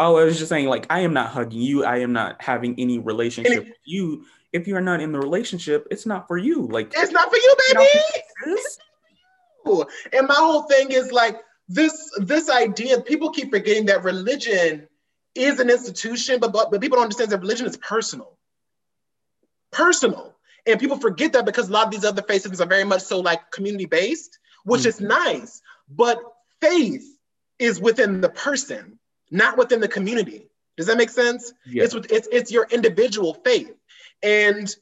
Oh, 0.00 0.16
I 0.16 0.24
was 0.24 0.38
just 0.38 0.48
saying, 0.48 0.66
like, 0.66 0.86
I 0.90 1.00
am 1.00 1.12
not 1.12 1.28
hugging 1.28 1.60
you. 1.60 1.84
I 1.84 1.98
am 1.98 2.12
not 2.12 2.42
having 2.42 2.74
any 2.78 2.98
relationship 2.98 3.52
any, 3.52 3.60
with 3.60 3.78
you. 3.84 4.24
If 4.52 4.66
you 4.66 4.76
are 4.76 4.80
not 4.80 5.00
in 5.00 5.12
the 5.12 5.20
relationship, 5.20 5.86
it's 5.90 6.04
not 6.04 6.26
for 6.26 6.36
you. 6.36 6.66
Like, 6.66 6.92
it's 6.96 7.12
not 7.12 7.30
for 7.30 7.36
you, 7.36 7.56
baby. 7.68 8.58
And 10.12 10.26
my 10.28 10.34
whole 10.34 10.62
thing 10.62 10.90
is 10.90 11.12
like 11.12 11.40
this 11.68 12.10
this 12.18 12.50
idea, 12.50 13.00
people 13.00 13.30
keep 13.30 13.50
forgetting 13.50 13.86
that 13.86 14.04
religion 14.04 14.88
is 15.34 15.58
an 15.58 15.70
institution, 15.70 16.38
but, 16.40 16.52
but, 16.52 16.70
but 16.70 16.80
people 16.80 16.96
don't 16.96 17.04
understand 17.04 17.30
that 17.30 17.40
religion 17.40 17.66
is 17.66 17.76
personal. 17.76 18.38
Personal. 19.72 20.34
And 20.66 20.80
people 20.80 20.98
forget 20.98 21.32
that 21.32 21.44
because 21.44 21.68
a 21.68 21.72
lot 21.72 21.86
of 21.86 21.90
these 21.90 22.04
other 22.04 22.22
faith 22.22 22.42
systems 22.42 22.60
are 22.60 22.66
very 22.66 22.84
much 22.84 23.02
so 23.02 23.20
like 23.20 23.50
community 23.50 23.86
based, 23.86 24.38
which 24.64 24.82
mm-hmm. 24.82 24.88
is 24.88 25.00
nice. 25.00 25.62
But 25.88 26.18
faith 26.60 27.04
is 27.58 27.80
within 27.80 28.20
the 28.20 28.30
person, 28.30 28.98
not 29.30 29.58
within 29.58 29.80
the 29.80 29.88
community. 29.88 30.48
Does 30.76 30.86
that 30.86 30.96
make 30.96 31.10
sense? 31.10 31.52
Yeah. 31.66 31.84
It's, 31.84 31.94
it's 31.94 32.28
it's 32.32 32.52
your 32.52 32.66
individual 32.70 33.34
faith. 33.44 33.72
And 34.22 34.74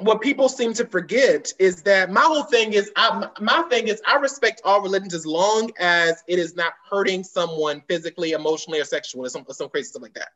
what 0.00 0.20
people 0.20 0.48
seem 0.48 0.72
to 0.74 0.86
forget 0.86 1.52
is 1.58 1.82
that 1.82 2.10
my 2.10 2.20
whole 2.20 2.44
thing 2.44 2.72
is 2.72 2.90
I, 2.94 3.28
my 3.40 3.62
thing 3.62 3.88
is 3.88 4.00
I 4.06 4.16
respect 4.16 4.60
all 4.64 4.80
religions 4.80 5.12
as 5.12 5.26
long 5.26 5.72
as 5.78 6.22
it 6.28 6.38
is 6.38 6.54
not 6.54 6.74
hurting 6.88 7.24
someone 7.24 7.82
physically, 7.88 8.32
emotionally, 8.32 8.80
or 8.80 8.84
sexually, 8.84 9.26
or 9.26 9.30
some, 9.30 9.44
or 9.48 9.54
some 9.54 9.68
crazy 9.68 9.88
stuff 9.88 10.02
like 10.02 10.14
that. 10.14 10.28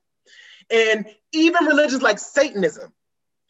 And 0.71 1.07
even 1.33 1.65
religions 1.67 2.03
like 2.03 2.19
Satanism, 2.19 2.93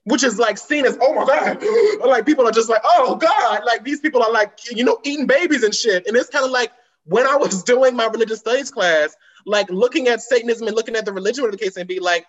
which 0.05 0.23
is 0.23 0.39
like 0.39 0.59
seen 0.59 0.85
as 0.85 0.99
oh 1.01 1.15
my 1.15 1.25
god, 1.25 1.65
like 2.07 2.27
people 2.27 2.47
are 2.47 2.53
just 2.53 2.69
like 2.69 2.83
oh 2.85 3.17
god, 3.17 3.63
like 3.65 3.83
these 3.83 4.01
people 4.01 4.23
are 4.23 4.33
like 4.33 4.59
you 4.71 4.85
know 4.85 4.99
eating 5.05 5.27
babies 5.27 5.63
and 5.63 5.75
shit. 5.75 6.07
And 6.07 6.15
it's 6.15 6.29
kind 6.29 6.45
of 6.45 6.51
like 6.51 6.73
when 7.05 7.27
I 7.27 7.37
was 7.37 7.63
doing 7.65 7.97
my 7.97 8.07
religious 8.07 8.41
studies 8.41 8.71
class, 8.71 9.17
like 9.47 9.71
looking 9.71 10.09
at 10.09 10.21
Satanism 10.21 10.67
and 10.67 10.77
looking 10.77 10.95
at 10.95 11.07
the 11.07 11.13
religion 11.13 11.45
of 11.45 11.53
the 11.53 11.59
case 11.59 11.79
and 11.79 11.89
be 11.89 12.01
like, 12.01 12.27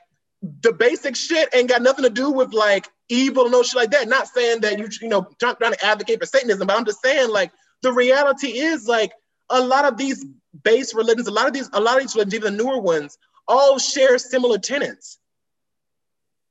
the 0.62 0.74
basic 0.74 1.16
shit 1.16 1.50
ain't 1.54 1.70
got 1.70 1.82
nothing 1.82 2.04
to 2.04 2.10
do 2.10 2.30
with 2.30 2.54
like 2.54 2.90
evil, 3.08 3.50
no 3.50 3.64
shit 3.64 3.76
like 3.76 3.92
that. 3.92 4.10
Not 4.10 4.28
saying 4.28 4.62
that 4.62 4.78
you, 4.78 4.90
you 5.02 5.08
know, 5.08 5.28
trying, 5.40 5.56
trying 5.56 5.74
to 5.74 5.86
advocate 5.86 6.20
for 6.20 6.26
Satanism, 6.26 6.68
but 6.68 6.78
I'm 6.78 6.86
just 6.86 7.02
saying 7.02 7.30
like 7.30 7.52
the 7.82 7.94
reality 7.94 8.60
is 8.60 8.88
like 8.88 9.14
a 9.50 9.62
lot 9.62 9.86
of 9.86 9.98
these 9.98 10.26
base 10.64 10.94
religions, 10.94 11.28
a 11.28 11.32
lot 11.32 11.48
of 11.48 11.54
these, 11.54 11.70
a 11.72 11.80
lot 11.80 11.96
of 11.96 12.02
these 12.02 12.14
religions, 12.14 12.34
even 12.36 12.58
the 12.58 12.64
newer 12.64 12.80
ones, 12.80 13.18
all 13.48 13.80
share 13.80 14.18
similar 14.18 14.58
tenets. 14.58 15.18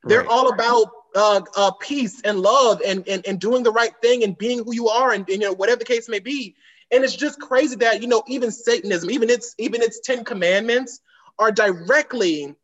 They're 0.04 0.20
right. 0.20 0.28
all 0.28 0.52
about 0.52 0.90
uh, 1.14 1.42
uh, 1.54 1.70
peace 1.72 2.22
and 2.22 2.40
love 2.40 2.80
and, 2.84 3.06
and 3.06 3.24
and 3.26 3.38
doing 3.38 3.62
the 3.62 3.70
right 3.70 3.92
thing 4.00 4.24
and 4.24 4.36
being 4.36 4.64
who 4.64 4.74
you 4.74 4.88
are 4.88 5.12
and, 5.12 5.28
and 5.28 5.42
you 5.42 5.48
know 5.48 5.52
whatever 5.52 5.80
the 5.80 5.84
case 5.84 6.08
may 6.08 6.18
be. 6.18 6.56
And 6.90 7.04
it's 7.04 7.14
just 7.14 7.40
crazy 7.40 7.76
that 7.76 8.00
you 8.00 8.08
know 8.08 8.22
even 8.26 8.50
Satanism, 8.50 9.10
even 9.10 9.28
its 9.28 9.54
even 9.58 9.82
its 9.82 10.00
Ten 10.00 10.24
Commandments 10.24 11.00
are 11.38 11.52
directly 11.52 12.56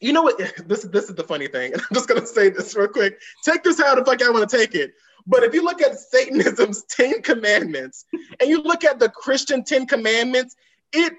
you 0.00 0.12
know 0.12 0.22
what? 0.22 0.40
This 0.68 0.82
this 0.82 1.08
is 1.08 1.14
the 1.14 1.24
funny 1.24 1.48
thing. 1.48 1.74
I'm 1.74 1.94
just 1.94 2.08
gonna 2.08 2.26
say 2.26 2.50
this 2.50 2.74
real 2.74 2.88
quick. 2.88 3.20
Take 3.44 3.62
this 3.62 3.80
how 3.80 3.94
the 3.94 4.04
fuck 4.04 4.22
I 4.22 4.30
want 4.30 4.48
to 4.48 4.56
take 4.56 4.74
it. 4.74 4.92
But 5.26 5.42
if 5.42 5.52
you 5.54 5.62
look 5.62 5.82
at 5.82 5.92
Satanism's 5.92 6.84
Ten 6.90 7.22
Commandments 7.22 8.06
and 8.40 8.48
you 8.48 8.62
look 8.62 8.84
at 8.84 8.98
the 8.98 9.08
Christian 9.08 9.64
Ten 9.64 9.86
Commandments, 9.86 10.56
it 10.92 11.14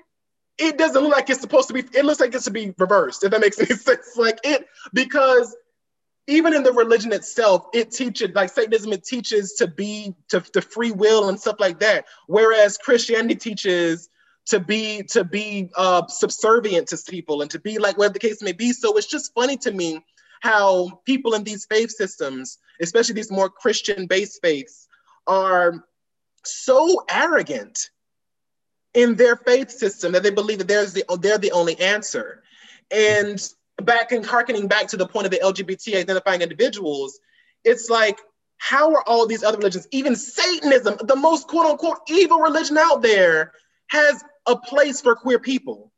it 0.57 0.77
doesn't 0.77 1.01
look 1.01 1.13
like 1.13 1.29
it's 1.29 1.41
supposed 1.41 1.67
to 1.69 1.73
be. 1.73 1.83
It 1.93 2.05
looks 2.05 2.19
like 2.19 2.33
it's 2.33 2.45
to 2.45 2.51
be 2.51 2.73
reversed. 2.77 3.23
If 3.23 3.31
that 3.31 3.41
makes 3.41 3.59
any 3.59 3.75
sense, 3.75 4.17
like 4.17 4.39
it 4.43 4.67
because 4.93 5.55
even 6.27 6.53
in 6.53 6.63
the 6.63 6.71
religion 6.71 7.11
itself, 7.11 7.67
it 7.73 7.91
teaches 7.91 8.35
like 8.35 8.49
Satanism. 8.49 8.93
It 8.93 9.03
teaches 9.03 9.53
to 9.53 9.67
be 9.67 10.13
to, 10.29 10.41
to 10.41 10.61
free 10.61 10.91
will 10.91 11.29
and 11.29 11.39
stuff 11.39 11.55
like 11.59 11.79
that. 11.79 12.05
Whereas 12.27 12.77
Christianity 12.77 13.35
teaches 13.35 14.09
to 14.49 14.59
be 14.59 15.03
to 15.03 15.23
be 15.23 15.69
uh, 15.75 16.05
subservient 16.07 16.87
to 16.87 16.97
people 17.07 17.41
and 17.41 17.51
to 17.51 17.59
be 17.59 17.77
like 17.77 17.97
whatever 17.97 18.13
the 18.13 18.19
case 18.19 18.41
may 18.41 18.51
be. 18.51 18.73
So 18.73 18.97
it's 18.97 19.07
just 19.07 19.33
funny 19.33 19.57
to 19.57 19.71
me 19.71 20.03
how 20.41 21.01
people 21.05 21.33
in 21.33 21.43
these 21.43 21.65
faith 21.65 21.91
systems, 21.91 22.57
especially 22.81 23.15
these 23.15 23.31
more 23.31 23.49
Christian-based 23.49 24.39
faiths, 24.41 24.87
are 25.27 25.85
so 26.43 27.03
arrogant 27.09 27.89
in 28.93 29.15
their 29.15 29.35
faith 29.35 29.69
system 29.69 30.13
that 30.13 30.23
they 30.23 30.31
believe 30.31 30.57
that 30.59 30.67
there's 30.67 30.93
the 30.93 31.03
they're 31.19 31.37
the 31.37 31.51
only 31.51 31.79
answer. 31.79 32.41
And 32.91 33.39
back 33.81 34.11
and 34.11 34.25
harkening 34.25 34.67
back 34.67 34.87
to 34.87 34.97
the 34.97 35.07
point 35.07 35.25
of 35.25 35.31
the 35.31 35.39
LGBT 35.39 35.97
identifying 35.97 36.41
individuals, 36.41 37.19
it's 37.63 37.89
like, 37.89 38.19
how 38.57 38.93
are 38.93 39.07
all 39.07 39.27
these 39.27 39.43
other 39.43 39.57
religions, 39.57 39.87
even 39.91 40.15
Satanism, 40.15 40.97
the 41.03 41.15
most 41.15 41.47
quote 41.47 41.65
unquote 41.65 41.99
evil 42.07 42.39
religion 42.39 42.77
out 42.77 43.01
there, 43.01 43.53
has 43.89 44.23
a 44.45 44.55
place 44.55 45.01
for 45.01 45.15
queer 45.15 45.39
people. 45.39 45.91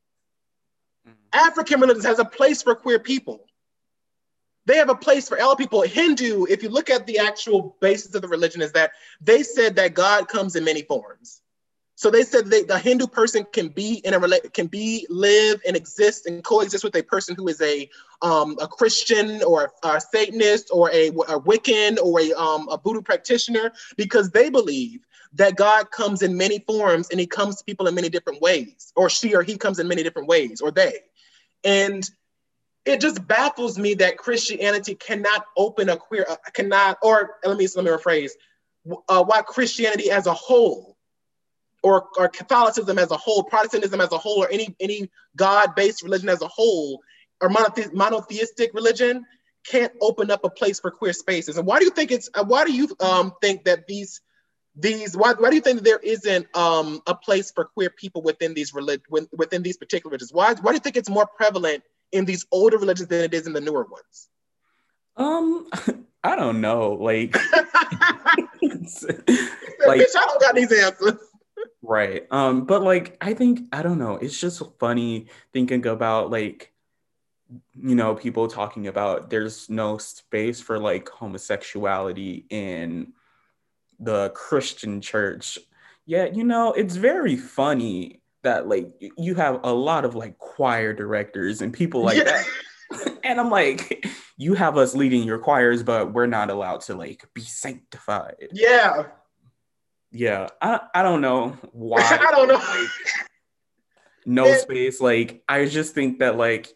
Mm-hmm. 1.08 1.48
African 1.48 1.80
religions 1.80 2.06
has 2.06 2.20
a 2.20 2.26
place 2.26 2.62
for 2.62 2.76
queer 2.76 3.00
people. 3.00 3.46
They 4.66 4.78
have 4.78 4.90
a 4.90 4.96
place 4.96 5.28
for 5.28 5.42
all 5.42 5.56
people. 5.56 5.82
Hindu, 5.82 6.46
if 6.48 6.62
you 6.62 6.70
look 6.70 6.90
at 6.90 7.08
the 7.08 7.18
actual 7.20 7.76
basis 7.82 8.14
of 8.14 8.22
the 8.22 8.28
religion, 8.28 8.62
is 8.62 8.72
that 8.74 8.92
they 9.20 9.44
said 9.44 9.76
that 9.78 9.96
God 9.96 10.28
comes 10.28 10.56
in 10.56 10.64
many 10.64 10.84
forms. 10.84 11.41
So 11.96 12.10
they 12.10 12.24
said 12.24 12.50
the 12.50 12.80
Hindu 12.80 13.08
person 13.08 13.46
can 13.52 13.68
be 13.68 14.02
in 14.04 14.14
a 14.14 14.40
can 14.50 14.68
be 14.68 15.06
live 15.10 15.62
and 15.68 15.76
exist 15.76 16.26
and 16.26 16.44
coexist 16.44 16.84
with 16.84 16.96
a 16.96 17.04
person 17.04 17.36
who 17.36 17.48
is 17.48 17.62
a 17.62 17.90
um, 18.22 18.58
a 18.60 18.68
Christian 18.68 19.44
or 19.44 19.72
a, 19.84 19.88
a 19.88 20.02
Satanist 20.02 20.70
or 20.72 20.90
a, 20.92 21.10
a 21.10 21.40
Wiccan 21.40 21.98
or 22.02 22.20
a 22.20 22.32
um, 22.34 22.68
a 22.70 22.78
Voodoo 22.78 23.02
practitioner 23.02 23.72
because 23.98 24.32
they 24.32 24.50
believe 24.50 25.02
that 25.34 25.56
God 25.56 25.92
comes 25.92 26.22
in 26.22 26.36
many 26.36 26.60
forms 26.60 27.10
and 27.10 27.20
he 27.20 27.28
comes 27.28 27.58
to 27.58 27.64
people 27.64 27.88
in 27.88 27.96
many 27.96 28.10
different 28.10 28.42
ways, 28.42 28.92
or 28.96 29.10
she 29.10 29.36
or 29.36 29.44
he 29.44 29.58
comes 29.58 29.80
in 29.80 29.88
many 29.88 30.04
different 30.04 30.28
ways, 30.28 30.62
or 30.62 30.72
they. 30.72 30.96
And 31.64 32.10
it 32.86 33.00
just 33.00 33.26
baffles 33.28 33.78
me 33.78 33.94
that 33.96 34.18
Christianity 34.18 34.96
cannot 34.96 35.46
open 35.56 35.90
a 35.90 35.98
queer, 35.98 36.26
uh, 36.30 36.36
cannot, 36.54 36.98
or 37.04 37.38
let 37.46 37.58
me, 37.58 37.68
let 37.76 37.86
me 37.86 37.92
rephrase, 37.92 38.32
uh, 39.08 39.24
why 39.24 39.42
Christianity 39.44 40.10
as 40.10 40.26
a 40.26 40.34
whole, 40.34 40.98
or, 41.84 42.08
or 42.18 42.30
Catholicism 42.30 42.98
as 43.00 43.12
a 43.12 43.18
whole, 43.18 43.44
Protestantism 43.44 44.02
as 44.02 44.12
a 44.12 44.18
whole, 44.18 44.44
or 44.44 44.50
any, 44.52 44.76
any 44.80 45.10
God-based 45.36 46.04
religion 46.04 46.30
as 46.30 46.42
a 46.42 46.48
whole, 46.48 47.02
or 47.42 47.50
monothe- 47.50 47.94
monotheistic 47.94 48.74
religion 48.74 49.26
can't 49.66 49.92
open 50.02 50.32
up 50.32 50.44
a 50.44 50.50
place 50.50 50.80
for 50.80 50.92
queer 50.92 51.14
spaces. 51.14 51.58
And 51.58 51.66
why 51.66 51.80
do 51.80 51.86
you 51.86 51.92
think 51.92 52.12
it's, 52.12 52.30
uh, 52.34 52.44
why 52.44 52.66
do 52.66 52.74
you 52.74 52.90
um, 53.00 53.34
think 53.42 53.66
that 53.66 53.88
these 53.88 54.22
these 54.74 55.18
why, 55.18 55.34
why 55.34 55.50
do 55.50 55.56
you 55.56 55.62
think 55.62 55.82
there 55.82 56.00
isn't 56.00 56.48
um, 56.56 57.02
a 57.06 57.14
place 57.14 57.52
for 57.52 57.66
queer 57.66 57.90
people 57.90 58.22
within 58.22 58.54
these 58.54 58.74
relig- 58.74 59.04
within 59.34 59.64
these 59.64 59.76
particular 59.76 60.12
religions? 60.12 60.32
Why, 60.32 60.54
why 60.54 60.72
do 60.72 60.76
you 60.76 60.80
think 60.80 60.96
it's 60.96 61.10
more 61.10 61.28
prevalent 61.28 61.84
in 62.14 62.24
these 62.24 62.46
older 62.52 62.78
religions 62.78 63.10
than 63.10 63.22
it 63.22 63.34
is 63.34 63.48
in 63.48 63.54
the 63.54 63.60
newer 63.60 63.84
ones? 63.84 64.30
Um 65.18 65.68
i 66.24 66.36
don't 66.36 66.62
know 66.62 66.92
like 66.92 67.36
like 67.52 67.66
Bitch, 68.62 70.16
i 70.16 70.26
don't 70.28 70.40
got 70.40 70.54
these 70.54 70.72
answers 70.72 71.18
right 71.82 72.28
um 72.32 72.66
but 72.66 72.84
like 72.84 73.18
i 73.22 73.34
think 73.34 73.62
i 73.72 73.82
don't 73.82 73.98
know 73.98 74.16
it's 74.16 74.40
just 74.40 74.62
funny 74.80 75.28
thinking 75.52 75.86
about 75.88 76.30
like 76.30 76.72
you 77.74 77.96
know 77.96 78.16
people 78.16 78.48
talking 78.48 78.88
about 78.88 79.30
there's 79.30 79.70
no 79.70 79.98
space 79.98 80.62
for 80.62 80.80
like 80.80 81.10
homosexuality 81.10 82.46
in 82.50 83.14
the 84.02 84.30
Christian 84.32 85.00
church. 85.00 85.60
Yet, 86.06 86.36
you 86.36 86.44
know, 86.44 86.74
it's 86.74 86.96
very 86.96 87.38
funny 87.38 88.22
that 88.44 88.68
like 88.68 88.90
you 89.18 89.36
have 89.36 89.62
a 89.64 89.72
lot 89.72 90.04
of 90.04 90.16
like 90.16 90.38
choir 90.40 90.94
directors 90.94 91.62
and 91.62 91.72
people 91.72 92.04
like 92.04 92.18
yeah. 92.18 92.24
that. 92.24 93.20
and 93.24 93.40
I'm 93.40 93.52
like, 93.52 94.06
you 94.38 94.56
have 94.56 94.78
us 94.78 94.96
leading 94.96 95.24
your 95.24 95.38
choirs, 95.38 95.84
but 95.84 96.12
we're 96.12 96.26
not 96.26 96.50
allowed 96.50 96.82
to 96.82 96.96
like 96.96 97.24
be 97.34 97.42
sanctified. 97.42 98.50
Yeah. 98.52 99.06
Yeah. 100.12 100.48
I, 100.62 100.82
I 100.94 101.04
don't 101.04 101.22
know 101.22 101.58
why. 101.72 102.02
I 102.02 102.32
don't 102.32 102.48
know. 102.48 102.56
Like, 102.56 102.90
no 104.26 104.54
space. 104.58 105.02
Like, 105.02 105.44
I 105.48 105.66
just 105.66 105.94
think 105.94 106.20
that 106.20 106.38
like 106.38 106.74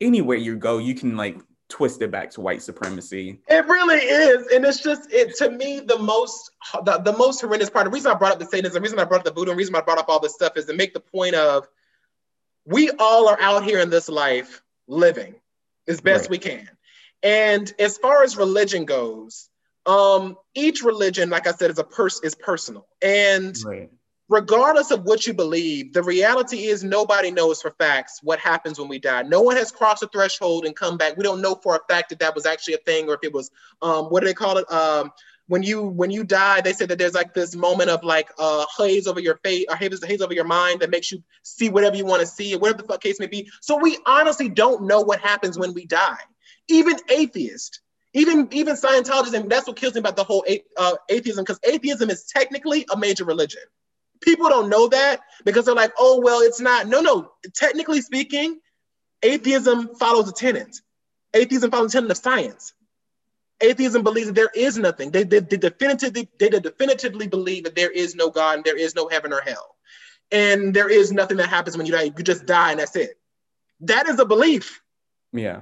anywhere 0.00 0.36
you 0.36 0.56
go, 0.56 0.78
you 0.78 0.94
can 0.94 1.16
like 1.16 1.38
twist 1.68 2.02
it 2.02 2.10
back 2.10 2.30
to 2.30 2.40
white 2.40 2.62
supremacy. 2.62 3.40
It 3.48 3.66
really 3.66 3.96
is, 3.96 4.46
and 4.52 4.64
it's 4.64 4.82
just 4.82 5.12
it 5.12 5.34
to 5.36 5.50
me 5.50 5.80
the 5.80 5.98
most 5.98 6.50
the, 6.84 6.98
the 6.98 7.12
most 7.12 7.40
horrendous 7.40 7.70
part. 7.70 7.84
The 7.84 7.90
reason 7.90 8.12
I 8.12 8.14
brought 8.14 8.32
up 8.32 8.38
the 8.38 8.46
Satanism, 8.46 8.74
the 8.74 8.80
reason 8.80 8.98
I 8.98 9.04
brought 9.04 9.20
up 9.20 9.24
the 9.24 9.32
Buddha, 9.32 9.50
the 9.50 9.56
reason 9.56 9.74
I 9.74 9.80
brought 9.80 9.98
up 9.98 10.08
all 10.08 10.20
this 10.20 10.34
stuff 10.34 10.56
is 10.56 10.66
to 10.66 10.74
make 10.74 10.94
the 10.94 11.00
point 11.00 11.34
of 11.34 11.66
we 12.64 12.90
all 12.98 13.28
are 13.28 13.40
out 13.40 13.64
here 13.64 13.80
in 13.80 13.90
this 13.90 14.08
life 14.08 14.62
living 14.86 15.34
as 15.88 16.00
best 16.00 16.24
right. 16.24 16.30
we 16.30 16.38
can. 16.38 16.68
And 17.22 17.72
as 17.78 17.98
far 17.98 18.22
as 18.22 18.36
religion 18.36 18.84
goes, 18.84 19.48
um, 19.86 20.36
each 20.54 20.82
religion, 20.82 21.30
like 21.30 21.46
I 21.46 21.52
said, 21.52 21.70
is 21.70 21.78
a 21.78 21.84
person 21.84 22.26
is 22.26 22.34
personal. 22.34 22.86
And 23.02 23.56
right 23.64 23.90
regardless 24.28 24.90
of 24.90 25.04
what 25.04 25.26
you 25.26 25.34
believe, 25.34 25.92
the 25.92 26.02
reality 26.02 26.64
is 26.64 26.82
nobody 26.82 27.30
knows 27.30 27.60
for 27.60 27.70
facts 27.72 28.20
what 28.22 28.38
happens 28.38 28.78
when 28.78 28.88
we 28.88 28.98
die. 28.98 29.22
No 29.22 29.42
one 29.42 29.56
has 29.56 29.70
crossed 29.70 30.00
the 30.00 30.08
threshold 30.08 30.64
and 30.64 30.74
come 30.74 30.96
back. 30.96 31.16
We 31.16 31.24
don't 31.24 31.42
know 31.42 31.54
for 31.54 31.76
a 31.76 31.92
fact 31.92 32.08
that 32.10 32.18
that 32.20 32.34
was 32.34 32.46
actually 32.46 32.74
a 32.74 32.78
thing 32.78 33.08
or 33.08 33.14
if 33.14 33.20
it 33.22 33.32
was, 33.32 33.50
um, 33.82 34.06
what 34.06 34.20
do 34.20 34.26
they 34.26 34.34
call 34.34 34.58
it? 34.58 34.70
Um, 34.72 35.12
when 35.46 35.62
you 35.62 35.82
when 35.82 36.10
you 36.10 36.24
die, 36.24 36.62
they 36.62 36.72
say 36.72 36.86
that 36.86 36.98
there's 36.98 37.12
like 37.12 37.34
this 37.34 37.54
moment 37.54 37.90
of 37.90 38.02
like 38.02 38.30
uh, 38.38 38.64
haze 38.78 39.06
over 39.06 39.20
your 39.20 39.36
face 39.44 39.66
or 39.68 39.76
haze, 39.76 40.02
haze 40.02 40.22
over 40.22 40.32
your 40.32 40.44
mind 40.44 40.80
that 40.80 40.88
makes 40.88 41.12
you 41.12 41.22
see 41.42 41.68
whatever 41.68 41.96
you 41.96 42.06
want 42.06 42.20
to 42.20 42.26
see 42.26 42.54
or 42.54 42.58
whatever 42.58 42.80
the 42.80 42.88
fuck 42.88 43.02
case 43.02 43.20
may 43.20 43.26
be. 43.26 43.50
So 43.60 43.76
we 43.76 43.98
honestly 44.06 44.48
don't 44.48 44.86
know 44.86 45.02
what 45.02 45.20
happens 45.20 45.58
when 45.58 45.74
we 45.74 45.84
die. 45.84 46.16
Even 46.68 46.96
atheists, 47.10 47.80
even 48.14 48.48
even 48.52 48.76
Scientologists, 48.76 49.34
and 49.34 49.50
that's 49.50 49.66
what 49.66 49.76
kills 49.76 49.94
me 49.94 50.00
about 50.00 50.16
the 50.16 50.24
whole 50.24 50.44
uh, 50.76 50.94
atheism 51.10 51.44
because 51.44 51.60
atheism 51.64 52.10
is 52.10 52.24
technically 52.24 52.86
a 52.92 52.96
major 52.96 53.24
religion 53.24 53.62
people 54.24 54.48
don't 54.48 54.68
know 54.68 54.88
that 54.88 55.20
because 55.44 55.66
they're 55.66 55.74
like, 55.74 55.92
oh, 55.98 56.20
well, 56.22 56.40
it's 56.40 56.60
not. 56.60 56.88
No, 56.88 57.00
no. 57.00 57.32
Technically 57.54 58.00
speaking, 58.00 58.58
atheism 59.22 59.94
follows 59.96 60.28
a 60.28 60.32
tenet. 60.32 60.76
Atheism 61.34 61.70
follows 61.70 61.94
a 61.94 61.98
tenet 61.98 62.10
of 62.10 62.16
science. 62.16 62.72
Atheism 63.60 64.02
believes 64.02 64.28
that 64.28 64.34
there 64.34 64.50
is 64.54 64.78
nothing. 64.78 65.10
They, 65.10 65.22
they, 65.24 65.40
they, 65.40 65.56
definitively, 65.56 66.28
they 66.38 66.48
definitively 66.48 67.28
believe 67.28 67.64
that 67.64 67.76
there 67.76 67.90
is 67.90 68.14
no 68.14 68.30
God 68.30 68.56
and 68.56 68.64
there 68.64 68.76
is 68.78 68.94
no 68.94 69.08
heaven 69.08 69.32
or 69.32 69.40
hell. 69.40 69.76
And 70.32 70.74
there 70.74 70.88
is 70.88 71.12
nothing 71.12 71.36
that 71.36 71.48
happens 71.48 71.76
when 71.76 71.86
you 71.86 71.92
die. 71.92 72.04
You 72.04 72.24
just 72.24 72.46
die 72.46 72.72
and 72.72 72.80
that's 72.80 72.96
it. 72.96 73.18
That 73.80 74.08
is 74.08 74.18
a 74.18 74.24
belief. 74.24 74.80
Yeah. 75.32 75.60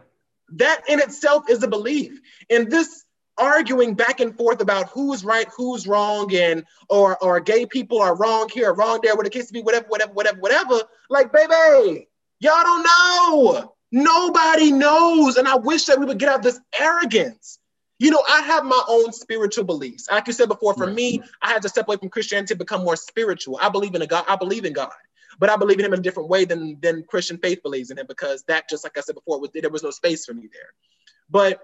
That 0.57 0.83
in 0.89 1.01
itself 1.01 1.45
is 1.49 1.63
a 1.63 1.69
belief. 1.69 2.21
And 2.51 2.71
this 2.71 3.05
arguing 3.39 3.95
back 3.95 4.21
and 4.21 4.37
forth 4.37 4.61
about 4.61 4.89
who's 4.91 5.25
right, 5.25 5.49
who's 5.57 5.87
wrong, 5.87 6.35
and 6.35 6.65
or 6.89 7.23
or 7.23 7.41
gay 7.41 7.67
people 7.67 8.01
are 8.01 8.17
wrong 8.17 8.49
here, 8.53 8.71
or 8.71 8.75
wrong 8.75 9.01
there, 9.03 9.17
what 9.17 9.25
the 9.25 9.31
case 9.31 9.47
to 9.47 9.53
be, 9.53 9.63
whatever, 9.63 9.87
whatever, 9.89 10.13
whatever, 10.13 10.39
whatever. 10.41 10.83
Like, 11.09 11.33
baby, 11.33 12.09
y'all 12.41 12.63
don't 12.63 12.83
know. 12.85 13.75
Nobody 13.91 14.73
knows. 14.73 15.37
And 15.37 15.47
I 15.47 15.57
wish 15.57 15.85
that 15.87 15.99
we 15.99 16.07
would 16.07 16.19
get 16.19 16.29
out 16.29 16.37
of 16.37 16.43
this 16.43 16.61
arrogance. 16.79 17.59
You 17.99 18.11
know, 18.11 18.23
I 18.29 18.41
have 18.41 18.65
my 18.65 18.83
own 18.89 19.13
spiritual 19.13 19.65
beliefs. 19.65 20.09
Like 20.11 20.27
you 20.27 20.33
said 20.33 20.49
before, 20.49 20.75
for 20.75 20.89
me, 20.89 21.23
I 21.41 21.51
had 21.51 21.63
to 21.63 21.69
step 21.69 21.87
away 21.87 21.99
from 21.99 22.09
Christianity 22.09 22.55
to 22.55 22.59
become 22.59 22.83
more 22.83 22.97
spiritual. 22.97 23.59
I 23.61 23.69
believe 23.69 23.95
in 23.95 24.03
a 24.03 24.07
God, 24.07 24.25
I 24.27 24.35
believe 24.35 24.65
in 24.65 24.73
God, 24.73 24.91
but 25.39 25.51
I 25.51 25.57
believe 25.57 25.79
in 25.79 25.85
him 25.85 25.93
in 25.93 26.01
a 26.01 26.03
different 26.03 26.29
way 26.29 26.45
than, 26.45 26.79
than 26.81 27.05
Christian 27.05 27.39
faith 27.39 27.63
believes 27.63 27.91
in 27.91 27.99
him 27.99 28.07
because 28.07 28.45
that, 28.45 28.69
just 28.69 28.85
like 28.85 28.97
I 28.97 29.01
said 29.01 29.15
before, 29.15 29.41
was, 29.41 29.51
there 29.55 29.71
was 29.71 29.83
no 29.83 29.91
space 29.91 30.25
for 30.25 30.35
me 30.35 30.49
there. 30.53 30.73
But 31.31 31.61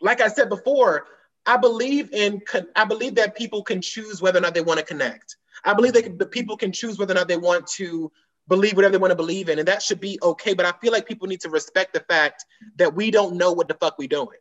like 0.00 0.20
I 0.20 0.28
said 0.28 0.48
before, 0.48 1.06
I 1.46 1.56
believe 1.56 2.12
in 2.12 2.40
I 2.76 2.84
believe 2.84 3.16
that 3.16 3.36
people 3.36 3.62
can 3.62 3.80
choose 3.80 4.22
whether 4.22 4.38
or 4.38 4.42
not 4.42 4.54
they 4.54 4.60
want 4.60 4.78
to 4.78 4.86
connect. 4.86 5.36
I 5.64 5.74
believe 5.74 5.92
that 5.94 6.18
the 6.18 6.26
people 6.26 6.56
can 6.56 6.72
choose 6.72 6.98
whether 6.98 7.12
or 7.12 7.16
not 7.16 7.28
they 7.28 7.36
want 7.36 7.66
to 7.78 8.10
believe 8.48 8.74
whatever 8.74 8.92
they 8.92 8.98
want 8.98 9.10
to 9.10 9.16
believe 9.16 9.48
in, 9.48 9.58
and 9.58 9.68
that 9.68 9.82
should 9.82 10.00
be 10.00 10.18
okay. 10.22 10.54
But 10.54 10.66
I 10.66 10.72
feel 10.80 10.92
like 10.92 11.06
people 11.06 11.28
need 11.28 11.40
to 11.40 11.50
respect 11.50 11.94
the 11.94 12.00
fact 12.00 12.44
that 12.76 12.94
we 12.94 13.10
don't 13.10 13.36
know 13.36 13.52
what 13.52 13.68
the 13.68 13.74
fuck 13.74 13.98
we 13.98 14.06
doing. 14.06 14.38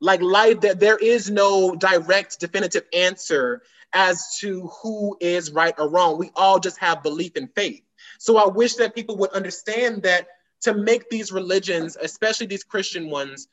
Like 0.00 0.20
life, 0.20 0.60
that 0.62 0.80
there 0.80 0.96
is 0.96 1.30
no 1.30 1.76
direct, 1.76 2.40
definitive 2.40 2.84
answer 2.92 3.62
as 3.94 4.38
to 4.40 4.68
who 4.82 5.16
is 5.20 5.52
right 5.52 5.74
or 5.78 5.88
wrong. 5.88 6.18
We 6.18 6.30
all 6.36 6.58
just 6.58 6.78
have 6.78 7.02
belief 7.02 7.32
and 7.36 7.48
faith. 7.54 7.82
So 8.18 8.36
I 8.36 8.48
wish 8.48 8.74
that 8.76 8.94
people 8.94 9.16
would 9.18 9.30
understand 9.30 10.02
that 10.02 10.26
to 10.62 10.74
make 10.74 11.08
these 11.10 11.32
religions, 11.32 11.96
especially 12.00 12.46
these 12.46 12.64
Christian 12.64 13.10
ones, 13.10 13.48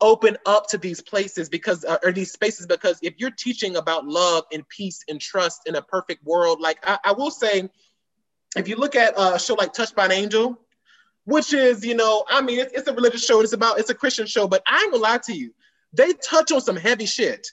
open 0.00 0.36
up 0.46 0.68
to 0.68 0.78
these 0.78 1.00
places 1.00 1.48
because 1.48 1.84
uh, 1.84 1.98
or 2.04 2.12
these 2.12 2.32
spaces 2.32 2.66
because 2.66 2.98
if 3.02 3.14
you're 3.18 3.30
teaching 3.32 3.76
about 3.76 4.06
love 4.06 4.44
and 4.52 4.68
peace 4.68 5.02
and 5.08 5.20
trust 5.20 5.62
in 5.66 5.74
a 5.74 5.82
perfect 5.82 6.24
world 6.24 6.60
like 6.60 6.78
i, 6.86 6.98
I 7.04 7.12
will 7.12 7.30
say 7.32 7.68
if 8.56 8.68
you 8.68 8.76
look 8.76 8.94
at 8.94 9.14
a 9.16 9.38
show 9.38 9.54
like 9.54 9.72
touched 9.72 9.96
by 9.96 10.04
an 10.04 10.12
angel 10.12 10.60
which 11.24 11.52
is 11.52 11.84
you 11.84 11.94
know 11.96 12.24
i 12.30 12.40
mean 12.40 12.60
it's, 12.60 12.72
it's 12.72 12.88
a 12.88 12.94
religious 12.94 13.24
show 13.24 13.40
it's 13.40 13.52
about 13.52 13.80
it's 13.80 13.90
a 13.90 13.94
christian 13.94 14.26
show 14.26 14.46
but 14.46 14.62
i 14.68 14.82
ain't 14.82 14.92
gonna 14.92 15.02
lie 15.02 15.18
to 15.18 15.34
you 15.34 15.52
they 15.92 16.12
touch 16.12 16.52
on 16.52 16.60
some 16.60 16.76
heavy 16.76 17.06
shit 17.06 17.48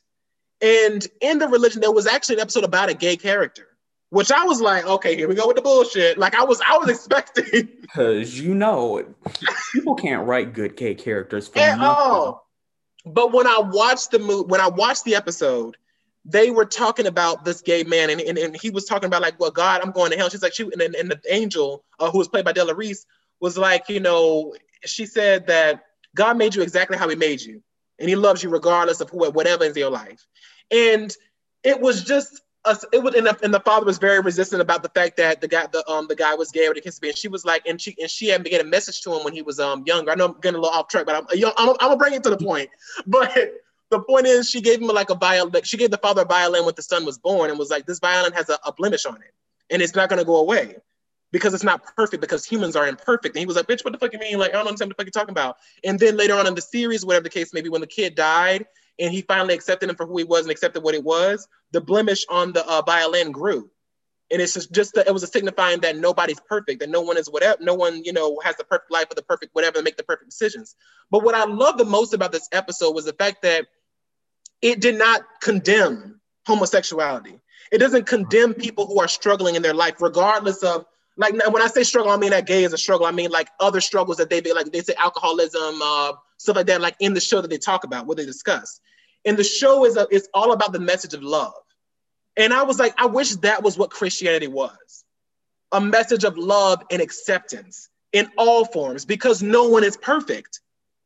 and 0.62 1.08
in 1.22 1.40
the 1.40 1.48
religion 1.48 1.82
there 1.82 1.92
was 1.92 2.08
actually 2.08 2.36
an 2.36 2.42
episode 2.42 2.64
about 2.64 2.90
a 2.90 2.94
gay 2.94 3.18
character 3.18 3.76
which 4.16 4.32
I 4.32 4.46
was 4.46 4.62
like, 4.62 4.86
okay, 4.86 5.16
here 5.16 5.28
we 5.28 5.36
go 5.36 5.48
with 5.48 5.58
the 5.58 5.62
bullshit. 5.62 6.18
Like 6.18 6.36
I 6.36 6.44
was, 6.46 6.62
I 6.66 6.78
was 6.78 6.90
expecting. 6.90 7.70
Because 7.82 8.40
you 8.40 8.54
know, 8.54 9.06
people 9.72 9.96
can't 9.96 10.28
write 10.28 10.54
good 10.54 10.76
gay 10.76 10.96
characters 10.96 11.48
for 11.48 11.60
at 11.60 11.80
all. 11.80 12.50
But 13.06 13.32
when 13.32 13.48
I 13.48 13.60
watched 13.60 14.12
the 14.12 14.20
movie, 14.20 14.48
when 14.48 14.60
I 14.60 14.68
watched 14.68 15.06
the 15.06 15.16
episode, 15.16 15.78
they 16.26 16.50
were 16.50 16.66
talking 16.66 17.06
about 17.06 17.46
this 17.46 17.62
gay 17.62 17.84
man, 17.84 18.10
and, 18.10 18.20
and, 18.20 18.38
and 18.38 18.58
he 18.60 18.70
was 18.70 18.86
talking 18.86 19.08
about 19.08 19.22
like, 19.22 19.40
well, 19.40 19.52
God, 19.52 19.82
I'm 19.82 19.92
going 19.92 20.12
to 20.12 20.18
hell. 20.18 20.30
She's 20.30 20.42
like, 20.42 20.54
she 20.54 20.64
and, 20.64 20.82
and 20.82 21.12
the 21.12 21.22
angel 21.30 21.86
uh, 22.00 22.10
who 22.10 22.18
was 22.18 22.28
played 22.28 22.44
by 22.44 22.52
Della 22.52 22.74
Reese 22.74 23.06
was 23.40 23.58
like, 23.58 23.88
you 23.88 24.00
know, 24.00 24.54
she 24.84 25.06
said 25.06 25.48
that 25.48 25.84
God 26.16 26.38
made 26.38 26.56
you 26.56 26.64
exactly 26.64 26.98
how 26.98 27.08
He 27.08 27.16
made 27.16 27.42
you, 27.42 27.62
and 28.00 28.10
He 28.10 28.16
loves 28.16 28.44
you 28.44 28.50
regardless 28.50 29.02
of 29.02 29.10
who, 29.10 29.30
whatever 29.32 29.64
is 29.64 29.76
your 29.76 29.90
life. 29.90 30.26
And 30.72 31.16
it 31.64 31.80
was 31.80 32.04
just 32.04 32.42
us. 32.66 32.84
It 32.92 33.02
was, 33.02 33.16
and 33.16 33.28
the, 33.28 33.38
and 33.44 33.54
the 33.54 33.60
father 33.60 33.86
was 33.86 33.98
very 33.98 34.20
resistant 34.20 34.62
about 34.62 34.84
the 34.84 34.90
fact 34.90 35.18
that 35.18 35.42
the 35.42 35.48
guy, 35.48 35.68
the 35.72 35.88
um, 35.90 36.08
the 36.08 36.16
guy 36.16 36.36
was 36.36 36.52
gay 36.52 36.68
or 36.68 36.74
the 36.74 36.82
kiss 36.82 37.00
And 37.02 37.18
she 37.18 37.28
was 37.28 37.46
like, 37.46 37.66
and 37.68 37.80
she 37.80 37.96
and 38.00 38.10
she 38.10 38.28
had 38.28 38.44
began 38.44 38.62
a 38.62 38.66
message 38.66 39.02
to 39.02 39.14
him 39.14 39.24
when 39.24 39.34
he 39.34 39.42
was 39.42 39.60
um 39.60 39.84
younger. 39.86 40.12
I 40.12 40.16
know 40.16 40.26
I'm 40.26 40.40
getting 40.42 40.58
a 40.58 40.62
little 40.62 40.78
off 40.78 40.88
track, 40.88 41.06
but 41.06 41.16
I'm 41.16 41.26
I'm, 41.32 41.54
I'm, 41.58 41.70
I'm 41.70 41.76
gonna 41.78 41.98
bring 41.98 42.14
it 42.14 42.24
to 42.24 42.30
the 42.30 42.38
point. 42.38 42.70
But 43.08 43.54
the 43.92 44.00
point 44.00 44.26
is, 44.26 44.50
she 44.50 44.62
gave 44.62 44.82
him 44.82 44.88
like 44.88 45.12
a 45.12 45.16
violin. 45.16 45.54
Like 45.54 45.66
she 45.66 45.78
gave 45.78 45.92
the 45.92 46.00
father 46.00 46.24
a 46.24 46.26
violin 46.26 46.66
when 46.66 46.74
the 46.76 46.82
son 46.82 47.06
was 47.06 47.18
born, 47.20 47.50
and 47.50 47.60
was 47.60 47.70
like, 47.70 47.86
this 47.86 48.00
violin 48.00 48.34
has 48.34 48.50
a, 48.50 48.58
a 48.66 48.74
blemish 48.74 49.06
on 49.06 49.16
it, 49.18 49.34
and 49.70 49.82
it's 49.82 49.96
not 49.96 50.10
gonna 50.10 50.26
go 50.26 50.38
away 50.38 50.78
because 51.36 51.54
it's 51.54 51.66
not 51.66 51.84
perfect 51.98 52.22
because 52.22 52.46
humans 52.46 52.78
are 52.78 52.88
imperfect. 52.88 53.36
And 53.36 53.42
he 53.42 53.46
was 53.46 53.58
like, 53.58 53.68
bitch, 53.68 53.84
what 53.84 53.92
the 53.92 54.00
fuck 54.00 54.14
you 54.14 54.20
mean? 54.20 54.40
Like, 54.40 54.52
I 54.52 54.54
don't 54.54 54.68
understand 54.68 54.88
what 54.88 54.96
the 54.96 55.04
fuck 55.04 55.14
you're 55.14 55.22
talking 55.22 55.34
about. 55.34 55.58
And 55.84 56.00
then 56.00 56.16
later 56.16 56.34
on 56.34 56.48
in 56.48 56.56
the 56.56 56.62
series, 56.62 57.06
whatever 57.06 57.24
the 57.24 57.30
case 57.30 57.54
maybe 57.54 57.68
when 57.68 57.82
the 57.82 57.88
kid 57.88 58.16
died 58.16 58.66
and 59.00 59.14
he 59.14 59.22
finally 59.22 59.54
accepted 59.54 59.90
him 59.90 59.98
for 59.98 60.06
who 60.06 60.18
he 60.18 60.24
was 60.24 60.44
and 60.44 60.52
accepted 60.52 60.82
what 60.82 60.96
it 60.96 61.04
was, 61.04 61.46
the 61.74 61.82
blemish 61.82 62.26
on 62.30 62.54
the 62.54 62.66
uh, 62.66 62.82
violin 62.84 63.34
grew. 63.34 63.70
And 64.32 64.42
it's 64.42 64.54
just, 64.54 64.72
just 64.72 64.94
the, 64.94 65.06
it 65.06 65.12
was 65.12 65.24
a 65.24 65.28
signifying 65.28 65.82
that 65.82 65.98
nobody's 65.98 66.40
perfect, 66.40 66.80
that 66.80 66.90
no 66.90 67.02
one 67.02 67.18
is 67.18 67.30
whatever, 67.30 67.62
no 67.62 67.74
one, 67.74 68.02
you 68.06 68.14
know, 68.14 68.40
has 68.42 68.56
the 68.56 68.64
perfect 68.64 68.90
life 68.90 69.08
or 69.12 69.16
the 69.16 69.22
perfect 69.22 69.54
whatever 69.54 69.80
to 69.80 69.84
make 69.84 69.98
the 69.98 70.04
perfect 70.04 70.30
decisions. 70.30 70.78
But 71.12 71.22
what 71.22 71.36
I 71.36 71.44
love 71.44 71.78
the 71.78 71.84
most 71.84 72.14
about 72.14 72.32
this 72.32 72.48
episode 72.54 72.96
was 72.96 73.04
the 73.04 73.12
fact 73.12 73.42
that 73.42 73.66
it 74.62 74.80
did 74.80 74.98
not 74.98 75.26
condemn 75.42 76.22
homosexuality. 76.48 77.42
It 77.74 77.80
doesn't 77.80 78.06
condemn 78.06 78.54
people 78.54 78.86
who 78.88 79.02
are 79.02 79.10
struggling 79.10 79.56
in 79.56 79.62
their 79.62 79.74
life, 79.74 79.96
regardless 80.00 80.64
of 80.64 80.86
like 81.18 81.34
when 81.34 81.62
I 81.62 81.68
say 81.68 81.84
struggle, 81.84 82.12
I 82.12 82.18
mean 82.18 82.32
that 82.32 82.46
gay 82.46 82.64
is 82.64 82.74
a 82.74 82.78
struggle. 82.78 83.06
I 83.06 83.12
mean 83.12 83.32
like 83.32 83.50
other 83.60 83.82
struggles 83.82 84.18
that 84.18 84.30
they 84.30 84.42
like 84.42 84.72
they 84.72 84.82
say 84.82 84.94
alcoholism, 84.98 85.82
uh, 85.82 86.14
stuff 86.38 86.58
like 86.58 86.68
that, 86.68 86.82
like 86.82 86.96
in 87.00 87.14
the 87.14 87.22
show 87.22 87.42
that 87.42 87.50
they 87.50 87.58
talk 87.58 87.84
about, 87.84 88.06
what 88.06 88.18
they 88.18 88.26
discuss. 88.26 88.82
And 89.24 89.38
the 89.38 89.44
show 89.44 89.86
is 89.86 89.98
a, 89.98 90.08
it's 90.12 90.28
all 90.34 90.52
about 90.52 90.72
the 90.72 90.80
message 90.80 91.14
of 91.14 91.24
love. 91.24 91.54
And 92.38 92.54
I 92.54 92.64
was 92.64 92.80
like, 92.80 92.94
I 92.98 93.06
wish 93.06 93.36
that 93.38 93.64
was 93.64 93.78
what 93.78 93.90
Christianity 93.90 94.48
was. 94.48 95.04
A 95.72 95.82
message 95.82 96.24
of 96.24 96.38
love 96.38 96.84
and 96.92 97.02
acceptance 97.02 97.90
in 98.14 98.30
all 98.38 98.66
forms, 98.66 99.04
because 99.06 99.42
no 99.42 99.68
one 99.68 99.84
is 99.84 99.98
perfect. 99.98 100.62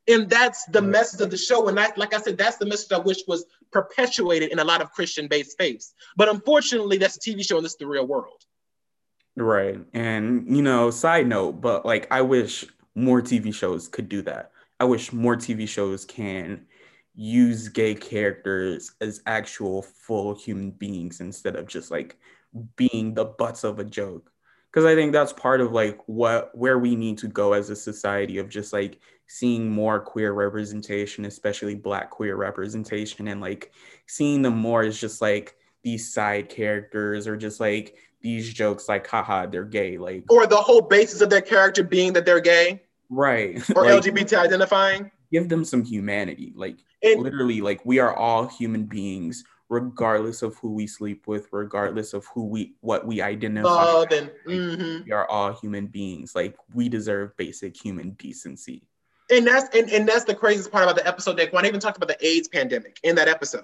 And 0.08 0.30
that's 0.30 0.66
the 0.66 0.82
message 0.82 1.22
of 1.22 1.30
the 1.30 1.38
show. 1.38 1.68
And 1.68 1.80
I, 1.80 1.92
like 1.96 2.14
I 2.14 2.20
said, 2.20 2.38
that's 2.38 2.58
the 2.58 2.66
message 2.66 2.92
I 2.92 2.98
wish 2.98 3.20
was 3.28 3.46
perpetuated 3.72 4.52
in 4.52 4.60
a 4.60 4.64
lot 4.64 4.82
of 4.82 4.92
Christian-based 4.92 5.58
faiths. 5.58 5.94
But 6.18 6.30
unfortunately, 6.30 6.98
that's 6.98 7.16
a 7.18 7.20
TV 7.20 7.46
show 7.48 7.58
and 7.58 7.66
this 7.66 7.74
is 7.74 7.78
the 7.78 7.88
real 7.88 8.08
world. 8.08 8.44
Right. 9.40 9.80
And, 9.94 10.54
you 10.56 10.62
know, 10.62 10.92
side 10.92 11.28
note, 11.28 11.62
but 11.62 11.86
like, 11.86 12.08
I 12.12 12.22
wish 12.22 12.66
more 12.96 13.22
TV 13.22 13.52
shows 13.54 13.88
could 13.88 14.10
do 14.10 14.22
that. 14.24 14.52
I 14.82 14.86
wish 14.86 15.14
more 15.14 15.38
TV 15.38 15.66
shows 15.66 16.06
can 16.06 16.66
use 17.16 17.70
gay 17.70 17.96
characters 17.96 18.92
as 19.02 19.22
actual 19.26 19.82
full 19.84 20.36
human 20.36 20.72
beings 20.72 21.22
instead 21.22 21.56
of 21.56 21.68
just 21.68 21.90
like 21.92 22.18
being 22.76 23.14
the 23.14 23.26
butts 23.26 23.64
of 23.64 23.80
a 23.80 23.86
joke. 23.86 24.32
Because 24.72 24.86
I 24.86 24.94
think 24.96 25.14
that's 25.14 25.34
part 25.34 25.62
of 25.62 25.72
like 25.72 26.00
what 26.08 26.56
where 26.56 26.78
we 26.78 26.96
need 26.96 27.18
to 27.20 27.28
go 27.28 27.54
as 27.54 27.70
a 27.70 27.76
society 27.76 28.38
of 28.40 28.50
just 28.50 28.74
like 28.74 29.00
seeing 29.28 29.70
more 29.72 30.00
queer 30.02 30.34
representation, 30.34 31.26
especially 31.26 31.76
black 31.76 32.10
queer 32.12 32.36
representation, 32.36 33.28
and 33.30 33.42
like 33.42 33.72
seeing 34.08 34.42
them 34.42 34.58
more 34.58 34.84
as 34.84 35.00
just 35.00 35.22
like 35.22 35.56
these 35.84 36.14
side 36.14 36.50
characters 36.50 37.28
or 37.28 37.38
just 37.38 37.60
like 37.60 37.96
these 38.22 38.54
jokes 38.54 38.90
like 38.90 39.08
haha 39.08 39.46
they're 39.46 39.64
gay 39.64 39.98
like 39.98 40.24
or 40.30 40.46
the 40.46 40.56
whole 40.56 40.82
basis 40.82 41.22
of 41.22 41.30
their 41.30 41.42
character 41.42 41.84
being 41.84 42.14
that 42.14 42.26
they're 42.26 42.40
gay? 42.40 42.82
Right. 43.10 43.62
Or 43.76 43.86
like, 43.86 44.04
lgbt 44.04 44.38
identifying? 44.38 45.12
Give 45.32 45.48
them 45.50 45.64
some 45.64 45.84
humanity 45.84 46.54
like 46.56 46.78
and, 47.04 47.22
literally 47.22 47.62
like 47.62 47.86
we 47.86 48.00
are 48.00 48.16
all 48.16 48.48
human 48.48 48.84
beings 48.84 49.44
regardless 49.70 50.42
of 50.42 50.58
who 50.58 50.74
we 50.74 50.88
sleep 50.88 51.28
with 51.28 51.48
regardless 51.52 52.14
of 52.14 52.26
who 52.34 52.46
we 52.46 52.74
what 52.82 53.06
we 53.06 53.22
identify 53.22 54.02
and, 54.12 54.32
mm-hmm. 54.48 55.04
we 55.06 55.12
are 55.12 55.30
all 55.30 55.54
human 55.54 55.86
beings 55.86 56.34
like 56.36 56.58
we 56.74 56.90
deserve 56.90 57.36
basic 57.38 57.78
human 57.78 58.12
decency. 58.12 58.84
And 59.32 59.46
that's 59.46 59.76
and, 59.76 59.90
and 59.92 60.10
that's 60.10 60.26
the 60.26 60.34
craziest 60.34 60.72
part 60.72 60.84
about 60.84 60.96
the 60.96 61.08
episode 61.08 61.38
that 61.38 61.54
Juan 61.54 61.68
even 61.68 61.80
talked 61.80 61.98
about 61.98 62.10
the 62.10 62.26
AIDS 62.26 62.48
pandemic 62.48 63.00
in 63.04 63.16
that 63.16 63.28
episode. 63.28 63.64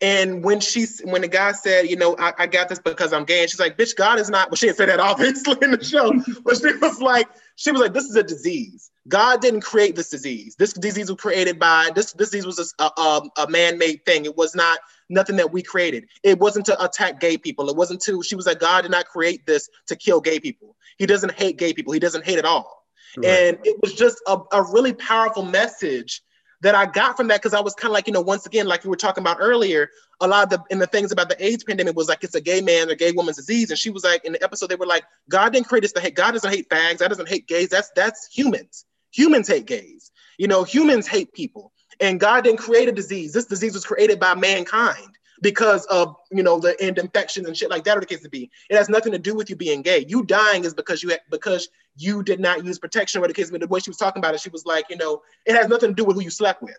And 0.00 0.44
when 0.44 0.60
she, 0.60 0.86
when 1.04 1.22
the 1.22 1.28
guy 1.28 1.52
said, 1.52 1.88
you 1.88 1.96
know, 1.96 2.16
I, 2.18 2.32
I, 2.38 2.46
got 2.46 2.68
this 2.68 2.78
because 2.78 3.12
I'm 3.12 3.24
gay, 3.24 3.42
and 3.42 3.50
she's 3.50 3.60
like, 3.60 3.78
bitch, 3.78 3.96
God 3.96 4.18
is 4.18 4.28
not. 4.28 4.50
Well, 4.50 4.56
she 4.56 4.66
didn't 4.66 4.78
say 4.78 4.86
that 4.86 5.00
obviously 5.00 5.56
in 5.62 5.70
the 5.70 5.82
show, 5.82 6.12
but 6.44 6.56
she 6.56 6.74
was 6.76 7.00
like, 7.00 7.28
she 7.56 7.70
was 7.72 7.80
like, 7.80 7.94
this 7.94 8.04
is 8.04 8.16
a 8.16 8.22
disease. 8.22 8.90
God 9.06 9.40
didn't 9.40 9.60
create 9.60 9.96
this 9.96 10.08
disease. 10.08 10.56
This 10.56 10.72
disease 10.72 11.10
was 11.10 11.20
created 11.20 11.58
by 11.58 11.90
this. 11.94 12.12
This 12.12 12.30
disease 12.30 12.46
was 12.46 12.74
a, 12.78 12.84
a, 12.84 13.00
um, 13.00 13.30
a 13.36 13.48
man-made 13.48 14.04
thing. 14.06 14.24
It 14.24 14.36
was 14.36 14.54
not 14.54 14.78
nothing 15.08 15.36
that 15.36 15.52
we 15.52 15.62
created. 15.62 16.06
It 16.22 16.38
wasn't 16.38 16.66
to 16.66 16.84
attack 16.84 17.20
gay 17.20 17.36
people. 17.36 17.68
It 17.68 17.76
wasn't 17.76 18.00
to. 18.02 18.22
She 18.22 18.34
was 18.34 18.46
like, 18.46 18.60
God 18.60 18.82
did 18.82 18.90
not 18.90 19.06
create 19.06 19.46
this 19.46 19.68
to 19.86 19.96
kill 19.96 20.20
gay 20.20 20.40
people. 20.40 20.76
He 20.96 21.06
doesn't 21.06 21.32
hate 21.32 21.58
gay 21.58 21.72
people. 21.74 21.92
He 21.92 22.00
doesn't 22.00 22.24
hate 22.24 22.38
at 22.38 22.44
all. 22.44 22.86
Right. 23.16 23.26
And 23.26 23.58
it 23.64 23.76
was 23.82 23.94
just 23.94 24.20
a, 24.26 24.38
a 24.52 24.62
really 24.62 24.92
powerful 24.92 25.44
message 25.44 26.22
that 26.64 26.74
I 26.74 26.86
got 26.86 27.18
from 27.18 27.28
that 27.28 27.42
because 27.42 27.52
I 27.52 27.60
was 27.60 27.74
kind 27.74 27.90
of 27.90 27.92
like, 27.92 28.06
you 28.06 28.14
know, 28.14 28.22
once 28.22 28.46
again, 28.46 28.66
like 28.66 28.84
we 28.84 28.90
were 28.90 28.96
talking 28.96 29.22
about 29.22 29.36
earlier, 29.38 29.90
a 30.20 30.26
lot 30.26 30.44
of 30.44 30.50
the 30.50 30.64
and 30.70 30.80
the 30.80 30.86
things 30.86 31.12
about 31.12 31.28
the 31.28 31.44
AIDS 31.44 31.62
pandemic 31.62 31.94
was 31.94 32.08
like 32.08 32.24
it's 32.24 32.34
a 32.34 32.40
gay 32.40 32.62
man 32.62 32.90
or 32.90 32.94
gay 32.94 33.12
woman's 33.12 33.36
disease. 33.36 33.68
And 33.68 33.78
she 33.78 33.90
was 33.90 34.02
like, 34.02 34.24
in 34.24 34.32
the 34.32 34.42
episode, 34.42 34.68
they 34.68 34.74
were 34.74 34.86
like, 34.86 35.04
God 35.28 35.52
didn't 35.52 35.66
create 35.66 35.84
us 35.84 35.92
to 35.92 36.00
hate. 36.00 36.14
God 36.14 36.32
doesn't 36.32 36.50
hate 36.50 36.70
fags. 36.70 37.00
God 37.00 37.08
doesn't 37.08 37.28
hate 37.28 37.46
gays. 37.46 37.68
That's 37.68 37.90
that's 37.94 38.28
humans. 38.32 38.86
Humans 39.12 39.46
hate 39.46 39.66
gays. 39.66 40.10
You 40.38 40.48
know, 40.48 40.64
humans 40.64 41.06
hate 41.06 41.34
people. 41.34 41.70
And 42.00 42.18
God 42.18 42.44
didn't 42.44 42.60
create 42.60 42.88
a 42.88 42.92
disease. 42.92 43.34
This 43.34 43.44
disease 43.44 43.74
was 43.74 43.84
created 43.84 44.18
by 44.18 44.34
mankind 44.34 45.18
because 45.42 45.84
of 45.86 46.16
you 46.32 46.42
know 46.42 46.58
the 46.58 46.74
end 46.80 46.96
infections 46.96 47.46
and 47.46 47.54
shit 47.54 47.68
like 47.68 47.84
that 47.84 47.98
or 47.98 48.00
the 48.00 48.06
case 48.06 48.22
to 48.22 48.30
be. 48.30 48.50
It 48.70 48.76
has 48.76 48.88
nothing 48.88 49.12
to 49.12 49.18
do 49.18 49.34
with 49.34 49.50
you 49.50 49.56
being 49.56 49.82
gay. 49.82 50.06
You 50.08 50.24
dying 50.24 50.64
is 50.64 50.72
because 50.72 51.02
you 51.02 51.12
because 51.30 51.68
you 51.96 52.22
did 52.22 52.40
not 52.40 52.64
use 52.64 52.78
protection 52.78 53.22
or 53.22 53.28
the 53.28 53.34
case. 53.34 53.50
But 53.50 53.60
the 53.60 53.66
way 53.66 53.80
she 53.80 53.90
was 53.90 53.96
talking 53.96 54.20
about 54.20 54.34
it, 54.34 54.40
she 54.40 54.50
was 54.50 54.66
like, 54.66 54.86
you 54.90 54.96
know, 54.96 55.22
it 55.46 55.54
has 55.54 55.68
nothing 55.68 55.90
to 55.90 55.94
do 55.94 56.04
with 56.04 56.16
who 56.16 56.22
you 56.22 56.30
slept 56.30 56.62
with. 56.62 56.76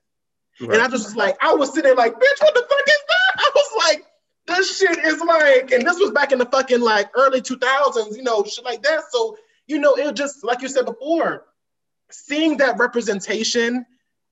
Right. 0.59 0.73
And 0.73 0.81
I 0.81 0.87
just 0.87 1.05
was 1.05 1.15
like, 1.15 1.37
I 1.41 1.53
was 1.53 1.69
sitting 1.69 1.83
there 1.83 1.95
like, 1.95 2.13
bitch, 2.13 2.41
what 2.41 2.53
the 2.53 2.61
fuck 2.61 2.87
is 2.87 2.99
that? 3.07 3.35
I 3.39 3.51
was 3.55 3.85
like, 3.87 4.05
this 4.47 4.77
shit 4.77 4.97
is 4.99 5.19
like, 5.21 5.71
and 5.71 5.85
this 5.85 5.99
was 5.99 6.11
back 6.11 6.31
in 6.31 6.39
the 6.39 6.45
fucking 6.45 6.81
like 6.81 7.09
early 7.15 7.41
2000s, 7.41 8.15
you 8.15 8.23
know, 8.23 8.43
shit 8.43 8.63
like 8.63 8.83
that. 8.83 9.03
So, 9.11 9.37
you 9.67 9.79
know, 9.79 9.95
it 9.95 10.15
just 10.15 10.43
like 10.43 10.61
you 10.61 10.67
said 10.67 10.85
before, 10.85 11.45
seeing 12.11 12.57
that 12.57 12.77
representation 12.77 13.85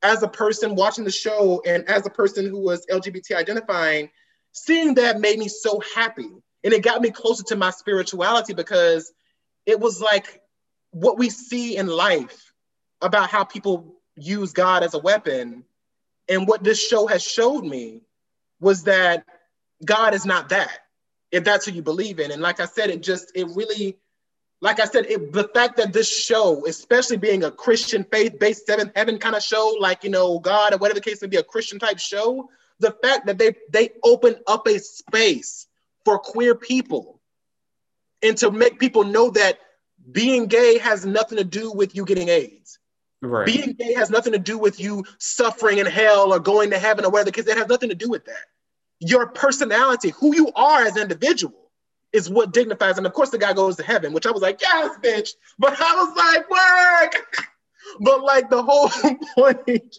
as 0.04 0.22
a 0.22 0.28
person 0.28 0.76
watching 0.76 1.04
the 1.04 1.12
show 1.12 1.62
and 1.66 1.88
as 1.90 2.06
a 2.06 2.10
person 2.10 2.48
who 2.48 2.60
was 2.60 2.86
LGBT 2.88 3.36
identifying 3.36 4.10
seeing 4.54 4.94
that 4.96 5.20
made 5.20 5.38
me 5.38 5.50
so 5.50 5.82
happy. 5.96 6.30
And 6.64 6.74
it 6.74 6.82
got 6.82 7.02
me 7.02 7.12
closer 7.12 7.44
to 7.46 7.58
my 7.58 7.72
spirituality 7.72 8.54
because 8.54 9.12
it 9.66 9.80
was 9.80 10.00
like 10.00 10.42
what 10.94 11.18
we 11.18 11.30
see 11.30 11.76
in 11.76 11.88
life 11.88 12.54
about 13.02 13.30
how 13.30 13.44
people 13.44 13.96
use 14.16 14.54
God 14.54 14.84
as 14.84 14.94
a 14.94 15.00
weapon. 15.00 15.66
And 16.30 16.48
what 16.48 16.64
this 16.64 16.82
show 16.82 17.08
has 17.08 17.22
showed 17.22 17.66
me 17.66 18.02
was 18.60 18.84
that 18.84 19.26
God 19.84 20.14
is 20.14 20.26
not 20.26 20.50
that, 20.50 20.80
if 21.32 21.44
that's 21.44 21.66
who 21.66 21.74
you 21.74 21.82
believe 21.82 22.20
in. 22.20 22.32
And 22.32 22.42
like 22.42 22.60
I 22.60 22.66
said, 22.66 22.90
it 22.90 23.04
just, 23.04 23.32
it 23.36 23.48
really, 23.56 23.98
like 24.62 24.80
I 24.80 24.86
said, 24.86 25.08
it, 25.08 25.34
the 25.34 25.50
fact 25.50 25.78
that 25.78 25.92
this 25.92 26.10
show, 26.10 26.66
especially 26.66 27.18
being 27.18 27.44
a 27.44 27.52
Christian 27.52 28.06
faith 28.06 28.40
based 28.40 28.66
seventh 28.66 28.94
heaven 28.96 29.18
kind 29.18 29.36
of 29.36 29.44
show, 29.44 29.76
like, 29.80 30.04
you 30.04 30.10
know, 30.10 30.40
God 30.40 30.74
or 30.74 30.78
whatever 30.78 31.00
the 31.00 31.04
case 31.04 31.22
may 31.22 31.28
be, 31.28 31.38
a 31.38 31.44
Christian 31.44 31.80
type 31.80 32.00
show, 32.00 32.50
the 32.80 32.96
fact 33.04 33.26
that 33.26 33.38
they 33.38 33.56
they 33.70 33.90
open 34.04 34.36
up 34.48 34.68
a 34.68 34.80
space 34.80 35.68
for 36.06 36.20
queer 36.20 36.56
people 36.56 37.20
and 38.22 38.38
to 38.38 38.52
make 38.52 38.80
people 38.80 39.04
know 39.04 39.30
that 39.32 39.60
being 40.12 40.48
gay 40.48 40.78
has 40.80 41.06
nothing 41.06 41.38
to 41.38 41.44
do 41.44 41.72
with 41.72 41.96
you 41.96 42.06
getting 42.06 42.30
AIDS. 42.30 42.80
Right. 43.22 43.46
Being 43.46 43.74
gay 43.74 43.94
has 43.94 44.10
nothing 44.10 44.34
to 44.34 44.40
do 44.40 44.58
with 44.58 44.80
you 44.80 45.06
suffering 45.18 45.78
in 45.78 45.86
hell 45.86 46.34
or 46.34 46.40
going 46.40 46.72
to 46.72 46.80
heaven 46.80 47.06
or 47.06 47.12
whatever, 47.12 47.32
because 47.32 47.48
it 47.48 47.58
has 47.58 47.68
nothing 47.68 47.90
to 47.90 47.96
do 47.96 48.10
with 48.10 48.26
that. 48.26 48.46
Your 49.00 49.28
personality, 49.28 50.10
who 50.10 50.36
you 50.36 50.52
are 50.56 50.84
as 50.84 50.96
an 50.96 51.04
individual, 51.04 51.72
is 52.12 52.30
what 52.30 52.54
dignifies. 52.54 52.98
And 52.98 53.08
of 53.08 53.14
course, 53.14 53.30
the 53.30 53.38
guy 53.38 53.54
goes 53.54 53.76
to 53.78 53.84
heaven, 53.84 54.14
which 54.14 54.26
I 54.26 54.32
was 54.32 54.42
like, 54.42 54.62
yes, 54.62 54.98
bitch. 55.02 55.30
But 55.58 55.80
I 55.80 55.96
was 55.96 56.16
like, 56.16 56.50
work. 56.50 57.48
but 58.02 58.24
like 58.24 58.50
the 58.50 58.62
whole 58.62 58.90
point 59.36 59.98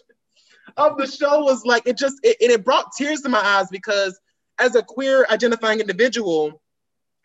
of 0.77 0.97
the 0.97 1.07
show 1.07 1.43
was 1.43 1.65
like 1.65 1.87
it 1.87 1.97
just 1.97 2.19
it, 2.23 2.37
it 2.39 2.65
brought 2.65 2.91
tears 2.97 3.21
to 3.21 3.29
my 3.29 3.39
eyes 3.39 3.67
because 3.69 4.19
as 4.59 4.75
a 4.75 4.83
queer 4.83 5.25
identifying 5.29 5.79
individual, 5.79 6.61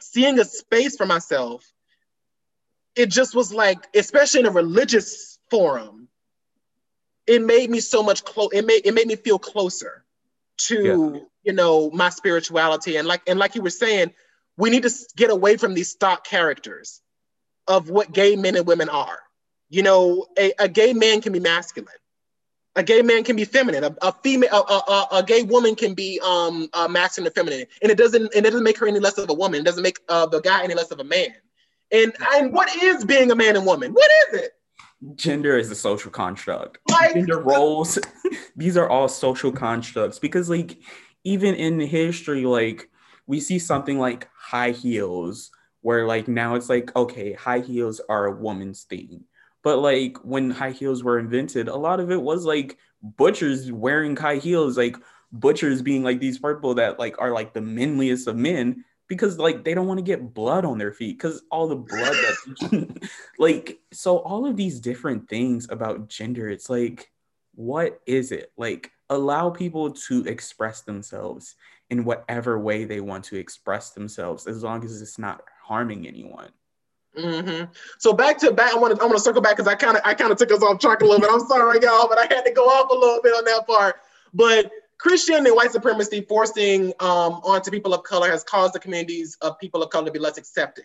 seeing 0.00 0.38
a 0.38 0.44
space 0.44 0.96
for 0.96 1.06
myself, 1.06 1.64
it 3.00 3.10
just 3.10 3.34
was 3.34 3.52
like, 3.52 3.78
especially 3.94 4.40
in 4.40 4.46
a 4.46 4.50
religious 4.50 5.38
forum, 5.48 6.08
it 7.26 7.42
made 7.42 7.70
me 7.70 7.80
so 7.80 8.02
much 8.02 8.24
close. 8.24 8.50
It 8.52 8.66
made 8.66 8.82
it 8.84 8.92
made 8.92 9.06
me 9.06 9.16
feel 9.16 9.38
closer 9.38 10.04
to 10.68 11.12
yeah. 11.14 11.20
you 11.44 11.52
know 11.54 11.90
my 11.92 12.10
spirituality 12.10 12.96
and 12.96 13.08
like 13.08 13.22
and 13.26 13.38
like 13.38 13.54
you 13.54 13.62
were 13.62 13.70
saying, 13.70 14.12
we 14.58 14.68
need 14.68 14.82
to 14.82 14.90
get 15.16 15.30
away 15.30 15.56
from 15.56 15.72
these 15.72 15.88
stock 15.88 16.26
characters 16.26 17.00
of 17.66 17.88
what 17.88 18.12
gay 18.12 18.36
men 18.36 18.56
and 18.56 18.66
women 18.66 18.90
are. 18.90 19.20
You 19.70 19.82
know, 19.82 20.26
a, 20.38 20.52
a 20.58 20.68
gay 20.68 20.92
man 20.92 21.22
can 21.22 21.32
be 21.32 21.40
masculine. 21.40 21.94
A 22.76 22.82
gay 22.82 23.00
man 23.00 23.24
can 23.24 23.36
be 23.36 23.44
feminine. 23.44 23.84
A, 23.84 23.96
a 24.02 24.12
female, 24.12 24.50
a, 24.52 24.92
a, 24.92 25.08
a, 25.12 25.22
gay 25.22 25.42
woman 25.42 25.74
can 25.74 25.94
be 25.94 26.20
um 26.22 26.68
masculine 26.90 27.28
and 27.28 27.34
feminine, 27.34 27.66
and 27.80 27.90
it 27.90 27.96
doesn't 27.96 28.34
and 28.34 28.44
it 28.44 28.50
doesn't 28.50 28.64
make 28.64 28.78
her 28.78 28.86
any 28.86 29.00
less 29.00 29.16
of 29.16 29.30
a 29.30 29.34
woman. 29.34 29.60
It 29.60 29.64
doesn't 29.64 29.82
make 29.82 29.98
uh, 30.08 30.26
the 30.26 30.40
guy 30.42 30.62
any 30.64 30.74
less 30.74 30.90
of 30.90 31.00
a 31.00 31.04
man. 31.04 31.34
And 31.92 32.14
and 32.34 32.52
what 32.52 32.74
is 32.82 33.04
being 33.04 33.30
a 33.30 33.34
man 33.34 33.56
and 33.56 33.66
woman? 33.66 33.92
What 33.92 34.10
is 34.28 34.42
it? 34.42 34.52
Gender 35.14 35.56
is 35.56 35.70
a 35.70 35.74
social 35.74 36.10
construct. 36.10 36.78
Like, 36.90 37.14
Gender 37.14 37.40
roles, 37.40 37.98
these 38.56 38.76
are 38.76 38.88
all 38.88 39.08
social 39.08 39.50
constructs 39.50 40.18
because 40.18 40.50
like 40.50 40.78
even 41.24 41.54
in 41.54 41.80
history, 41.80 42.44
like 42.44 42.90
we 43.26 43.40
see 43.40 43.58
something 43.58 43.98
like 43.98 44.28
high 44.36 44.72
heels, 44.72 45.50
where 45.80 46.06
like 46.06 46.28
now 46.28 46.54
it's 46.54 46.68
like 46.68 46.94
okay, 46.94 47.32
high 47.32 47.60
heels 47.60 48.00
are 48.08 48.26
a 48.26 48.36
woman's 48.36 48.84
thing 48.84 49.24
but 49.62 49.78
like 49.78 50.16
when 50.24 50.50
high 50.50 50.70
heels 50.70 51.04
were 51.04 51.18
invented, 51.18 51.68
a 51.68 51.76
lot 51.76 52.00
of 52.00 52.10
it 52.10 52.20
was 52.20 52.44
like 52.44 52.78
butchers 53.02 53.70
wearing 53.70 54.16
high 54.16 54.36
heels, 54.36 54.76
like 54.76 54.96
butchers 55.32 55.82
being 55.82 56.02
like 56.02 56.20
these 56.20 56.38
purple 56.38 56.74
that 56.74 56.98
like 56.98 57.20
are 57.20 57.32
like 57.32 57.52
the 57.52 57.60
manliest 57.60 58.26
of 58.26 58.36
men 58.36 58.84
because 59.10 59.38
like 59.38 59.64
they 59.64 59.74
don't 59.74 59.88
want 59.88 59.98
to 59.98 60.04
get 60.04 60.32
blood 60.32 60.64
on 60.64 60.78
their 60.78 60.92
feet 60.92 61.18
because 61.18 61.42
all 61.50 61.66
the 61.66 61.74
blood 61.74 62.14
that's 62.14 63.10
like 63.38 63.80
so 63.92 64.18
all 64.18 64.46
of 64.46 64.56
these 64.56 64.78
different 64.78 65.28
things 65.28 65.68
about 65.68 66.08
gender 66.08 66.48
it's 66.48 66.70
like 66.70 67.10
what 67.56 68.00
is 68.06 68.30
it 68.30 68.52
like 68.56 68.92
allow 69.10 69.50
people 69.50 69.90
to 69.90 70.24
express 70.26 70.82
themselves 70.82 71.56
in 71.90 72.04
whatever 72.04 72.58
way 72.60 72.84
they 72.84 73.00
want 73.00 73.24
to 73.24 73.36
express 73.36 73.90
themselves 73.90 74.46
as 74.46 74.62
long 74.62 74.84
as 74.84 75.02
it's 75.02 75.18
not 75.18 75.42
harming 75.62 76.06
anyone 76.06 76.48
Mm-hmm. 77.18 77.72
So 77.98 78.12
back 78.12 78.38
to 78.38 78.52
back, 78.52 78.72
I 78.72 78.78
want 78.78 78.94
to 78.94 79.02
I 79.02 79.04
want 79.04 79.18
to 79.18 79.22
circle 79.22 79.42
back 79.42 79.56
because 79.56 79.66
I 79.66 79.74
kind 79.74 79.96
of 79.96 80.02
I 80.04 80.14
kind 80.14 80.30
of 80.30 80.38
took 80.38 80.52
us 80.52 80.62
off 80.62 80.78
track 80.78 81.00
a 81.00 81.04
little 81.04 81.18
bit. 81.18 81.28
I'm 81.28 81.40
sorry, 81.40 81.80
y'all, 81.82 82.08
but 82.08 82.18
I 82.18 82.32
had 82.32 82.44
to 82.44 82.52
go 82.52 82.66
off 82.66 82.88
a 82.88 82.94
little 82.94 83.20
bit 83.20 83.32
on 83.32 83.44
that 83.46 83.66
part. 83.66 83.96
But 84.32 84.70
Christian 85.00 85.46
and 85.46 85.56
white 85.56 85.72
supremacy 85.72 86.20
forcing 86.28 86.92
um, 87.00 87.40
onto 87.42 87.70
people 87.70 87.94
of 87.94 88.02
color 88.02 88.30
has 88.30 88.44
caused 88.44 88.74
the 88.74 88.78
communities 88.78 89.36
of 89.40 89.58
people 89.58 89.82
of 89.82 89.88
color 89.88 90.06
to 90.06 90.12
be 90.12 90.18
less 90.18 90.36
accepting. 90.36 90.84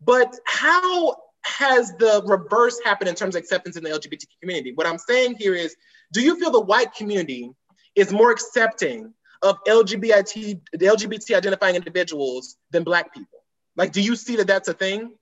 But 0.00 0.34
how 0.46 1.16
has 1.42 1.92
the 1.98 2.22
reverse 2.24 2.80
happened 2.82 3.10
in 3.10 3.14
terms 3.14 3.36
of 3.36 3.40
acceptance 3.40 3.76
in 3.76 3.84
the 3.84 3.90
LGBT 3.90 4.24
community? 4.40 4.72
What 4.74 4.86
I'm 4.86 4.96
saying 4.96 5.36
here 5.38 5.54
is, 5.54 5.76
do 6.12 6.22
you 6.22 6.38
feel 6.40 6.50
the 6.50 6.60
white 6.60 6.94
community 6.94 7.50
is 7.94 8.12
more 8.12 8.30
accepting 8.30 9.12
of 9.42 9.62
LGBT 9.64 10.60
the 10.72 10.86
LGBT 10.86 11.36
identifying 11.36 11.76
individuals 11.76 12.56
than 12.70 12.82
black 12.82 13.12
people? 13.12 13.40
Like, 13.76 13.92
do 13.92 14.00
you 14.00 14.16
see 14.16 14.36
that 14.36 14.46
that's 14.46 14.68
a 14.68 14.74
thing? 14.74 15.12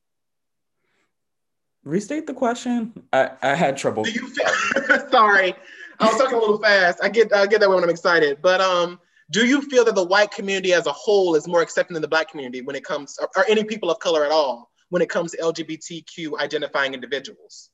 restate 1.84 2.26
the 2.26 2.34
question. 2.34 3.02
I, 3.12 3.30
I 3.42 3.54
had 3.54 3.76
trouble. 3.76 4.04
Do 4.04 4.10
you 4.10 4.28
feel, 4.28 5.08
sorry, 5.10 5.54
I 6.00 6.06
was 6.06 6.16
talking 6.16 6.36
a 6.36 6.40
little 6.40 6.58
fast. 6.58 6.98
I 7.02 7.08
get 7.08 7.32
I 7.32 7.46
get 7.46 7.60
that 7.60 7.68
way 7.68 7.74
when 7.74 7.84
I'm 7.84 7.90
excited. 7.90 8.38
But 8.40 8.60
um, 8.60 9.00
do 9.30 9.46
you 9.46 9.62
feel 9.62 9.84
that 9.84 9.94
the 9.94 10.04
white 10.04 10.30
community 10.30 10.72
as 10.72 10.86
a 10.86 10.92
whole 10.92 11.34
is 11.34 11.46
more 11.46 11.60
accepting 11.60 11.94
than 11.94 12.02
the 12.02 12.08
black 12.08 12.30
community 12.30 12.62
when 12.62 12.76
it 12.76 12.84
comes, 12.84 13.18
or, 13.20 13.28
or 13.36 13.44
any 13.48 13.64
people 13.64 13.90
of 13.90 13.98
color 13.98 14.24
at 14.24 14.30
all, 14.30 14.70
when 14.90 15.02
it 15.02 15.10
comes 15.10 15.32
to 15.32 15.38
LGBTQ 15.38 16.38
identifying 16.38 16.94
individuals? 16.94 17.70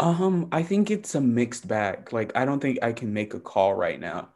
Um, 0.00 0.48
I 0.50 0.62
think 0.62 0.90
it's 0.90 1.14
a 1.14 1.20
mixed 1.20 1.68
bag. 1.68 2.12
Like, 2.12 2.32
I 2.34 2.44
don't 2.44 2.60
think 2.60 2.80
I 2.82 2.92
can 2.92 3.12
make 3.12 3.34
a 3.34 3.40
call 3.40 3.74
right 3.74 4.00
now. 4.00 4.30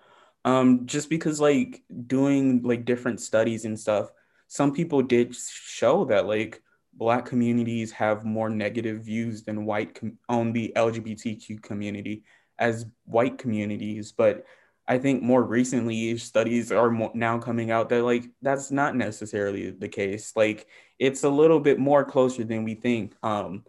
Um, 0.44 0.86
just 0.86 1.10
because 1.10 1.40
like 1.40 1.82
doing 2.06 2.62
like 2.62 2.84
different 2.84 3.20
studies 3.20 3.64
and 3.64 3.78
stuff, 3.78 4.10
some 4.46 4.72
people 4.72 5.02
did 5.02 5.34
show 5.34 6.04
that 6.06 6.26
like 6.26 6.62
black 6.94 7.26
communities 7.26 7.90
have 7.92 8.24
more 8.24 8.48
negative 8.48 9.02
views 9.02 9.42
than 9.42 9.66
white 9.66 9.94
com- 9.94 10.18
on 10.28 10.52
the 10.52 10.72
LGBTQ 10.76 11.60
community 11.62 12.22
as 12.58 12.86
white 13.04 13.38
communities, 13.38 14.12
but 14.12 14.44
I 14.86 14.98
think 14.98 15.22
more 15.22 15.42
recently 15.42 16.16
studies 16.16 16.72
are 16.72 16.90
more 16.90 17.12
now 17.14 17.38
coming 17.38 17.70
out 17.70 17.90
that 17.90 18.02
like 18.02 18.24
that's 18.40 18.70
not 18.70 18.96
necessarily 18.96 19.70
the 19.70 19.88
case. 19.88 20.32
Like 20.34 20.66
it's 20.98 21.24
a 21.24 21.28
little 21.28 21.60
bit 21.60 21.78
more 21.78 22.04
closer 22.04 22.42
than 22.42 22.64
we 22.64 22.74
think. 22.74 23.14
Um, 23.22 23.64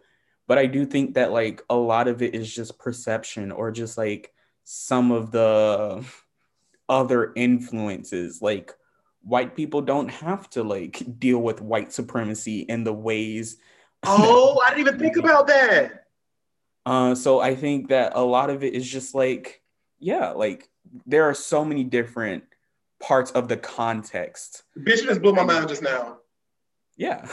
but 0.48 0.56
I 0.56 0.66
do 0.66 0.86
think 0.86 1.14
that 1.14 1.30
like 1.30 1.62
a 1.68 1.76
lot 1.76 2.08
of 2.08 2.22
it 2.22 2.34
is 2.34 2.52
just 2.52 2.78
perception 2.78 3.52
or 3.52 3.70
just 3.70 3.98
like 3.98 4.32
some 4.64 5.12
of 5.12 5.30
the 5.30 6.04
other 6.88 7.32
influences 7.36 8.42
like 8.42 8.74
white 9.22 9.54
people 9.54 9.82
don't 9.82 10.08
have 10.08 10.48
to 10.50 10.62
like 10.62 11.02
deal 11.18 11.38
with 11.38 11.60
white 11.60 11.92
supremacy 11.92 12.60
in 12.60 12.82
the 12.82 12.92
ways. 12.92 13.58
Oh, 14.04 14.60
I 14.66 14.70
didn't 14.70 14.88
even 14.88 14.98
think 14.98 15.16
about 15.16 15.46
that. 15.48 16.06
Uh, 16.90 17.14
so 17.14 17.38
I 17.38 17.54
think 17.54 17.90
that 17.90 18.12
a 18.16 18.20
lot 18.20 18.50
of 18.50 18.64
it 18.64 18.74
is 18.74 18.84
just 18.90 19.14
like, 19.14 19.62
yeah, 20.00 20.30
like 20.30 20.68
there 21.06 21.22
are 21.22 21.34
so 21.34 21.64
many 21.64 21.84
different 21.84 22.42
parts 22.98 23.30
of 23.30 23.46
the 23.46 23.56
context. 23.56 24.64
Bitch 24.76 25.04
just 25.04 25.22
blew 25.22 25.32
my 25.32 25.44
mind 25.44 25.68
just 25.68 25.82
now. 25.82 26.16
Yeah. 26.96 27.28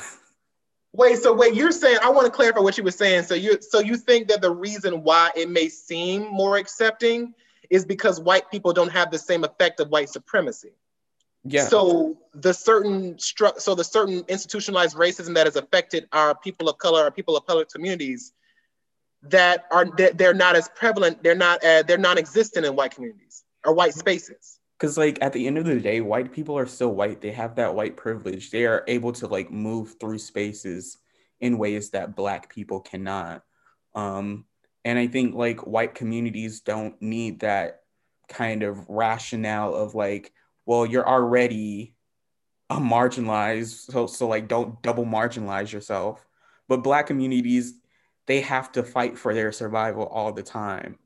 Wait, 0.94 1.18
so 1.18 1.34
wait, 1.34 1.56
you're 1.56 1.72
saying 1.72 1.98
I 2.04 2.12
want 2.12 2.26
to 2.26 2.32
clarify 2.32 2.60
what 2.60 2.78
you 2.78 2.84
were 2.84 2.92
saying. 2.92 3.24
So 3.24 3.34
you 3.34 3.58
so 3.60 3.80
you 3.80 3.98
think 3.98 4.28
that 4.28 4.42
the 4.42 4.52
reason 4.52 5.02
why 5.02 5.32
it 5.36 5.50
may 5.50 5.70
seem 5.70 6.28
more 6.28 6.58
accepting 6.58 7.34
is 7.72 7.84
because 7.84 8.20
white 8.20 8.52
people 8.52 8.74
don't 8.74 8.92
have 8.92 9.10
the 9.10 9.18
same 9.18 9.44
effect 9.44 9.80
of 9.80 9.90
white 9.90 10.10
supremacy. 10.10 10.74
Yeah. 11.46 11.66
So 11.66 12.16
the 12.36 12.54
certain 12.54 13.16
stru- 13.16 13.60
so 13.60 13.74
the 13.74 13.84
certain 13.84 14.24
institutionalized 14.28 14.96
racism 14.96 15.34
that 15.34 15.48
has 15.48 15.56
affected 15.56 16.08
our 16.12 16.36
people 16.36 16.70
of 16.70 16.78
color, 16.78 17.02
our 17.02 17.12
people 17.12 17.36
of 17.36 17.48
color 17.48 17.66
communities, 17.66 18.34
that 19.30 19.66
are 19.72 19.86
they're 20.16 20.34
not 20.34 20.56
as 20.56 20.70
prevalent. 20.70 21.24
They're 21.24 21.36
not 21.36 21.64
uh, 21.64 21.84
they're 21.84 21.98
non-existent 21.98 22.66
in 22.66 22.76
white 22.76 22.92
communities 22.92 23.44
or 23.66 23.74
white 23.74 23.94
spaces. 23.94 24.60
Because 24.80 24.98
like 24.98 25.18
at 25.22 25.34
the 25.34 25.48
end 25.48 25.58
of 25.58 25.66
the 25.66 25.80
day, 25.80 26.02
white 26.02 26.32
people 26.32 26.58
are 26.58 26.68
still 26.68 26.94
white. 26.94 27.22
They 27.22 27.32
have 27.32 27.56
that 27.56 27.74
white 27.74 27.98
privilege. 27.98 28.52
They 28.52 28.66
are 28.66 28.84
able 28.88 29.12
to 29.14 29.28
like 29.28 29.52
move 29.52 29.96
through 30.00 30.20
spaces 30.20 30.98
in 31.40 31.58
ways 31.58 31.92
that 31.92 32.16
black 32.16 32.54
people 32.54 32.80
cannot. 32.80 33.44
Um, 33.96 34.46
and 34.86 35.00
I 35.00 35.08
think 35.08 35.36
like 35.36 35.66
white 35.66 35.96
communities 35.96 36.62
don't 36.62 37.00
need 37.02 37.40
that 37.42 37.82
kind 38.30 38.64
of 38.64 38.88
rationale 38.88 39.74
of 39.74 39.96
like 39.96 40.32
well, 40.68 40.86
you're 40.86 41.08
already 41.08 41.96
a 42.70 42.76
marginalized, 42.76 43.90
so 43.92 44.06
so 44.06 44.28
like 44.28 44.48
don't 44.48 44.80
double 44.82 45.06
marginalize 45.06 45.72
yourself. 45.72 46.28
But 46.68 46.84
black 46.84 47.08
communities, 47.08 47.74
they 48.28 48.42
have 48.42 48.72
to 48.74 48.84
fight 48.84 49.18
for 49.18 49.34
their 49.34 49.52
survival 49.52 50.06
all 50.06 50.32
the 50.32 50.44
time. 50.44 51.00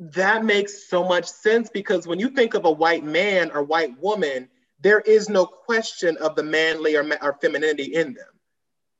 That 0.00 0.44
makes 0.44 0.88
so 0.88 1.04
much 1.04 1.26
sense 1.26 1.70
because 1.70 2.06
when 2.06 2.18
you 2.18 2.30
think 2.30 2.54
of 2.54 2.64
a 2.64 2.70
white 2.70 3.04
man 3.04 3.50
or 3.52 3.62
white 3.62 4.00
woman, 4.00 4.48
there 4.80 5.00
is 5.00 5.28
no 5.28 5.44
question 5.44 6.16
of 6.18 6.34
the 6.34 6.42
manly 6.42 6.96
or, 6.96 7.04
or 7.22 7.36
femininity 7.40 7.94
in 7.94 8.14
them. 8.14 8.26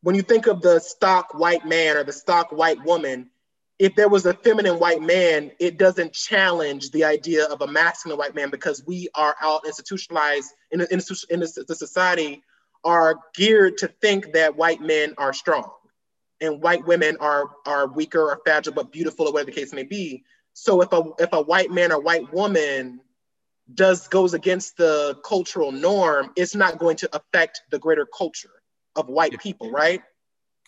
When 0.02 0.14
you 0.14 0.22
think 0.22 0.46
of 0.46 0.60
the 0.60 0.80
stock 0.80 1.34
white 1.34 1.66
man 1.66 1.96
or 1.96 2.04
the 2.04 2.12
stock 2.12 2.52
white 2.52 2.84
woman, 2.84 3.30
if 3.78 3.94
there 3.94 4.08
was 4.08 4.26
a 4.26 4.34
feminine 4.34 4.78
white 4.78 5.00
man, 5.00 5.52
it 5.60 5.78
doesn't 5.78 6.12
challenge 6.12 6.90
the 6.90 7.04
idea 7.04 7.44
of 7.44 7.62
a 7.62 7.66
masculine 7.66 8.18
white 8.18 8.34
man 8.34 8.50
because 8.50 8.84
we 8.86 9.08
are 9.14 9.36
out 9.40 9.66
institutionalized 9.66 10.52
in, 10.72 10.80
in, 10.80 10.98
the, 10.98 11.64
the 11.66 11.74
society 11.74 12.42
are 12.84 13.20
geared 13.34 13.78
to 13.78 13.88
think 13.88 14.32
that 14.32 14.56
white 14.56 14.80
men 14.80 15.14
are 15.16 15.32
strong 15.32 15.70
and 16.40 16.62
white 16.62 16.86
women 16.86 17.16
are 17.20 17.50
are 17.66 17.86
weaker 17.86 18.30
or 18.30 18.40
fragile 18.44 18.72
but 18.72 18.92
beautiful 18.92 19.26
or 19.26 19.32
whatever 19.32 19.50
the 19.50 19.56
case 19.56 19.72
may 19.72 19.82
be. 19.82 20.24
So 20.52 20.80
if 20.82 20.92
a 20.92 21.02
if 21.18 21.30
a 21.32 21.42
white 21.42 21.70
man 21.70 21.92
or 21.92 22.00
white 22.00 22.32
woman 22.32 23.00
does 23.74 24.08
goes 24.08 24.34
against 24.34 24.76
the 24.76 25.18
cultural 25.24 25.72
norm, 25.72 26.32
it's 26.36 26.54
not 26.54 26.78
going 26.78 26.96
to 26.98 27.16
affect 27.16 27.62
the 27.70 27.78
greater 27.78 28.06
culture 28.06 28.62
of 28.96 29.08
white 29.08 29.38
people, 29.38 29.70
right? 29.70 30.02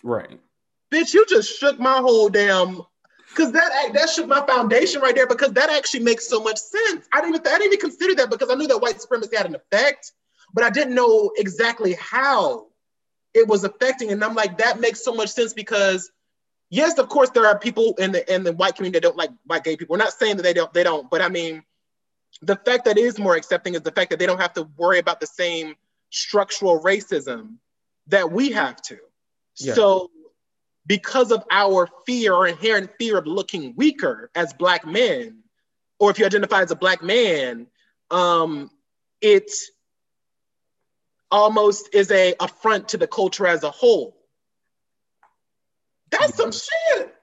Right. 0.02 0.38
Bitch, 0.92 1.14
you 1.14 1.24
just 1.26 1.58
shook 1.58 1.78
my 1.78 1.98
whole 1.98 2.28
damn 2.28 2.82
because 3.30 3.52
that 3.52 3.90
that 3.94 4.10
shook 4.10 4.26
my 4.26 4.44
foundation 4.46 5.00
right 5.00 5.14
there 5.14 5.26
because 5.26 5.52
that 5.52 5.70
actually 5.70 6.00
makes 6.00 6.28
so 6.28 6.42
much 6.42 6.58
sense. 6.58 7.06
I 7.12 7.20
didn't 7.20 7.36
even 7.36 7.46
I 7.46 7.58
didn't 7.58 7.74
even 7.74 7.80
consider 7.80 8.14
that 8.16 8.30
because 8.30 8.50
I 8.50 8.54
knew 8.54 8.66
that 8.66 8.78
white 8.78 9.00
supremacy 9.00 9.36
had 9.36 9.46
an 9.46 9.54
effect, 9.54 10.12
but 10.52 10.64
I 10.64 10.70
didn't 10.70 10.94
know 10.94 11.32
exactly 11.36 11.94
how 11.94 12.66
it 13.34 13.46
was 13.46 13.64
affecting. 13.64 14.10
And 14.10 14.22
I'm 14.24 14.34
like, 14.34 14.58
that 14.58 14.80
makes 14.80 15.04
so 15.04 15.14
much 15.14 15.30
sense 15.30 15.52
because 15.52 16.10
yes, 16.70 16.98
of 16.98 17.08
course 17.08 17.30
there 17.30 17.46
are 17.46 17.58
people 17.58 17.94
in 17.98 18.12
the 18.12 18.32
in 18.32 18.44
the 18.44 18.52
white 18.52 18.76
community 18.76 18.98
that 18.98 19.02
don't 19.02 19.16
like 19.16 19.30
white 19.46 19.64
gay 19.64 19.76
people. 19.76 19.94
We're 19.94 20.04
not 20.04 20.12
saying 20.12 20.36
that 20.36 20.42
they 20.42 20.52
don't 20.52 20.72
they 20.72 20.84
don't, 20.84 21.10
but 21.10 21.20
I 21.20 21.28
mean, 21.28 21.62
the 22.42 22.56
fact 22.56 22.84
that 22.86 22.98
is 22.98 23.18
more 23.18 23.36
accepting 23.36 23.74
is 23.74 23.82
the 23.82 23.92
fact 23.92 24.10
that 24.10 24.18
they 24.18 24.26
don't 24.26 24.40
have 24.40 24.54
to 24.54 24.68
worry 24.76 24.98
about 24.98 25.20
the 25.20 25.26
same 25.26 25.74
structural 26.10 26.80
racism 26.80 27.56
that 28.06 28.30
we 28.30 28.50
have 28.52 28.80
to. 28.82 28.98
Yeah. 29.56 29.74
So, 29.74 30.10
because 30.86 31.30
of 31.30 31.44
our 31.50 31.88
fear 32.06 32.32
or 32.34 32.46
inherent 32.46 32.90
fear 32.98 33.18
of 33.18 33.26
looking 33.26 33.74
weaker 33.76 34.30
as 34.34 34.52
Black 34.54 34.86
men, 34.86 35.42
or 35.98 36.10
if 36.10 36.18
you 36.18 36.24
identify 36.24 36.62
as 36.62 36.70
a 36.70 36.76
Black 36.76 37.02
man, 37.02 37.66
um, 38.10 38.70
it 39.20 39.50
almost 41.30 41.88
is 41.92 42.10
a 42.10 42.34
affront 42.40 42.88
to 42.90 42.96
the 42.96 43.06
culture 43.06 43.46
as 43.46 43.62
a 43.62 43.70
whole. 43.70 44.16
That's 46.10 46.36
some 46.36 46.52
shit. 46.52 47.14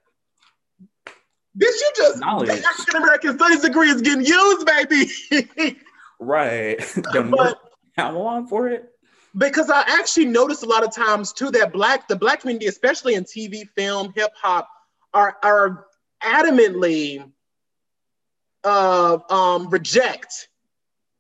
This 1.55 1.81
you 1.81 1.91
just 1.95 2.19
Knowledge. 2.19 2.49
African 2.49 3.01
American 3.01 3.35
Studies 3.35 3.61
degree 3.61 3.89
is 3.89 4.01
getting 4.01 4.25
used, 4.25 4.67
baby. 4.67 5.77
right. 6.19 6.79
but, 7.29 7.59
how 7.97 8.11
long 8.11 8.47
for 8.47 8.67
it? 8.67 8.89
Because 9.35 9.69
I 9.69 9.81
actually 9.87 10.25
noticed 10.25 10.63
a 10.63 10.67
lot 10.67 10.83
of 10.83 10.95
times 10.95 11.33
too 11.33 11.49
that 11.51 11.73
black 11.73 12.07
the 12.07 12.15
black 12.15 12.41
community, 12.41 12.67
especially 12.67 13.15
in 13.15 13.23
TV, 13.23 13.67
film, 13.75 14.13
hip 14.15 14.31
hop, 14.39 14.69
are 15.13 15.37
are 15.43 15.87
adamantly 16.23 17.31
uh, 18.63 19.17
um, 19.29 19.69
reject 19.69 20.49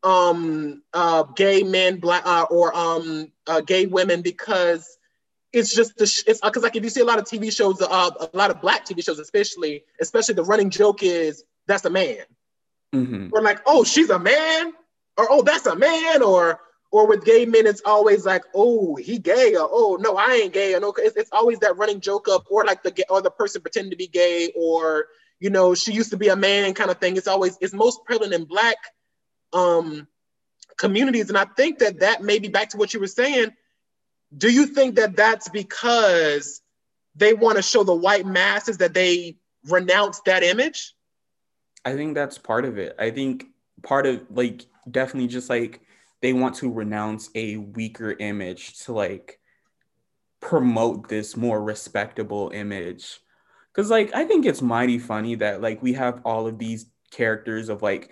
um, 0.03 0.83
uh, 0.93 1.23
gay 1.23 1.63
men, 1.63 1.99
black 1.99 2.25
uh, 2.25 2.45
or 2.49 2.75
um, 2.75 3.31
uh, 3.47 3.61
gay 3.61 3.85
women 3.85 4.21
because 4.21 4.97
it's 5.53 5.73
just 5.73 5.97
the 5.97 6.05
sh- 6.05 6.23
it's 6.27 6.41
because 6.41 6.63
like 6.63 6.75
if 6.75 6.83
you 6.83 6.89
see 6.89 7.01
a 7.01 7.05
lot 7.05 7.19
of 7.19 7.25
TV 7.25 7.55
shows, 7.55 7.81
uh, 7.81 8.09
a 8.19 8.29
lot 8.37 8.51
of 8.51 8.61
black 8.61 8.85
TV 8.85 9.03
shows, 9.03 9.19
especially, 9.19 9.83
especially 9.99 10.35
the 10.35 10.43
running 10.43 10.69
joke 10.69 11.03
is 11.03 11.43
that's 11.67 11.85
a 11.85 11.89
man, 11.89 12.19
mm-hmm. 12.93 13.29
or 13.31 13.41
like 13.41 13.61
oh 13.65 13.83
she's 13.83 14.09
a 14.09 14.19
man, 14.19 14.73
or 15.17 15.27
oh 15.29 15.41
that's 15.41 15.65
a 15.65 15.75
man, 15.75 16.21
or 16.21 16.59
or 16.91 17.07
with 17.07 17.25
gay 17.25 17.45
men 17.45 17.67
it's 17.67 17.81
always 17.85 18.25
like 18.25 18.43
oh 18.53 18.95
he 18.95 19.17
gay, 19.17 19.55
or 19.55 19.67
oh 19.69 19.97
no 19.99 20.15
I 20.15 20.41
ain't 20.43 20.53
gay, 20.53 20.75
or 20.75 20.79
no 20.79 20.93
it's, 20.97 21.15
it's 21.15 21.31
always 21.31 21.59
that 21.59 21.77
running 21.77 22.01
joke 22.01 22.27
up 22.29 22.45
or 22.49 22.65
like 22.65 22.83
the 22.83 23.05
or 23.09 23.21
the 23.21 23.31
person 23.31 23.61
pretending 23.61 23.91
to 23.91 23.97
be 23.97 24.07
gay, 24.07 24.51
or 24.55 25.07
you 25.39 25.49
know 25.49 25.73
she 25.73 25.91
used 25.91 26.11
to 26.11 26.17
be 26.17 26.27
a 26.27 26.35
man 26.35 26.73
kind 26.73 26.91
of 26.91 26.97
thing. 26.97 27.17
It's 27.17 27.27
always 27.27 27.57
it's 27.61 27.73
most 27.73 28.03
prevalent 28.05 28.33
in 28.33 28.45
black 28.45 28.77
um 29.53 30.07
communities, 30.77 31.29
and 31.29 31.37
I 31.37 31.45
think 31.45 31.79
that 31.79 31.99
that 31.99 32.21
maybe 32.21 32.47
back 32.47 32.69
to 32.69 32.77
what 32.77 32.93
you 32.93 32.99
were 32.99 33.07
saying 33.07 33.51
do 34.35 34.51
you 34.51 34.65
think 34.65 34.95
that 34.95 35.15
that's 35.15 35.47
because 35.49 36.61
they 37.15 37.33
want 37.33 37.57
to 37.57 37.61
show 37.61 37.83
the 37.83 37.95
white 37.95 38.25
masses 38.25 38.77
that 38.77 38.93
they 38.93 39.37
renounce 39.69 40.19
that 40.21 40.43
image? 40.43 40.93
I 41.85 41.95
think 41.95 42.15
that's 42.15 42.37
part 42.37 42.65
of 42.65 42.77
it. 42.77 42.95
I 42.99 43.11
think 43.11 43.45
part 43.83 44.05
of 44.05 44.25
like 44.29 44.65
definitely 44.89 45.27
just 45.27 45.49
like 45.49 45.81
they 46.21 46.33
want 46.33 46.55
to 46.55 46.71
renounce 46.71 47.29
a 47.35 47.57
weaker 47.57 48.11
image 48.11 48.79
to 48.85 48.93
like 48.93 49.39
promote 50.41 51.07
this 51.07 51.37
more 51.37 51.63
respectable 51.63 52.51
image. 52.53 53.19
Cause 53.73 53.89
like 53.89 54.13
I 54.13 54.25
think 54.25 54.45
it's 54.45 54.61
mighty 54.61 54.99
funny 54.99 55.35
that 55.35 55.61
like 55.61 55.81
we 55.81 55.93
have 55.93 56.21
all 56.25 56.47
of 56.47 56.57
these 56.57 56.87
characters 57.11 57.69
of 57.69 57.81
like 57.81 58.11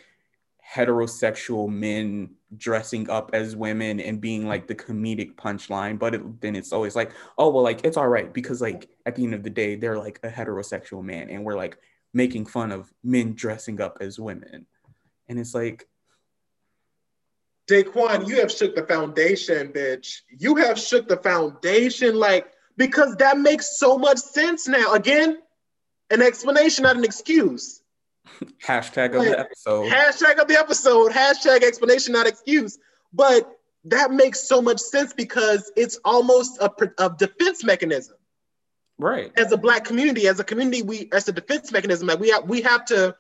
heterosexual 0.73 1.69
men 1.69 2.29
dressing 2.57 3.09
up 3.09 3.31
as 3.33 3.55
women 3.55 3.99
and 3.99 4.19
being 4.19 4.47
like 4.47 4.67
the 4.67 4.75
comedic 4.75 5.35
punchline 5.35 5.99
but 5.99 6.15
it, 6.15 6.41
then 6.41 6.55
it's 6.55 6.73
always 6.73 6.95
like 6.95 7.11
oh 7.37 7.49
well 7.49 7.63
like 7.63 7.85
it's 7.85 7.97
all 7.97 8.07
right 8.07 8.33
because 8.33 8.61
like 8.61 8.89
at 9.05 9.15
the 9.15 9.23
end 9.23 9.33
of 9.33 9.43
the 9.43 9.49
day 9.49 9.75
they're 9.75 9.97
like 9.97 10.19
a 10.23 10.29
heterosexual 10.29 11.03
man 11.03 11.29
and 11.29 11.43
we're 11.43 11.55
like 11.55 11.77
making 12.13 12.45
fun 12.45 12.71
of 12.71 12.91
men 13.03 13.33
dressing 13.33 13.79
up 13.79 13.97
as 14.01 14.19
women 14.19 14.65
and 15.27 15.39
it's 15.39 15.53
like 15.53 15.87
Daquon, 17.67 18.27
you 18.27 18.39
have 18.41 18.51
shook 18.51 18.75
the 18.75 18.83
foundation, 18.83 19.69
bitch. 19.69 20.21
You 20.29 20.55
have 20.57 20.79
shook 20.79 21.07
the 21.07 21.17
foundation, 21.17 22.15
like 22.15 22.51
because 22.77 23.15
that 23.15 23.39
makes 23.39 23.79
so 23.79 23.97
much 23.97 24.19
sense 24.19 24.67
now. 24.67 24.93
Again, 24.93 25.39
an 26.11 26.21
explanation, 26.21 26.83
not 26.83 26.95
an 26.95 27.03
excuse. 27.03 27.81
Hashtag 28.65 29.15
of 29.15 29.23
the 29.23 29.39
episode. 29.39 29.89
Hashtag 29.89 30.41
of 30.41 30.47
the 30.47 30.57
episode. 30.57 31.11
Hashtag 31.11 31.63
explanation, 31.63 32.13
not 32.13 32.27
excuse. 32.27 32.77
But 33.13 33.49
that 33.85 34.11
makes 34.11 34.47
so 34.47 34.61
much 34.61 34.79
sense 34.79 35.13
because 35.13 35.71
it's 35.75 35.99
almost 36.03 36.59
a, 36.59 36.71
a 36.97 37.09
defense 37.09 37.63
mechanism. 37.63 38.17
Right. 38.97 39.31
As 39.37 39.51
a 39.51 39.57
black 39.57 39.85
community, 39.85 40.27
as 40.27 40.39
a 40.39 40.43
community, 40.43 40.81
we 40.81 41.09
as 41.11 41.27
a 41.27 41.31
defense 41.31 41.71
mechanism 41.71 42.07
that 42.07 42.19
we 42.19 42.29
have 42.29 42.47
we 42.47 42.61
have 42.61 42.85
to 42.85 43.15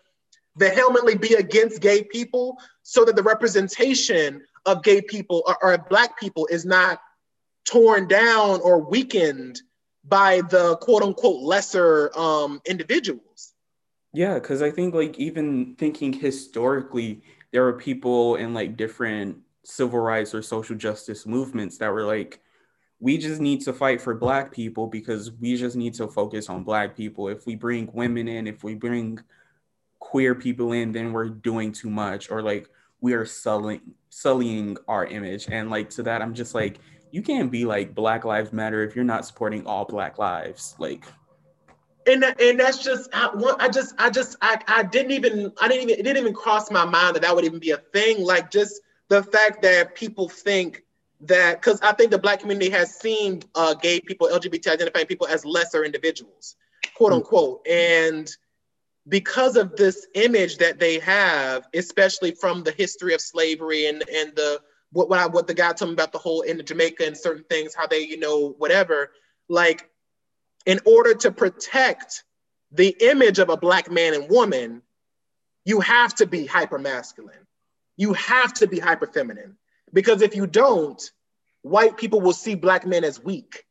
vehemently 0.57 1.15
be 1.15 1.33
against 1.33 1.81
gay 1.81 2.03
people 2.03 2.57
so 2.81 3.03
that 3.03 3.15
the 3.15 3.23
representation 3.23 4.41
of 4.65 4.83
gay 4.83 5.01
people 5.01 5.43
or, 5.45 5.57
or 5.61 5.77
black 5.77 6.17
people 6.17 6.47
is 6.49 6.65
not 6.65 6.99
torn 7.65 8.07
down 8.07 8.61
or 8.61 8.79
weakened 8.79 9.61
by 10.05 10.41
the 10.49 10.77
quote 10.77 11.03
unquote 11.03 11.41
lesser 11.41 12.11
um, 12.17 12.61
individuals. 12.65 13.53
Yeah, 14.15 14.35
because 14.35 14.61
I 14.61 14.71
think 14.71 14.95
like 14.95 15.19
even 15.19 15.75
thinking 15.75 16.13
historically, 16.13 17.21
there 17.51 17.63
were 17.63 17.73
people 17.73 18.37
in 18.37 18.53
like 18.53 18.77
different 18.77 19.39
civil 19.63 19.99
rights 19.99 20.33
or 20.33 20.41
social 20.41 20.77
justice 20.77 21.25
movements 21.25 21.77
that 21.79 21.91
were 21.91 22.05
like, 22.05 22.39
we 23.01 23.17
just 23.17 23.41
need 23.41 23.59
to 23.65 23.73
fight 23.73 24.01
for 24.01 24.15
black 24.15 24.53
people 24.53 24.87
because 24.87 25.33
we 25.33 25.57
just 25.57 25.75
need 25.75 25.95
to 25.95 26.07
focus 26.07 26.47
on 26.47 26.63
black 26.63 26.95
people. 26.95 27.27
If 27.27 27.45
we 27.45 27.55
bring 27.55 27.89
women 27.91 28.29
in, 28.29 28.47
if 28.47 28.63
we 28.63 28.73
bring 28.73 29.19
queer 29.99 30.33
people 30.33 30.71
in, 30.71 30.93
then 30.93 31.11
we're 31.11 31.27
doing 31.27 31.73
too 31.73 31.89
much, 31.89 32.31
or 32.31 32.41
like 32.41 32.69
we 33.01 33.13
are 33.13 33.25
sullying 33.25 33.81
sullying 34.09 34.77
our 34.87 35.05
image. 35.07 35.49
And 35.49 35.69
like 35.69 35.89
to 35.91 36.03
that, 36.03 36.21
I'm 36.21 36.33
just 36.33 36.55
like, 36.55 36.79
you 37.11 37.21
can't 37.21 37.51
be 37.51 37.65
like 37.65 37.93
Black 37.93 38.23
Lives 38.23 38.53
Matter 38.53 38.81
if 38.81 38.95
you're 38.95 39.03
not 39.03 39.25
supporting 39.25 39.65
all 39.67 39.83
Black 39.83 40.17
lives. 40.17 40.73
Like 40.79 41.03
and 42.07 42.23
and 42.23 42.59
that's 42.59 42.83
just 42.83 43.09
I, 43.13 43.29
I 43.59 43.69
just 43.69 43.95
I 43.97 44.09
just 44.09 44.37
I, 44.41 44.59
I 44.67 44.83
didn't 44.83 45.11
even 45.11 45.51
I 45.59 45.67
didn't 45.67 45.89
even 45.89 45.99
it 45.99 46.03
didn't 46.03 46.17
even 46.17 46.33
cross 46.33 46.71
my 46.71 46.85
mind 46.85 47.15
that 47.15 47.21
that 47.21 47.35
would 47.35 47.45
even 47.45 47.59
be 47.59 47.71
a 47.71 47.77
thing. 47.77 48.23
Like 48.23 48.51
just 48.51 48.81
the 49.09 49.23
fact 49.23 49.61
that 49.63 49.95
people 49.95 50.29
think 50.29 50.83
that 51.21 51.61
because 51.61 51.79
I 51.81 51.93
think 51.93 52.11
the 52.11 52.17
black 52.17 52.39
community 52.39 52.69
has 52.69 52.95
seen 52.95 53.41
uh, 53.55 53.73
gay 53.73 53.99
people, 53.99 54.27
LGBT 54.27 54.73
identifying 54.73 55.07
people 55.07 55.27
as 55.27 55.45
lesser 55.45 55.83
individuals, 55.83 56.55
quote 56.95 57.11
mm. 57.11 57.15
unquote, 57.15 57.67
and 57.67 58.29
because 59.07 59.55
of 59.55 59.75
this 59.75 60.07
image 60.15 60.57
that 60.57 60.79
they 60.79 60.99
have, 60.99 61.67
especially 61.73 62.31
from 62.31 62.63
the 62.63 62.71
history 62.71 63.13
of 63.13 63.21
slavery 63.21 63.87
and 63.87 64.03
and 64.13 64.35
the 64.35 64.61
what 64.91 65.09
what, 65.09 65.19
I, 65.19 65.27
what 65.27 65.47
the 65.47 65.53
guy 65.53 65.73
told 65.73 65.91
me 65.91 65.93
about 65.93 66.11
the 66.11 66.19
whole 66.19 66.41
in 66.41 66.63
Jamaica 66.63 67.05
and 67.05 67.17
certain 67.17 67.45
things, 67.49 67.73
how 67.75 67.87
they 67.87 67.99
you 67.99 68.19
know 68.19 68.55
whatever, 68.57 69.11
like 69.49 69.89
in 70.65 70.79
order 70.85 71.13
to 71.13 71.31
protect 71.31 72.23
the 72.71 72.95
image 72.99 73.39
of 73.39 73.49
a 73.49 73.57
black 73.57 73.89
man 73.89 74.13
and 74.13 74.29
woman, 74.29 74.81
you 75.63 75.79
have 75.79 76.13
to 76.15 76.25
be 76.25 76.45
hyper 76.45 76.77
masculine. 76.77 77.47
You 77.97 78.13
have 78.13 78.53
to 78.55 78.67
be 78.67 78.79
hyper 78.79 79.07
feminine. 79.07 79.57
Because 79.93 80.21
if 80.21 80.35
you 80.35 80.47
don't, 80.47 81.01
white 81.61 81.97
people 81.97 82.21
will 82.21 82.33
see 82.33 82.55
black 82.55 82.85
men 82.85 83.03
as 83.03 83.23
weak 83.23 83.63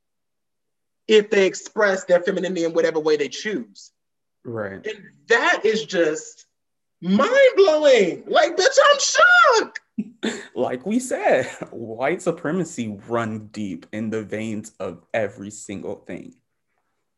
if 1.06 1.30
they 1.30 1.46
express 1.46 2.04
their 2.04 2.20
femininity 2.20 2.64
in 2.64 2.72
whatever 2.72 2.98
way 2.98 3.16
they 3.16 3.28
choose. 3.28 3.90
Right. 4.44 4.84
And 4.86 5.04
that 5.28 5.62
is 5.64 5.84
just 5.84 6.46
mind 7.02 7.50
blowing. 7.56 8.24
Like, 8.26 8.56
bitch, 8.56 8.78
I'm 8.84 8.98
shocked. 8.98 9.80
like 10.54 10.86
we 10.86 10.98
said, 10.98 11.46
white 11.70 12.22
supremacy 12.22 12.98
run 13.06 13.48
deep 13.48 13.86
in 13.92 14.10
the 14.10 14.22
veins 14.22 14.72
of 14.80 15.02
every 15.12 15.50
single 15.50 15.96
thing 15.96 16.34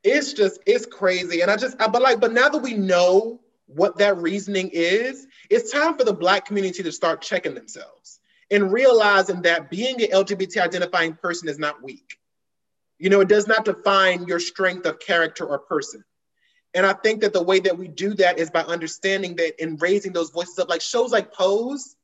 it's 0.06 0.32
just 0.32 0.60
it's 0.66 0.86
crazy. 0.86 1.40
And 1.40 1.50
i 1.50 1.56
just 1.56 1.80
I, 1.80 1.88
but 1.88 2.00
like 2.00 2.20
but 2.20 2.32
now 2.32 2.48
that 2.48 2.62
we 2.62 2.74
know 2.74 3.40
what 3.66 3.98
that 3.98 4.16
reasoning 4.18 4.70
is 4.72 5.26
it's 5.50 5.72
time 5.72 5.98
for 5.98 6.04
the 6.04 6.12
black 6.12 6.46
community 6.46 6.82
to 6.84 6.92
start 6.92 7.20
checking 7.20 7.54
themselves 7.54 8.20
and 8.50 8.72
realizing 8.72 9.42
that 9.42 9.68
being 9.68 10.00
an 10.00 10.10
lgbt 10.10 10.56
identifying 10.58 11.14
person 11.14 11.48
is 11.48 11.58
not 11.58 11.82
weak. 11.82 12.18
You 12.98 13.10
know 13.10 13.20
it 13.20 13.28
does 13.28 13.48
not 13.48 13.64
define 13.64 14.26
your 14.26 14.38
strength 14.38 14.86
of 14.86 15.00
character 15.00 15.44
or 15.44 15.58
person. 15.58 16.04
And 16.74 16.86
i 16.86 16.92
think 16.92 17.22
that 17.22 17.32
the 17.32 17.42
way 17.42 17.58
that 17.60 17.76
we 17.76 17.88
do 17.88 18.14
that 18.14 18.38
is 18.38 18.50
by 18.50 18.62
understanding 18.62 19.34
that 19.36 19.60
in 19.60 19.76
raising 19.76 20.12
those 20.12 20.30
voices 20.30 20.58
up 20.60 20.68
like 20.68 20.80
shows 20.82 21.10
like 21.10 21.32
pose 21.34 21.96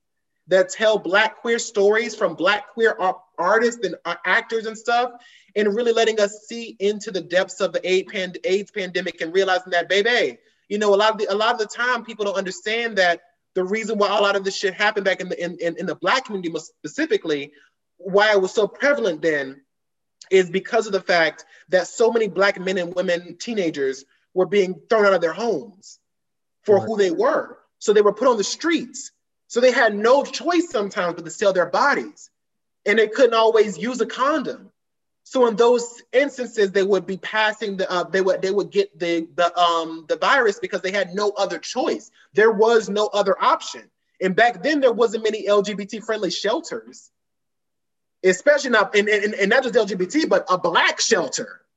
that 0.49 0.71
tell 0.71 0.99
black 0.99 1.37
queer 1.37 1.61
stories 1.61 2.17
from 2.17 2.35
black 2.35 2.71
queer 2.75 2.97
artists 3.43 3.85
and 3.85 3.97
uh, 4.05 4.15
actors 4.25 4.67
and 4.67 4.77
stuff 4.77 5.13
and 5.57 5.75
really 5.75 5.93
letting 5.93 6.21
us 6.21 6.47
see 6.47 6.77
into 6.79 7.11
the 7.11 7.21
depths 7.21 7.61
of 7.61 7.73
the 7.73 7.87
AIDS 7.87 8.71
pandemic 8.71 9.21
and 9.21 9.35
realizing 9.35 9.71
that, 9.71 9.89
baby, 9.89 10.39
you 10.69 10.79
know, 10.79 10.95
a 10.95 10.97
lot 10.97 11.13
of 11.13 11.19
the 11.19 11.33
a 11.33 11.35
lot 11.35 11.53
of 11.53 11.59
the 11.59 11.67
time 11.67 12.05
people 12.05 12.25
don't 12.25 12.37
understand 12.37 12.97
that 12.99 13.21
the 13.55 13.65
reason 13.65 13.99
why 13.99 14.17
a 14.17 14.21
lot 14.21 14.37
of 14.37 14.45
this 14.45 14.57
shit 14.57 14.75
happened 14.75 15.05
back 15.05 15.21
in 15.21 15.29
the 15.29 15.45
in, 15.45 15.59
in, 15.59 15.77
in 15.79 15.87
the 15.87 15.95
black 15.95 16.25
community 16.25 16.59
specifically, 16.59 17.53
why 17.99 18.33
it 18.33 18.41
was 18.41 18.53
so 18.53 18.67
prevalent 18.67 19.21
then, 19.21 19.61
is 20.31 20.51
because 20.51 20.87
of 20.87 20.93
the 20.93 21.01
fact 21.01 21.45
that 21.69 21.87
so 21.87 22.11
many 22.11 22.29
black 22.29 22.59
men 22.59 22.79
and 22.79 22.95
women, 22.95 23.37
teenagers, 23.39 24.05
were 24.35 24.47
being 24.47 24.81
thrown 24.89 25.05
out 25.05 25.13
of 25.13 25.21
their 25.21 25.33
homes 25.33 25.99
for 26.63 26.77
right. 26.77 26.87
who 26.87 26.97
they 26.97 27.11
were. 27.11 27.59
So 27.79 27.93
they 27.93 28.03
were 28.03 28.15
put 28.15 28.29
on 28.29 28.37
the 28.37 28.45
streets. 28.45 29.11
So 29.49 29.61
they 29.61 29.73
had 29.73 29.95
no 29.95 30.25
choice 30.25 30.71
sometimes 30.71 31.15
but 31.17 31.25
to 31.27 31.31
sell 31.31 31.53
their 31.53 31.67
bodies. 31.67 32.31
And 32.87 32.99
they 32.99 33.09
couldn't 33.09 33.35
always 33.35 33.79
use 33.79 34.01
a 34.01 34.07
condom. 34.07 34.71
So 35.25 35.47
in 35.47 35.57
those 35.57 36.03
instances, 36.13 36.73
they 36.73 36.83
would 36.83 37.07
be 37.07 37.17
passing 37.17 37.77
the 37.77 37.91
uh, 37.91 38.05
they 38.05 38.21
would 38.21 38.43
they 38.43 38.51
would 38.51 38.71
get 38.71 38.99
the 38.99 39.29
the 39.37 39.57
um 39.59 40.05
the 40.09 40.17
virus 40.17 40.59
because 40.59 40.83
they 40.83 40.91
had 40.91 41.15
no 41.15 41.31
other 41.31 41.59
choice. 41.59 42.11
There 42.35 42.51
was 42.51 42.89
no 42.89 43.07
other 43.09 43.41
option. 43.43 43.89
And 44.21 44.37
back 44.37 44.63
then 44.63 44.81
there 44.81 44.93
wasn't 44.93 45.25
many 45.25 45.47
LGBT 45.47 46.05
friendly 46.05 46.31
shelters, 46.31 47.11
especially 48.25 48.71
not 48.71 48.95
and, 48.97 49.09
and, 49.09 49.35
and 49.35 49.51
not 49.51 49.63
just 49.63 49.75
LGBT, 49.75 50.29
but 50.29 50.45
a 50.49 50.59
black 50.59 51.01
shelter. 51.01 51.61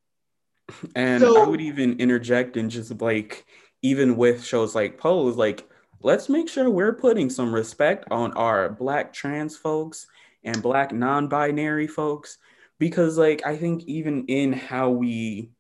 And 0.96 1.22
so, 1.22 1.40
I 1.40 1.48
would 1.48 1.62
even 1.62 2.00
interject 2.00 2.58
and 2.58 2.72
just 2.72 3.00
like 3.00 3.46
even 3.84 4.18
with 4.18 4.44
shows 4.44 4.74
like 4.74 4.98
Pose, 4.98 5.38
like 5.38 5.70
let's 6.02 6.28
make 6.28 6.50
sure 6.50 6.72
we're 6.72 6.94
putting 6.94 7.30
some 7.30 7.54
respect 7.54 8.06
on 8.10 8.34
our 8.34 8.70
black 8.70 9.14
trans 9.14 9.56
folks 9.56 10.08
and 10.46 10.62
black 10.62 10.94
non-binary 10.94 11.88
folks 11.88 12.38
because 12.80 13.18
like 13.18 13.46
i 13.46 13.56
think 13.56 13.84
even 13.84 14.26
in 14.28 14.54
how 14.54 14.90
we 14.90 15.52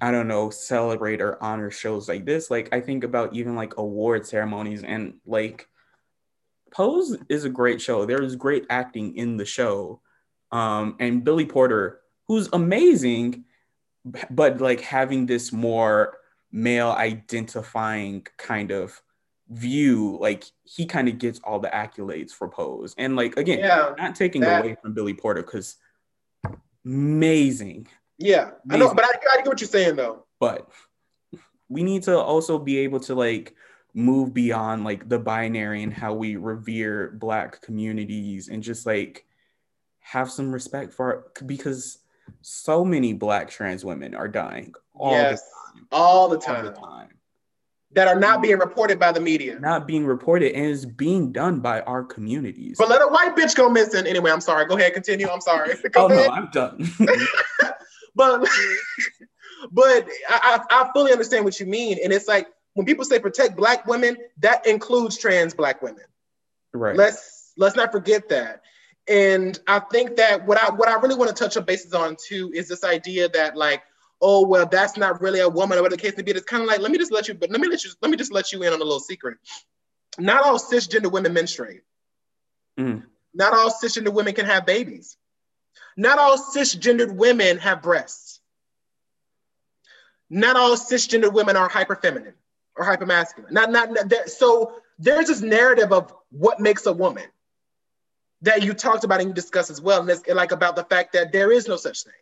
i 0.00 0.10
don't 0.10 0.28
know 0.28 0.50
celebrate 0.50 1.20
or 1.20 1.42
honor 1.42 1.70
shows 1.70 2.08
like 2.08 2.24
this 2.24 2.50
like 2.50 2.68
i 2.72 2.80
think 2.80 3.04
about 3.04 3.34
even 3.34 3.56
like 3.56 3.76
award 3.78 4.26
ceremonies 4.26 4.82
and 4.82 5.14
like 5.26 5.66
pose 6.72 7.16
is 7.28 7.44
a 7.44 7.50
great 7.50 7.80
show. 7.80 8.04
There 8.04 8.22
is 8.22 8.34
great 8.34 8.66
acting 8.70 9.16
in 9.16 9.36
the 9.36 9.44
show. 9.44 10.00
Um 10.50 10.96
and 10.98 11.24
billy 11.24 11.46
porter 11.46 12.00
who's 12.28 12.48
amazing 12.52 13.44
but 14.30 14.60
like 14.60 14.80
having 14.80 15.26
this 15.26 15.52
more 15.52 16.18
male 16.50 16.90
identifying 16.90 18.26
kind 18.36 18.70
of 18.70 19.00
view 19.52 20.16
like 20.20 20.44
he 20.64 20.86
kind 20.86 21.08
of 21.08 21.18
gets 21.18 21.40
all 21.44 21.58
the 21.58 21.68
accolades 21.68 22.30
for 22.30 22.48
pose. 22.48 22.94
And 22.98 23.16
like 23.16 23.36
again 23.36 23.58
yeah, 23.58 23.92
not 23.98 24.14
taking 24.14 24.40
that, 24.42 24.64
away 24.64 24.76
from 24.80 24.94
billy 24.94 25.14
porter 25.14 25.42
because 25.42 25.76
amazing. 26.84 27.88
Yeah 28.18 28.50
amazing. 28.64 28.70
i 28.70 28.76
know 28.76 28.94
but 28.94 29.04
I, 29.04 29.08
I 29.32 29.36
get 29.38 29.46
what 29.46 29.60
you're 29.60 29.68
saying 29.68 29.96
though. 29.96 30.26
But 30.40 30.68
we 31.68 31.82
need 31.82 32.02
to 32.04 32.18
also 32.18 32.58
be 32.58 32.78
able 32.78 33.00
to 33.00 33.14
like 33.14 33.54
move 33.94 34.32
beyond 34.32 34.84
like 34.84 35.08
the 35.08 35.18
binary 35.18 35.82
and 35.82 35.92
how 35.92 36.14
we 36.14 36.36
revere 36.36 37.10
black 37.18 37.60
communities 37.60 38.48
and 38.48 38.62
just 38.62 38.86
like 38.86 39.26
have 40.00 40.30
some 40.30 40.52
respect 40.52 40.92
for 40.92 41.30
because 41.46 41.98
so 42.40 42.84
many 42.84 43.12
black 43.12 43.50
trans 43.50 43.84
women 43.84 44.14
are 44.14 44.28
dying 44.28 44.72
all 44.94 45.12
yes, 45.12 45.42
the 45.42 45.80
time. 45.80 45.88
all 45.92 46.28
the 46.28 46.38
time, 46.38 46.56
all 46.56 46.72
the 46.72 46.78
time 46.78 47.08
that 47.94 48.08
are 48.08 48.18
not 48.18 48.42
being 48.42 48.58
reported 48.58 48.98
by 48.98 49.12
the 49.12 49.20
media. 49.20 49.58
Not 49.60 49.86
being 49.86 50.06
reported 50.06 50.54
and 50.54 50.66
is 50.66 50.86
being 50.86 51.32
done 51.32 51.60
by 51.60 51.82
our 51.82 52.02
communities. 52.02 52.76
But 52.78 52.88
let 52.88 53.02
a 53.02 53.06
white 53.06 53.36
bitch 53.36 53.54
go 53.54 53.68
missing. 53.68 54.06
Anyway, 54.06 54.30
I'm 54.30 54.40
sorry. 54.40 54.66
Go 54.66 54.76
ahead, 54.76 54.94
continue. 54.94 55.28
I'm 55.28 55.40
sorry. 55.40 55.74
Go 55.92 56.04
oh 56.04 56.06
ahead. 56.06 56.28
no, 56.28 56.32
I'm 56.32 56.50
done. 56.50 56.90
but 58.14 58.48
but 59.72 60.08
I, 60.28 60.60
I 60.70 60.90
fully 60.94 61.12
understand 61.12 61.44
what 61.44 61.60
you 61.60 61.66
mean. 61.66 61.98
And 62.02 62.12
it's 62.12 62.28
like 62.28 62.48
when 62.74 62.86
people 62.86 63.04
say 63.04 63.18
protect 63.18 63.56
black 63.56 63.86
women, 63.86 64.16
that 64.38 64.66
includes 64.66 65.18
trans 65.18 65.54
black 65.54 65.82
women. 65.82 66.04
Right. 66.72 66.96
Let's 66.96 67.52
let's 67.58 67.76
not 67.76 67.92
forget 67.92 68.28
that. 68.30 68.62
And 69.08 69.58
I 69.66 69.80
think 69.80 70.16
that 70.16 70.46
what 70.46 70.62
I 70.62 70.70
what 70.70 70.88
I 70.88 70.94
really 70.94 71.16
want 71.16 71.34
to 71.34 71.34
touch 71.34 71.56
on 71.56 71.64
bases 71.64 71.92
on 71.92 72.16
too 72.16 72.52
is 72.54 72.68
this 72.68 72.84
idea 72.84 73.28
that 73.30 73.56
like 73.56 73.82
oh 74.22 74.46
well 74.46 74.64
that's 74.64 74.96
not 74.96 75.20
really 75.20 75.40
a 75.40 75.48
woman 75.48 75.76
or 75.76 75.82
whatever 75.82 75.96
the 75.96 76.02
case 76.02 76.16
may 76.16 76.22
be. 76.22 76.30
It's 76.30 76.44
kind 76.44 76.62
of 76.62 76.68
like 76.68 76.80
let 76.80 76.90
me 76.90 76.98
just 76.98 77.12
let 77.12 77.28
you 77.28 77.34
but 77.34 77.50
let 77.50 77.60
me 77.60 77.68
let 77.68 77.84
you 77.84 77.90
let 78.00 78.10
me 78.10 78.16
just 78.16 78.32
let 78.32 78.52
you 78.52 78.62
in 78.62 78.72
on 78.72 78.80
a 78.80 78.84
little 78.84 79.00
secret. 79.00 79.36
Not 80.18 80.44
all 80.44 80.58
cisgender 80.58 81.10
women 81.10 81.32
menstruate. 81.32 81.82
Mm. 82.78 83.02
not 83.34 83.52
all 83.52 83.70
cisgender 83.70 84.12
women 84.12 84.32
can 84.32 84.46
have 84.46 84.64
babies. 84.64 85.18
Not 85.96 86.18
all 86.18 86.38
cisgendered 86.38 87.14
women 87.14 87.58
have 87.58 87.82
breasts. 87.82 88.40
Not 90.30 90.56
all 90.56 90.74
cisgendered 90.76 91.34
women 91.34 91.56
are 91.56 91.68
hyperfeminine 91.68 92.32
or 92.76 92.86
hypermasculine. 92.86 93.50
Not 93.50 93.70
not, 93.70 93.92
not 93.92 94.28
so 94.28 94.76
there's 94.98 95.26
this 95.26 95.42
narrative 95.42 95.92
of 95.92 96.14
what 96.30 96.60
makes 96.60 96.86
a 96.86 96.92
woman 96.92 97.24
that 98.42 98.62
you 98.62 98.74
talked 98.74 99.04
about 99.04 99.20
and 99.20 99.30
you 99.30 99.34
discussed 99.34 99.70
as 99.70 99.80
well 99.80 100.00
and 100.00 100.10
it's 100.10 100.26
like 100.28 100.52
about 100.52 100.76
the 100.76 100.84
fact 100.84 101.12
that 101.12 101.32
there 101.32 101.52
is 101.52 101.68
no 101.68 101.76
such 101.76 102.04
thing 102.04 102.12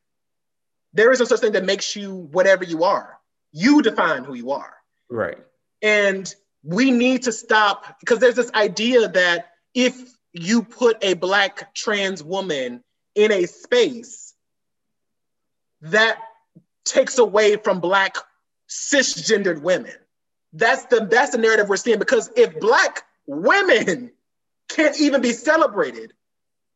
there 0.92 1.12
is 1.12 1.20
no 1.20 1.24
such 1.24 1.40
thing 1.40 1.52
that 1.52 1.64
makes 1.64 1.94
you 1.94 2.14
whatever 2.14 2.64
you 2.64 2.84
are. 2.84 3.18
You 3.52 3.82
define 3.82 4.24
who 4.24 4.34
you 4.34 4.52
are. 4.52 4.74
Right. 5.08 5.38
And 5.82 6.32
we 6.62 6.90
need 6.90 7.22
to 7.22 7.32
stop 7.32 7.98
because 8.00 8.18
there's 8.18 8.34
this 8.34 8.50
idea 8.52 9.08
that 9.08 9.50
if 9.74 9.96
you 10.32 10.62
put 10.62 11.02
a 11.02 11.14
black 11.14 11.74
trans 11.74 12.22
woman 12.22 12.82
in 13.14 13.32
a 13.32 13.46
space 13.46 14.34
that 15.82 16.18
takes 16.84 17.18
away 17.18 17.56
from 17.56 17.80
black 17.80 18.16
cisgendered 18.68 19.62
women. 19.62 19.94
That's 20.52 20.84
the 20.86 21.06
that's 21.10 21.30
the 21.30 21.38
narrative 21.38 21.68
we're 21.68 21.76
seeing 21.76 21.98
because 21.98 22.30
if 22.36 22.58
black 22.60 23.04
women 23.26 24.12
can't 24.68 24.98
even 25.00 25.20
be 25.20 25.32
celebrated 25.32 26.12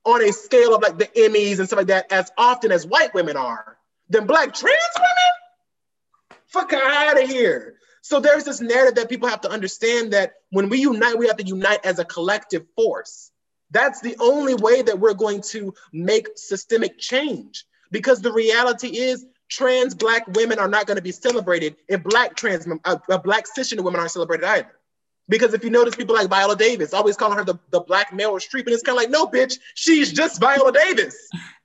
on 0.05 0.23
a 0.23 0.33
scale 0.33 0.75
of 0.75 0.83
like 0.83 0.99
the 0.99 1.07
Emmys 1.07 1.59
and 1.59 1.67
stuff 1.67 1.79
like 1.79 1.87
that 1.89 2.13
as 2.13 2.31
often 2.37 2.71
as 2.73 2.87
white 2.87 3.15
women 3.15 3.37
are, 3.37 3.79
than 4.09 4.27
black 4.27 4.55
trans 4.55 4.79
women? 4.97 6.39
Fuck 6.47 6.73
out 6.73 7.23
of 7.23 7.29
here. 7.29 7.75
So 8.03 8.21
there's 8.21 8.45
this 8.45 8.61
narrative 8.61 8.97
that 8.97 9.09
people 9.09 9.29
have 9.29 9.41
to 9.43 9.51
understand 9.51 10.13
that 10.13 10.35
when 10.51 10.69
we 10.69 10.81
unite, 10.81 11.19
we 11.19 11.27
have 11.27 11.39
to 11.39 11.47
unite 11.47 11.81
as 11.85 11.99
a 11.99 12.05
collective 12.05 12.67
force. 12.77 13.31
That's 13.71 14.01
the 14.01 14.17
only 14.21 14.55
way 14.55 14.83
that 14.83 14.99
we're 14.99 15.15
going 15.15 15.41
to 15.53 15.75
make 15.93 16.29
systemic 16.37 16.99
change. 16.99 17.65
Because 17.91 18.21
the 18.21 18.33
reality 18.33 18.89
is, 18.89 19.27
trans 19.49 19.95
black 19.95 20.27
women 20.29 20.59
are 20.59 20.69
not 20.69 20.87
going 20.87 20.97
to 20.97 21.03
be 21.03 21.13
celebrated 21.13 21.77
if 21.89 22.03
black 22.03 22.35
trans, 22.35 22.67
uh, 22.85 22.97
uh, 23.09 23.19
black 23.19 23.47
cisgender 23.47 23.83
women 23.83 24.01
aren't 24.01 24.13
celebrated 24.13 24.45
either. 24.45 24.71
Because 25.29 25.55
if 25.55 25.65
you 25.65 25.71
notice 25.71 25.95
people 25.95 26.15
like 26.15 26.29
Viola 26.29 26.57
Davis, 26.57 26.93
always 26.93 27.17
calling 27.17 27.39
her 27.39 27.45
the, 27.45 27.59
the 27.71 27.81
black 27.81 28.13
Meryl 28.13 28.35
Streep, 28.35 28.67
and 28.67 28.71
it's 28.71 28.83
kind 28.83 28.99
of 28.99 29.03
like, 29.03 29.11
no, 29.11 29.27
bitch, 29.27 29.59
she's 29.75 30.13
just 30.13 30.39
Viola 30.41 30.73
Davis. 30.73 31.17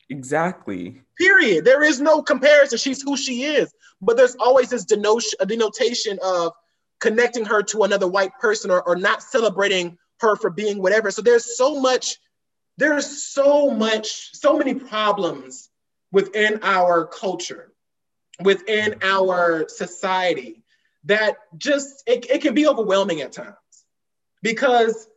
Exactly. 0.10 1.02
Period. 1.18 1.66
There 1.66 1.84
is 1.84 2.02
no 2.02 2.22
comparison. 2.22 2.78
She's 2.78 3.02
who 3.02 3.16
she 3.16 3.44
is. 3.44 3.74
But 4.02 4.18
there's 4.18 4.36
always 4.36 4.70
this 4.70 4.86
denotion, 4.86 5.38
denotation 5.46 6.18
of 6.24 6.54
connecting 7.00 7.46
her 7.46 7.62
to 7.64 7.84
another 7.84 8.08
white 8.08 8.32
person 8.40 8.72
or, 8.72 8.82
or 8.82 8.96
not 8.96 9.22
celebrating 9.22 9.98
her 10.22 10.36
for 10.36 10.50
being 10.50 10.82
whatever. 10.82 11.12
So 11.12 11.22
there's 11.22 11.58
so 11.58 11.80
much, 11.80 12.18
there's 12.78 13.24
so 13.24 13.70
much, 13.70 14.32
so 14.34 14.58
many 14.58 14.74
problems 14.74 15.70
within 16.12 16.60
our 16.64 17.06
culture, 17.06 17.72
within 18.42 18.96
our 19.04 19.68
society 19.70 20.64
that 21.06 21.38
just 21.58 22.04
it, 22.08 22.30
it 22.30 22.42
can 22.42 22.54
be 22.54 22.68
overwhelming 22.68 23.22
at 23.22 23.32
times 23.32 23.56
because 24.42 25.08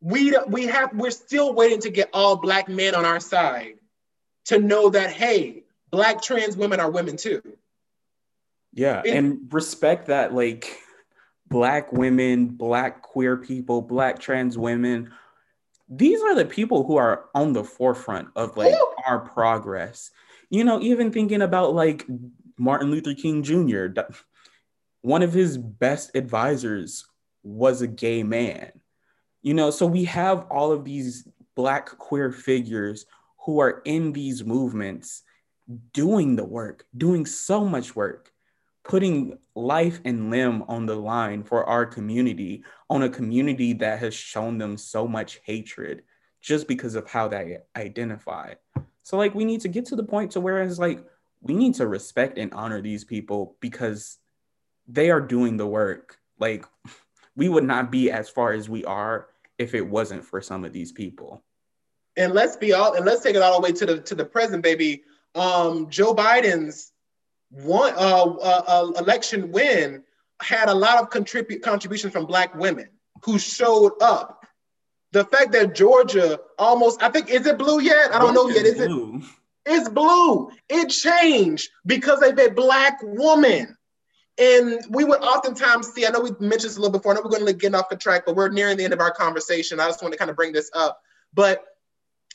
we 0.00 0.36
we 0.46 0.66
have 0.66 0.94
we're 0.94 1.10
still 1.10 1.54
waiting 1.54 1.80
to 1.80 1.90
get 1.90 2.08
all 2.12 2.36
black 2.36 2.68
men 2.68 2.94
on 2.94 3.04
our 3.04 3.18
side 3.18 3.74
to 4.48 4.58
know 4.58 4.90
that, 4.90 5.10
hey, 5.10 5.62
Black 5.90 6.20
trans 6.20 6.56
women 6.56 6.80
are 6.80 6.90
women 6.90 7.16
too. 7.16 7.40
Yeah. 8.74 9.02
It, 9.04 9.16
and 9.16 9.52
respect 9.52 10.08
that, 10.08 10.34
like, 10.34 10.78
Black 11.48 11.92
women, 11.92 12.48
Black 12.48 13.02
queer 13.02 13.36
people, 13.36 13.80
Black 13.80 14.18
trans 14.18 14.58
women, 14.58 15.10
these 15.88 16.20
are 16.20 16.34
the 16.34 16.44
people 16.44 16.84
who 16.84 16.96
are 16.96 17.26
on 17.34 17.52
the 17.52 17.64
forefront 17.64 18.28
of 18.36 18.56
like 18.56 18.74
Ooh. 18.74 18.94
our 19.06 19.20
progress. 19.20 20.10
You 20.50 20.64
know, 20.64 20.80
even 20.80 21.10
thinking 21.10 21.42
about 21.42 21.74
like 21.74 22.06
Martin 22.58 22.90
Luther 22.90 23.14
King 23.14 23.42
Jr., 23.42 23.86
one 25.00 25.22
of 25.22 25.32
his 25.32 25.56
best 25.56 26.10
advisors 26.14 27.06
was 27.42 27.80
a 27.80 27.86
gay 27.86 28.22
man. 28.22 28.72
You 29.42 29.54
know, 29.54 29.70
so 29.70 29.86
we 29.86 30.04
have 30.04 30.46
all 30.50 30.72
of 30.72 30.84
these 30.84 31.26
Black 31.54 31.86
queer 31.98 32.30
figures 32.30 33.06
who 33.44 33.60
are 33.60 33.82
in 33.84 34.12
these 34.12 34.44
movements 34.44 35.22
doing 35.92 36.36
the 36.36 36.44
work, 36.44 36.86
doing 36.96 37.26
so 37.26 37.64
much 37.64 37.94
work, 37.94 38.32
putting 38.84 39.38
life 39.54 40.00
and 40.04 40.30
limb 40.30 40.62
on 40.68 40.86
the 40.86 40.96
line 40.96 41.42
for 41.42 41.64
our 41.64 41.84
community, 41.84 42.64
on 42.88 43.02
a 43.02 43.08
community 43.08 43.72
that 43.74 43.98
has 43.98 44.14
shown 44.14 44.58
them 44.58 44.76
so 44.76 45.06
much 45.06 45.40
hatred 45.44 46.02
just 46.40 46.66
because 46.68 46.94
of 46.94 47.08
how 47.08 47.28
they 47.28 47.58
identify. 47.76 48.54
So 49.02 49.16
like 49.16 49.34
we 49.34 49.44
need 49.44 49.60
to 49.62 49.68
get 49.68 49.84
to 49.86 49.96
the 49.96 50.04
point 50.04 50.32
to 50.32 50.40
where 50.40 50.62
it's 50.62 50.78
like 50.78 51.04
we 51.40 51.54
need 51.54 51.74
to 51.76 51.86
respect 51.86 52.38
and 52.38 52.52
honor 52.52 52.80
these 52.80 53.04
people 53.04 53.56
because 53.60 54.18
they 54.86 55.10
are 55.10 55.20
doing 55.20 55.56
the 55.56 55.66
work. 55.66 56.18
Like 56.38 56.64
we 57.36 57.48
would 57.48 57.64
not 57.64 57.90
be 57.90 58.10
as 58.10 58.28
far 58.28 58.52
as 58.52 58.68
we 58.68 58.84
are 58.84 59.28
if 59.58 59.74
it 59.74 59.82
wasn't 59.82 60.24
for 60.24 60.40
some 60.40 60.64
of 60.64 60.72
these 60.72 60.92
people 60.92 61.42
and 62.18 62.34
let's 62.34 62.56
be 62.56 62.72
all 62.74 62.94
and 62.94 63.06
let's 63.06 63.22
take 63.22 63.36
it 63.36 63.42
all 63.42 63.60
the 63.60 63.62
way 63.62 63.72
to 63.72 63.86
the 63.86 64.00
to 64.00 64.14
the 64.14 64.24
present, 64.24 64.62
baby. 64.62 65.02
Um, 65.34 65.88
Joe 65.88 66.14
Biden's 66.14 66.92
one 67.50 67.94
uh, 67.94 68.24
uh, 68.24 68.62
uh, 68.66 68.92
election 68.98 69.50
win 69.52 70.02
had 70.42 70.68
a 70.68 70.74
lot 70.74 71.00
of 71.00 71.10
contribute 71.10 71.62
contributions 71.62 72.12
from 72.12 72.26
Black 72.26 72.54
women 72.54 72.88
who 73.24 73.38
showed 73.38 73.92
up 74.00 74.46
the 75.12 75.24
fact 75.24 75.52
that 75.52 75.74
Georgia 75.74 76.38
almost, 76.58 77.02
I 77.02 77.08
think, 77.08 77.30
is 77.30 77.46
it 77.46 77.58
blue 77.58 77.80
yet? 77.80 78.14
I 78.14 78.18
don't 78.18 78.34
know 78.34 78.48
yet. 78.48 78.66
Is 78.66 78.74
blue. 78.74 79.16
it? 79.16 79.24
It's 79.66 79.88
blue. 79.88 80.50
It 80.68 80.88
changed 80.88 81.70
because 81.86 82.22
of 82.22 82.38
a 82.38 82.50
black 82.50 82.98
woman. 83.02 83.76
And 84.38 84.80
we 84.90 85.04
would 85.04 85.20
oftentimes 85.20 85.88
see, 85.88 86.06
I 86.06 86.10
know 86.10 86.20
we 86.20 86.30
mentioned 86.38 86.70
this 86.70 86.76
a 86.76 86.80
little 86.80 86.96
before, 86.96 87.12
I 87.12 87.16
know 87.16 87.22
we're 87.24 87.30
going 87.30 87.46
to 87.46 87.52
get 87.52 87.74
off 87.74 87.88
the 87.88 87.96
track, 87.96 88.22
but 88.24 88.36
we're 88.36 88.50
nearing 88.50 88.76
the 88.76 88.84
end 88.84 88.92
of 88.92 89.00
our 89.00 89.10
conversation. 89.10 89.80
I 89.80 89.88
just 89.88 90.00
want 90.00 90.12
to 90.12 90.18
kind 90.18 90.30
of 90.30 90.36
bring 90.36 90.52
this 90.52 90.70
up. 90.74 91.00
But, 91.34 91.64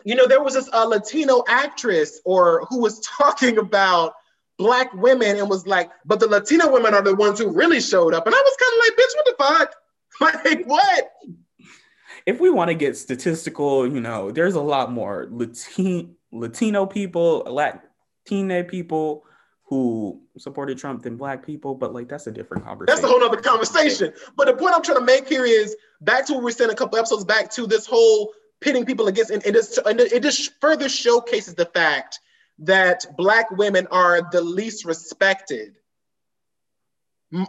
you 0.05 0.15
know, 0.15 0.27
there 0.27 0.43
was 0.43 0.53
this 0.53 0.69
uh, 0.73 0.85
Latino 0.85 1.43
actress 1.47 2.19
or 2.25 2.65
who 2.69 2.79
was 2.79 2.99
talking 3.17 3.57
about 3.57 4.13
black 4.57 4.93
women 4.93 5.37
and 5.37 5.49
was 5.49 5.65
like, 5.65 5.91
but 6.05 6.19
the 6.19 6.27
Latino 6.27 6.71
women 6.71 6.93
are 6.93 7.01
the 7.01 7.15
ones 7.15 7.39
who 7.39 7.51
really 7.51 7.81
showed 7.81 8.13
up. 8.13 8.25
And 8.25 8.35
I 8.35 8.39
was 8.39 8.57
kind 8.59 8.73
of 8.73 8.79
like, 8.85 8.97
bitch, 8.97 9.15
what 9.15 9.25
the 9.25 9.43
fuck? 9.43 9.75
Like, 10.21 10.65
what? 10.65 11.11
If 12.27 12.39
we 12.39 12.51
want 12.51 12.69
to 12.69 12.75
get 12.75 12.95
statistical, 12.95 13.91
you 13.91 13.99
know, 13.99 14.29
there's 14.29 14.53
a 14.53 14.61
lot 14.61 14.91
more 14.91 15.27
Latin, 15.31 16.15
Latino 16.31 16.85
people, 16.85 17.43
Latina 17.47 18.63
people 18.63 19.25
who 19.63 20.21
supported 20.37 20.77
Trump 20.77 21.01
than 21.01 21.17
black 21.17 21.43
people, 21.43 21.73
but 21.73 21.93
like 21.93 22.07
that's 22.07 22.27
a 22.27 22.31
different 22.31 22.63
conversation. 22.63 23.01
That's 23.01 23.03
a 23.03 23.07
whole 23.07 23.23
other 23.23 23.41
conversation. 23.41 24.13
But 24.35 24.45
the 24.45 24.53
point 24.53 24.75
I'm 24.75 24.83
trying 24.83 24.99
to 24.99 25.03
make 25.03 25.27
here 25.27 25.45
is 25.45 25.75
back 26.01 26.27
to 26.27 26.33
what 26.33 26.43
we 26.43 26.51
said 26.51 26.69
a 26.69 26.75
couple 26.75 26.99
episodes 26.99 27.25
back 27.25 27.49
to 27.53 27.65
this 27.65 27.87
whole 27.87 28.33
pitting 28.63 28.85
people 28.85 29.07
against, 29.07 29.29
and, 29.29 29.45
and, 29.45 29.55
and 29.55 29.99
it 29.99 30.23
just 30.23 30.59
further 30.61 30.87
showcases 30.87 31.53
the 31.53 31.65
fact 31.65 32.19
that 32.59 33.05
Black 33.17 33.51
women 33.51 33.87
are 33.91 34.29
the 34.31 34.41
least 34.41 34.85
respected 34.85 35.75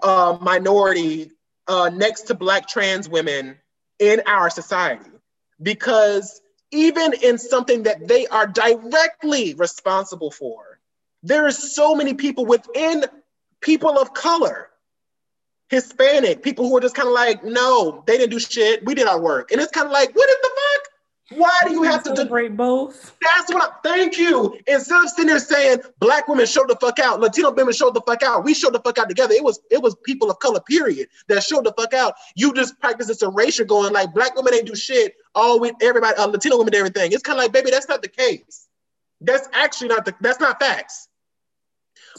uh, 0.03 0.37
minority 0.41 1.31
uh, 1.69 1.91
next 1.95 2.23
to 2.23 2.35
Black 2.35 2.67
trans 2.69 3.09
women 3.09 3.57
in 3.99 4.23
our 4.27 4.51
society. 4.51 5.11
Because 5.63 6.41
even 6.73 7.13
in 7.23 7.39
something 7.39 7.85
that 7.85 8.09
they 8.09 8.27
are 8.27 8.47
directly 8.47 9.55
responsible 9.55 10.33
for, 10.33 10.81
there 11.23 11.47
are 11.47 11.53
so 11.53 11.95
many 11.95 12.15
people 12.15 12.45
within 12.45 13.05
people 13.61 13.99
of 13.99 14.13
color, 14.13 14.69
Hispanic, 15.71 16.43
people 16.43 16.69
who 16.69 16.77
are 16.77 16.81
just 16.81 16.97
kind 16.97 17.09
of 17.09 17.15
like, 17.15 17.45
no, 17.45 18.03
they 18.07 18.19
didn't 18.19 18.33
do 18.33 18.41
shit. 18.41 18.85
We 18.85 18.95
did 18.95 19.07
our 19.07 19.21
work. 19.21 19.53
And 19.53 19.61
it's 19.61 19.71
kind 19.71 19.87
of 19.87 19.93
like, 19.93 20.15
what 20.15 20.29
is 20.29 20.37
the? 20.43 20.51
Why 21.31 21.59
do 21.67 21.73
you 21.73 21.83
have 21.85 22.03
to 22.03 22.15
celebrate 22.15 22.55
both? 22.55 23.17
That's 23.23 23.53
what 23.53 23.63
I 23.63 23.89
thank 23.89 24.19
you. 24.19 24.59
Instead 24.67 25.05
of 25.05 25.09
sitting 25.09 25.29
there 25.29 25.39
saying 25.39 25.79
black 25.99 26.29
women 26.29 26.45
showed 26.45 26.69
the 26.69 26.77
fuck 26.77 26.99
out, 26.99 27.19
Latino 27.19 27.51
women 27.51 27.73
showed 27.73 27.95
the 27.95 28.03
fuck 28.03 28.23
out, 28.23 28.45
we 28.45 28.53
showed 28.53 28.75
the 28.75 28.81
fuck 28.81 28.99
out 28.99 29.09
together. 29.09 29.33
It 29.35 29.43
was 29.43 29.61
it 29.71 29.81
was 29.81 29.97
people 30.05 30.31
of 30.31 30.39
color, 30.39 30.61
period, 30.61 31.09
that 31.29 31.43
showed 31.43 31.65
the 31.65 31.73
fuck 31.73 31.95
out. 31.95 32.15
You 32.37 32.53
just 32.53 32.79
practice 32.79 33.07
this 33.07 33.23
erasure 33.23 33.65
going 33.65 33.93
like 33.93 34.13
black 34.13 34.37
women 34.37 34.55
ain't 34.55 34.67
do 34.67 34.75
shit. 34.75 35.15
All 35.35 35.59
with 35.61 35.75
everybody, 35.81 36.15
uh, 36.17 36.27
Latino 36.27 36.59
women, 36.59 36.75
everything. 36.75 37.13
It's 37.13 37.23
kind 37.23 37.39
of 37.39 37.45
like, 37.45 37.53
baby, 37.53 37.71
that's 37.71 37.89
not 37.89 38.03
the 38.03 38.09
case. 38.09 38.69
That's 39.21 39.49
actually 39.55 39.89
not 39.89 40.05
the 40.05 40.15
that's 40.21 40.41
not 40.41 40.61
facts. 40.61 41.09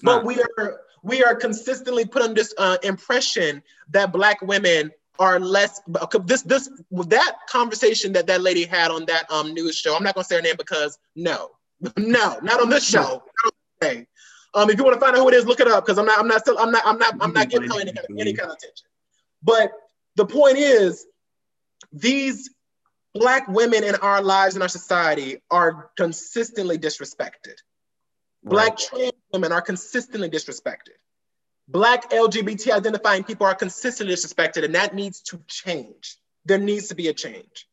But 0.01 0.25
we 0.25 0.41
are 0.57 0.81
we 1.03 1.23
are 1.23 1.35
consistently 1.35 2.05
put 2.05 2.23
on 2.23 2.33
this 2.33 2.53
uh, 2.57 2.77
impression 2.81 3.61
that 3.89 4.11
black 4.11 4.41
women 4.41 4.91
are 5.19 5.39
less 5.39 5.81
this 6.25 6.41
this 6.43 6.69
that 6.91 7.35
conversation 7.49 8.13
that 8.13 8.27
that 8.27 8.41
lady 8.41 8.65
had 8.65 8.91
on 8.91 9.05
that 9.05 9.29
um 9.31 9.53
news 9.53 9.77
show. 9.77 9.95
I'm 9.95 10.03
not 10.03 10.15
gonna 10.15 10.25
say 10.25 10.35
her 10.35 10.41
name 10.41 10.55
because 10.57 10.97
no, 11.15 11.51
no, 11.97 12.39
not 12.41 12.61
on 12.61 12.69
this 12.69 12.87
show. 12.87 13.23
Okay. 13.81 14.07
Um, 14.53 14.69
if 14.69 14.77
you 14.77 14.85
want 14.85 14.95
to 14.95 14.99
find 14.99 15.15
out 15.15 15.21
who 15.21 15.27
it 15.27 15.33
is, 15.33 15.45
look 15.45 15.59
it 15.59 15.67
up 15.67 15.85
because 15.85 15.97
I'm 15.97 16.05
not 16.05 16.19
I'm 16.19 16.27
not 16.27 16.41
still 16.41 16.57
I'm 16.57 16.71
not 16.71 16.83
I'm 16.85 16.97
not 16.97 17.15
I'm 17.19 17.33
not 17.33 17.49
giving 17.49 17.69
her 17.69 17.79
any 17.79 17.91
kind 17.91 18.05
of, 18.09 18.17
any 18.17 18.33
kind 18.33 18.49
of 18.49 18.57
attention. 18.57 18.87
But 19.43 19.71
the 20.15 20.25
point 20.25 20.57
is, 20.57 21.05
these 21.91 22.49
black 23.13 23.47
women 23.47 23.83
in 23.83 23.95
our 23.95 24.21
lives 24.21 24.55
in 24.55 24.61
our 24.61 24.69
society 24.69 25.41
are 25.51 25.89
consistently 25.97 26.77
disrespected. 26.77 27.55
Black 28.43 28.69
right. 28.69 28.77
trans 28.77 29.11
women 29.33 29.51
are 29.51 29.61
consistently 29.61 30.29
disrespected. 30.29 30.95
Black 31.67 32.11
LGBT 32.11 32.73
identifying 32.73 33.23
people 33.23 33.47
are 33.47 33.55
consistently 33.55 34.15
suspected, 34.15 34.63
and 34.63 34.75
that 34.75 34.93
needs 34.93 35.21
to 35.21 35.41
change. 35.47 36.17
There 36.45 36.59
needs 36.59 36.89
to 36.89 36.95
be 36.95 37.07
a 37.07 37.13
change. 37.13 37.67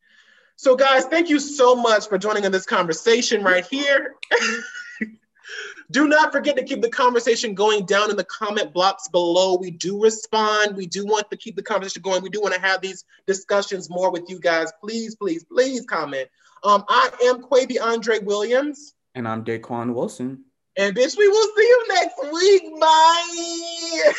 So, 0.56 0.76
guys, 0.76 1.04
thank 1.06 1.28
you 1.28 1.38
so 1.38 1.74
much 1.74 2.08
for 2.08 2.16
joining 2.18 2.44
in 2.44 2.52
this 2.52 2.64
conversation 2.64 3.42
right 3.42 3.66
here. 3.66 4.14
do 5.90 6.08
not 6.08 6.32
forget 6.32 6.56
to 6.56 6.62
keep 6.62 6.80
the 6.80 6.88
conversation 6.88 7.54
going 7.54 7.84
down 7.84 8.10
in 8.10 8.16
the 8.16 8.24
comment 8.24 8.72
blocks 8.72 9.08
below. 9.08 9.56
We 9.56 9.70
do 9.70 10.00
respond. 10.00 10.76
We 10.76 10.86
do 10.86 11.04
want 11.04 11.30
to 11.30 11.36
keep 11.36 11.56
the 11.56 11.62
conversation 11.62 12.02
going. 12.02 12.22
We 12.22 12.30
do 12.30 12.40
want 12.40 12.54
to 12.54 12.60
have 12.60 12.80
these 12.80 13.04
discussions 13.26 13.90
more 13.90 14.10
with 14.10 14.28
you 14.28 14.40
guys. 14.40 14.72
Please, 14.80 15.16
please, 15.16 15.44
please 15.44 15.84
comment. 15.84 16.28
Um, 16.64 16.84
I 16.88 17.10
am 17.24 17.42
Quaviondre 17.42 18.24
Williams. 18.24 18.94
And 19.14 19.28
I'm 19.28 19.44
Daquon 19.44 19.92
Wilson. 19.92 20.44
And 20.76 20.96
bitch, 20.96 21.16
we 21.18 21.28
will 21.28 21.48
see 21.56 21.62
you 21.62 21.84
next 21.88 22.32
week. 22.32 22.80
Bye. 22.80 24.12